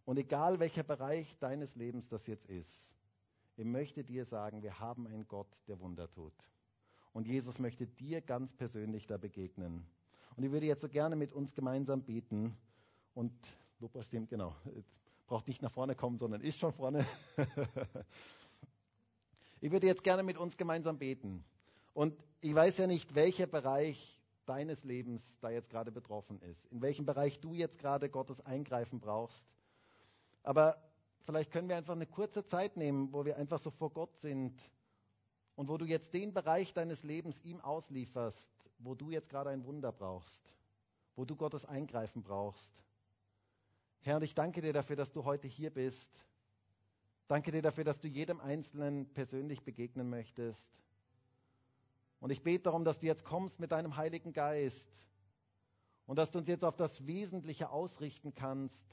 Und 0.05 0.19
egal 0.19 0.59
welcher 0.59 0.83
Bereich 0.83 1.39
deines 1.39 1.77
Lebens 1.77 2.09
das 2.09 2.27
jetzt 2.27 2.47
ist, 2.47 2.93
ich 3.57 3.65
möchte 3.65 4.05
dir 4.05 4.25
sagen, 4.25 4.63
wir 4.63 4.81
haben 4.81 5.07
einen 5.07 5.27
Gott, 5.27 5.49
der 5.67 5.81
Wunder 5.81 6.11
tut. 6.11 6.35
Und 7.13 7.27
Jesus 7.27 7.59
möchte 7.59 7.87
dir 7.87 8.21
ganz 8.21 8.53
persönlich 8.53 9.07
da 9.07 9.17
begegnen. 9.17 9.87
Und 10.37 10.45
ich 10.45 10.51
würde 10.51 10.67
jetzt 10.67 10.83
so 10.83 10.89
gerne 10.89 11.17
mit 11.17 11.33
uns 11.33 11.55
gemeinsam 11.55 12.03
beten. 12.03 12.55
Und 13.15 13.33
Lupa 13.81 14.03
stimmt, 14.03 14.29
genau. 14.29 14.55
Braucht 15.27 15.49
nicht 15.49 15.62
nach 15.62 15.72
vorne 15.72 15.95
kommen, 15.95 16.18
sondern 16.18 16.41
ist 16.41 16.59
schon 16.59 16.72
vorne. 16.72 17.05
ich 19.61 19.70
würde 19.70 19.87
jetzt 19.87 20.05
gerne 20.05 20.22
mit 20.22 20.39
uns 20.39 20.57
gemeinsam 20.57 20.99
beten. 20.99 21.45
Und 21.95 22.14
ich 22.41 22.55
weiß 22.55 22.79
ja 22.79 22.87
nicht, 22.87 23.14
welcher 23.14 23.47
Bereich 23.47 24.20
deines 24.47 24.85
Lebens 24.85 25.35
da 25.41 25.51
jetzt 25.51 25.70
gerade 25.70 25.91
betroffen 25.91 26.41
ist. 26.43 26.64
In 26.66 26.81
welchem 26.81 27.05
Bereich 27.05 27.41
du 27.41 27.55
jetzt 27.55 27.79
gerade 27.79 28.09
Gottes 28.09 28.41
Eingreifen 28.41 29.01
brauchst. 29.01 29.45
Aber 30.43 30.77
vielleicht 31.24 31.51
können 31.51 31.68
wir 31.68 31.77
einfach 31.77 31.95
eine 31.95 32.07
kurze 32.07 32.45
Zeit 32.45 32.77
nehmen, 32.77 33.12
wo 33.12 33.24
wir 33.24 33.37
einfach 33.37 33.61
so 33.61 33.70
vor 33.70 33.91
Gott 33.91 34.16
sind 34.20 34.57
und 35.57 35.68
wo 35.68 35.77
du 35.77 35.85
jetzt 35.85 36.14
den 36.14 36.33
Bereich 36.33 36.72
deines 36.72 37.03
Lebens 37.03 37.43
ihm 37.45 37.61
auslieferst, 37.61 38.49
wo 38.79 38.95
du 38.95 39.11
jetzt 39.11 39.29
gerade 39.29 39.51
ein 39.51 39.64
Wunder 39.64 39.91
brauchst, 39.91 40.55
wo 41.16 41.24
du 41.24 41.35
Gottes 41.35 41.64
Eingreifen 41.64 42.22
brauchst. 42.22 42.72
Herr, 44.01 44.17
und 44.17 44.23
ich 44.23 44.35
danke 44.35 44.61
dir 44.61 44.73
dafür, 44.73 44.97
dass 44.97 45.13
du 45.13 45.25
heute 45.25 45.49
hier 45.49 45.71
bist. 45.71 46.11
Danke 47.29 47.51
dir 47.51 47.63
dafür, 47.63 47.85
dass 47.85 48.01
du 48.01 48.09
jedem 48.09 48.41
Einzelnen 48.41 49.13
persönlich 49.13 49.65
begegnen 49.65 50.09
möchtest. 50.09 50.69
Und 52.21 52.31
ich 52.31 52.43
bete 52.43 52.65
darum, 52.65 52.85
dass 52.85 52.99
du 52.99 53.07
jetzt 53.07 53.25
kommst 53.25 53.61
mit 53.61 53.73
deinem 53.73 53.97
Heiligen 53.97 54.33
Geist 54.33 54.89
und 56.07 56.19
dass 56.19 56.31
du 56.31 56.39
uns 56.39 56.49
jetzt 56.49 56.65
auf 56.65 56.77
das 56.77 57.07
Wesentliche 57.07 57.71
ausrichten 57.71 58.35
kannst 58.35 58.85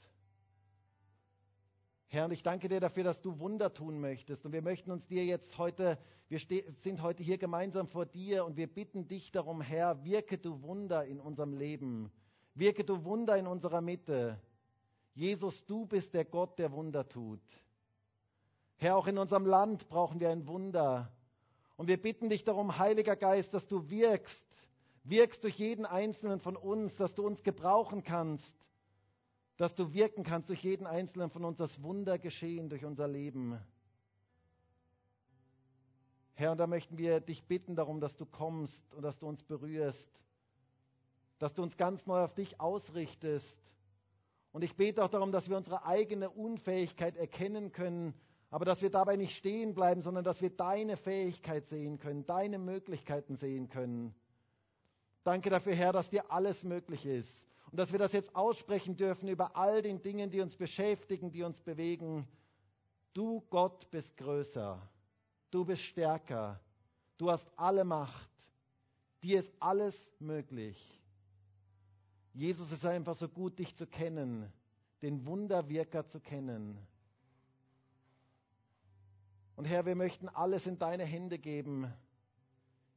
Herr, 2.14 2.26
und 2.26 2.30
ich 2.30 2.44
danke 2.44 2.68
dir 2.68 2.78
dafür, 2.78 3.02
dass 3.02 3.20
du 3.20 3.40
Wunder 3.40 3.74
tun 3.74 3.98
möchtest. 4.00 4.46
Und 4.46 4.52
wir 4.52 4.62
möchten 4.62 4.92
uns 4.92 5.08
dir 5.08 5.24
jetzt 5.24 5.58
heute, 5.58 5.98
wir 6.28 6.38
sind 6.38 7.02
heute 7.02 7.24
hier 7.24 7.38
gemeinsam 7.38 7.88
vor 7.88 8.06
dir 8.06 8.44
und 8.44 8.56
wir 8.56 8.68
bitten 8.68 9.08
dich 9.08 9.32
darum, 9.32 9.60
Herr, 9.60 10.04
wirke 10.04 10.38
du 10.38 10.62
Wunder 10.62 11.04
in 11.06 11.18
unserem 11.18 11.54
Leben. 11.54 12.12
Wirke 12.54 12.84
du 12.84 13.02
Wunder 13.04 13.36
in 13.36 13.48
unserer 13.48 13.80
Mitte. 13.80 14.40
Jesus, 15.14 15.64
du 15.66 15.86
bist 15.86 16.12
der 16.14 16.24
Gott, 16.24 16.58
der 16.58 16.72
Wunder 16.72 17.08
tut. 17.08 17.40
Herr, 18.76 18.96
auch 18.96 19.06
in 19.06 19.18
unserem 19.18 19.46
Land 19.46 19.88
brauchen 19.88 20.20
wir 20.20 20.30
ein 20.30 20.46
Wunder. 20.46 21.12
Und 21.76 21.88
wir 21.88 22.00
bitten 22.00 22.28
dich 22.28 22.44
darum, 22.44 22.78
Heiliger 22.78 23.16
Geist, 23.16 23.54
dass 23.54 23.66
du 23.66 23.88
wirkst, 23.88 24.44
wirkst 25.04 25.42
durch 25.44 25.56
jeden 25.56 25.86
Einzelnen 25.86 26.40
von 26.40 26.56
uns, 26.56 26.96
dass 26.96 27.14
du 27.14 27.24
uns 27.24 27.42
gebrauchen 27.42 28.02
kannst, 28.02 28.54
dass 29.56 29.74
du 29.74 29.92
wirken 29.92 30.24
kannst 30.24 30.48
durch 30.48 30.62
jeden 30.62 30.86
Einzelnen 30.86 31.30
von 31.30 31.44
uns, 31.44 31.58
das 31.58 31.82
Wunder 31.82 32.18
geschehen 32.18 32.68
durch 32.68 32.84
unser 32.84 33.06
Leben. 33.06 33.58
Herr, 36.34 36.50
und 36.50 36.58
da 36.58 36.66
möchten 36.66 36.98
wir 36.98 37.20
dich 37.20 37.44
bitten 37.44 37.76
darum, 37.76 38.00
dass 38.00 38.16
du 38.16 38.26
kommst 38.26 38.92
und 38.94 39.02
dass 39.02 39.18
du 39.18 39.28
uns 39.28 39.44
berührst, 39.44 40.10
dass 41.38 41.54
du 41.54 41.62
uns 41.62 41.76
ganz 41.76 42.04
neu 42.06 42.24
auf 42.24 42.34
dich 42.34 42.60
ausrichtest. 42.60 43.56
Und 44.54 44.62
ich 44.62 44.76
bete 44.76 45.02
auch 45.04 45.08
darum, 45.08 45.32
dass 45.32 45.48
wir 45.48 45.56
unsere 45.56 45.84
eigene 45.84 46.30
Unfähigkeit 46.30 47.16
erkennen 47.16 47.72
können, 47.72 48.14
aber 48.50 48.64
dass 48.64 48.82
wir 48.82 48.88
dabei 48.88 49.16
nicht 49.16 49.36
stehen 49.36 49.74
bleiben, 49.74 50.00
sondern 50.00 50.22
dass 50.22 50.40
wir 50.40 50.50
deine 50.50 50.96
Fähigkeit 50.96 51.66
sehen 51.66 51.98
können, 51.98 52.24
deine 52.24 52.60
Möglichkeiten 52.60 53.34
sehen 53.34 53.68
können. 53.68 54.14
Danke 55.24 55.50
dafür, 55.50 55.74
Herr, 55.74 55.92
dass 55.92 56.08
dir 56.08 56.30
alles 56.30 56.62
möglich 56.62 57.04
ist 57.04 57.28
und 57.72 57.78
dass 57.78 57.90
wir 57.90 57.98
das 57.98 58.12
jetzt 58.12 58.36
aussprechen 58.36 58.96
dürfen 58.96 59.28
über 59.28 59.56
all 59.56 59.82
den 59.82 60.00
Dingen, 60.02 60.30
die 60.30 60.40
uns 60.40 60.54
beschäftigen, 60.54 61.32
die 61.32 61.42
uns 61.42 61.60
bewegen. 61.60 62.28
Du 63.12 63.40
Gott 63.50 63.90
bist 63.90 64.16
größer, 64.16 64.80
du 65.50 65.64
bist 65.64 65.82
stärker, 65.82 66.60
du 67.18 67.28
hast 67.28 67.50
alle 67.56 67.82
Macht, 67.82 68.30
dir 69.20 69.40
ist 69.40 69.52
alles 69.58 69.96
möglich. 70.20 70.78
Jesus 72.34 72.72
ist 72.72 72.84
einfach 72.84 73.14
so 73.14 73.28
gut, 73.28 73.58
dich 73.60 73.76
zu 73.76 73.86
kennen, 73.86 74.52
den 75.02 75.24
Wunderwirker 75.24 76.06
zu 76.08 76.18
kennen. 76.18 76.76
Und 79.54 79.66
Herr, 79.66 79.86
wir 79.86 79.94
möchten 79.94 80.28
alles 80.28 80.66
in 80.66 80.78
deine 80.78 81.04
Hände 81.04 81.38
geben. 81.38 81.92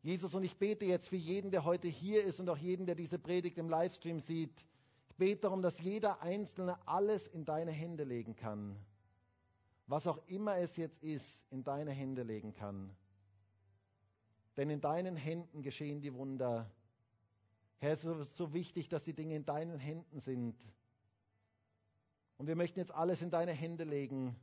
Jesus, 0.01 0.33
und 0.33 0.43
ich 0.43 0.57
bete 0.57 0.85
jetzt 0.85 1.07
für 1.07 1.15
jeden, 1.15 1.51
der 1.51 1.65
heute 1.65 1.87
hier 1.87 2.23
ist 2.23 2.39
und 2.39 2.49
auch 2.49 2.57
jeden, 2.57 2.87
der 2.87 2.95
diese 2.95 3.19
Predigt 3.19 3.59
im 3.59 3.69
Livestream 3.69 4.19
sieht. 4.21 4.65
Ich 5.09 5.15
bete 5.15 5.41
darum, 5.41 5.61
dass 5.61 5.79
jeder 5.79 6.21
Einzelne 6.21 6.77
alles 6.87 7.27
in 7.27 7.45
deine 7.45 7.71
Hände 7.71 8.05
legen 8.05 8.35
kann. 8.35 8.75
Was 9.85 10.07
auch 10.07 10.19
immer 10.27 10.57
es 10.57 10.75
jetzt 10.77 11.01
ist, 11.03 11.43
in 11.51 11.63
deine 11.63 11.91
Hände 11.91 12.23
legen 12.23 12.53
kann. 12.53 12.89
Denn 14.57 14.71
in 14.71 14.81
deinen 14.81 15.15
Händen 15.15 15.61
geschehen 15.61 16.01
die 16.01 16.13
Wunder. 16.13 16.71
Herr, 17.79 17.93
es 17.93 18.03
ist 18.03 18.35
so 18.35 18.53
wichtig, 18.53 18.89
dass 18.89 19.03
die 19.03 19.13
Dinge 19.13 19.35
in 19.35 19.45
deinen 19.45 19.79
Händen 19.79 20.19
sind. 20.19 20.55
Und 22.37 22.47
wir 22.47 22.55
möchten 22.55 22.79
jetzt 22.79 22.93
alles 22.93 23.21
in 23.21 23.29
deine 23.29 23.53
Hände 23.53 23.83
legen 23.83 24.35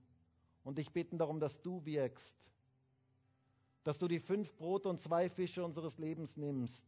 und 0.63 0.79
dich 0.79 0.93
bitten 0.93 1.19
darum, 1.19 1.41
dass 1.41 1.61
du 1.63 1.85
wirkst, 1.85 2.37
dass 3.85 3.99
du 3.99 4.09
die 4.09 4.21
fünf 4.21 4.55
Brote 4.57 4.89
und 4.89 5.01
zwei 5.01 5.29
Fische 5.29 5.65
unseres 5.65 5.99
Lebens 5.99 6.37
nimmst 6.37 6.85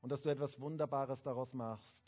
und 0.00 0.10
dass 0.10 0.22
du 0.22 0.28
etwas 0.28 0.60
Wunderbares 0.60 1.22
daraus 1.22 1.52
machst. 1.52 2.04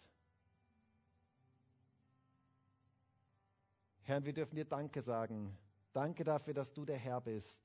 Herr, 4.03 4.25
wir 4.25 4.33
dürfen 4.33 4.55
dir 4.55 4.65
Danke 4.65 5.03
sagen. 5.03 5.57
Danke 5.93 6.23
dafür, 6.23 6.55
dass 6.55 6.73
du 6.73 6.85
der 6.85 6.99
Herr 6.99 7.21
bist, 7.21 7.61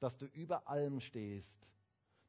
dass 0.00 0.16
du 0.16 0.26
über 0.26 0.68
allem 0.68 1.00
stehst, 1.00 1.56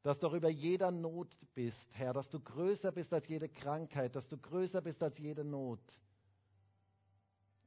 dass 0.07 0.19
du 0.19 0.27
auch 0.27 0.33
über 0.33 0.47
jeder 0.47 0.89
Not 0.89 1.35
bist, 1.53 1.93
Herr, 1.93 2.13
dass 2.13 2.29
du 2.29 2.39
größer 2.39 2.93
bist 2.93 3.11
als 3.11 3.27
jede 3.27 3.49
Krankheit, 3.49 4.15
dass 4.15 4.25
du 4.25 4.37
größer 4.37 4.79
bist 4.79 5.03
als 5.03 5.17
jede 5.17 5.43
Not. 5.43 5.81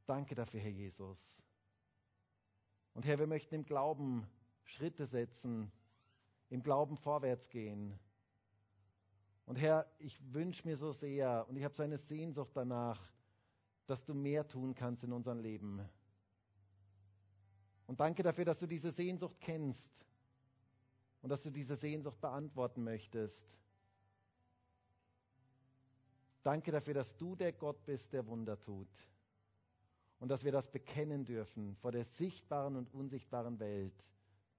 Danke 0.07 0.34
dafür, 0.34 0.61
Herr 0.61 0.70
Jesus. 0.70 1.18
Und 2.95 3.05
Herr, 3.05 3.18
wir 3.18 3.26
möchten 3.26 3.57
im 3.57 3.66
Glauben 3.66 4.26
Schritte 4.64 5.05
setzen, 5.05 5.70
im 6.49 6.62
Glauben 6.62 6.97
vorwärts 6.97 7.51
gehen. 7.51 7.99
Und 9.45 9.57
Herr, 9.57 9.86
ich 9.99 10.18
wünsche 10.32 10.66
mir 10.66 10.78
so 10.78 10.93
sehr 10.93 11.45
und 11.47 11.57
ich 11.57 11.64
habe 11.64 11.74
so 11.74 11.82
eine 11.82 11.99
Sehnsucht 11.99 12.53
danach, 12.55 13.12
dass 13.86 14.03
du 14.07 14.14
mehr 14.14 14.49
tun 14.49 14.74
kannst 14.74 15.05
in 15.05 15.12
unserem 15.12 15.41
Leben. 15.41 15.86
Und 17.86 18.01
danke 18.01 18.22
dafür, 18.22 18.47
dass 18.47 18.59
du 18.59 18.66
diese 18.66 18.93
Sehnsucht 18.93 19.36
kennst 19.43 19.91
und 21.22 21.30
dass 21.30 21.42
du 21.42 21.50
diese 21.50 21.76
Sehnsucht 21.76 22.20
beantworten 22.20 22.82
möchtest. 22.82 23.44
Danke 26.42 26.72
dafür, 26.72 26.94
dass 26.94 27.16
du 27.16 27.36
der 27.36 27.52
Gott 27.52 27.84
bist, 27.84 28.12
der 28.12 28.26
Wunder 28.26 28.58
tut 28.58 28.88
und 30.20 30.28
dass 30.28 30.44
wir 30.44 30.52
das 30.52 30.70
bekennen 30.70 31.24
dürfen 31.24 31.76
vor 31.76 31.92
der 31.92 32.04
sichtbaren 32.04 32.76
und 32.76 32.92
unsichtbaren 32.94 33.58
Welt. 33.58 34.04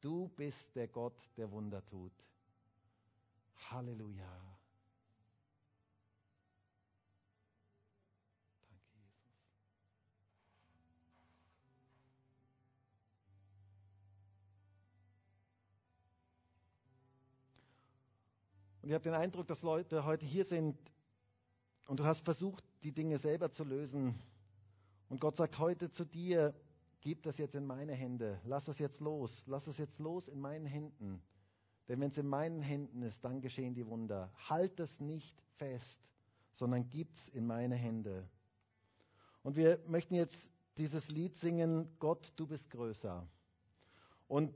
Du 0.01 0.29
bist 0.29 0.75
der 0.75 0.87
Gott, 0.87 1.17
der 1.37 1.51
Wunder 1.51 1.85
tut. 1.85 2.13
Halleluja. 3.69 4.50
Und 18.81 18.89
ich 18.89 18.93
habe 18.95 19.03
den 19.03 19.13
Eindruck, 19.13 19.47
dass 19.47 19.61
Leute 19.61 20.05
heute 20.05 20.25
hier 20.25 20.43
sind 20.43 20.75
und 21.87 21.99
du 21.99 22.03
hast 22.03 22.25
versucht, 22.25 22.63
die 22.83 22.91
Dinge 22.91 23.17
selber 23.19 23.51
zu 23.51 23.63
lösen 23.63 24.15
und 25.09 25.19
Gott 25.19 25.37
sagt 25.37 25.59
heute 25.59 25.91
zu 25.91 26.03
dir, 26.03 26.55
gib 27.01 27.21
das 27.23 27.37
jetzt 27.37 27.53
in 27.53 27.65
meine 27.65 27.93
Hände, 27.93 28.39
lass 28.45 28.67
es 28.67 28.79
jetzt 28.79 28.99
los, 29.01 29.43
lass 29.45 29.67
es 29.67 29.77
jetzt 29.77 29.99
los 29.99 30.27
in 30.27 30.39
meinen 30.39 30.65
Händen. 30.65 31.21
Denn 31.87 31.99
wenn 31.99 32.09
es 32.09 32.17
in 32.17 32.27
meinen 32.27 32.61
Händen 32.61 33.03
ist, 33.03 33.23
dann 33.23 33.41
geschehen 33.41 33.73
die 33.75 33.85
Wunder. 33.85 34.31
Halt 34.49 34.79
es 34.79 34.99
nicht 34.99 35.35
fest, 35.57 35.99
sondern 36.55 36.89
gib 36.89 37.13
es 37.13 37.27
in 37.29 37.45
meine 37.45 37.75
Hände. 37.75 38.27
Und 39.43 39.57
wir 39.57 39.79
möchten 39.85 40.15
jetzt 40.15 40.49
dieses 40.77 41.09
Lied 41.09 41.35
singen, 41.35 41.93
Gott, 41.99 42.31
du 42.35 42.47
bist 42.47 42.69
größer. 42.69 43.27
Und 44.27 44.55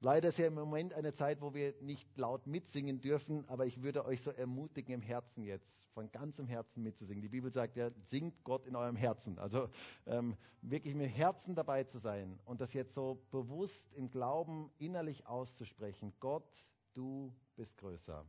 Leider 0.00 0.28
ist 0.28 0.38
ja 0.38 0.46
im 0.46 0.54
Moment 0.54 0.94
eine 0.94 1.12
Zeit, 1.12 1.40
wo 1.40 1.54
wir 1.54 1.74
nicht 1.80 2.16
laut 2.16 2.46
mitsingen 2.46 3.00
dürfen, 3.00 3.48
aber 3.48 3.66
ich 3.66 3.82
würde 3.82 4.04
euch 4.04 4.22
so 4.22 4.30
ermutigen, 4.30 4.94
im 4.94 5.02
Herzen 5.02 5.42
jetzt, 5.42 5.68
von 5.92 6.08
ganzem 6.12 6.46
Herzen 6.46 6.84
mitzusingen. 6.84 7.20
Die 7.20 7.28
Bibel 7.28 7.50
sagt 7.50 7.76
ja, 7.76 7.90
singt 8.04 8.44
Gott 8.44 8.64
in 8.66 8.76
eurem 8.76 8.94
Herzen. 8.94 9.40
Also 9.40 9.68
ähm, 10.06 10.36
wirklich 10.62 10.94
mit 10.94 11.10
Herzen 11.10 11.56
dabei 11.56 11.82
zu 11.82 11.98
sein 11.98 12.38
und 12.44 12.60
das 12.60 12.74
jetzt 12.74 12.94
so 12.94 13.26
bewusst 13.32 13.92
im 13.92 14.08
Glauben 14.08 14.70
innerlich 14.78 15.26
auszusprechen. 15.26 16.12
Gott, 16.20 16.48
du 16.94 17.34
bist 17.56 17.76
größer. 17.76 18.24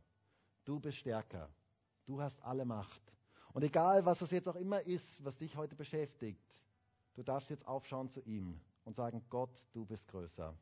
Du 0.64 0.80
bist 0.80 0.98
stärker. 0.98 1.48
Du 2.04 2.20
hast 2.20 2.42
alle 2.42 2.64
Macht. 2.64 3.00
Und 3.52 3.62
egal, 3.62 4.04
was 4.04 4.20
es 4.22 4.32
jetzt 4.32 4.48
auch 4.48 4.56
immer 4.56 4.82
ist, 4.82 5.24
was 5.24 5.38
dich 5.38 5.56
heute 5.56 5.76
beschäftigt, 5.76 6.60
du 7.14 7.22
darfst 7.22 7.48
jetzt 7.50 7.68
aufschauen 7.68 8.10
zu 8.10 8.20
ihm 8.22 8.60
und 8.84 8.96
sagen, 8.96 9.24
Gott, 9.30 9.64
du 9.72 9.84
bist 9.84 10.08
größer. 10.08 10.56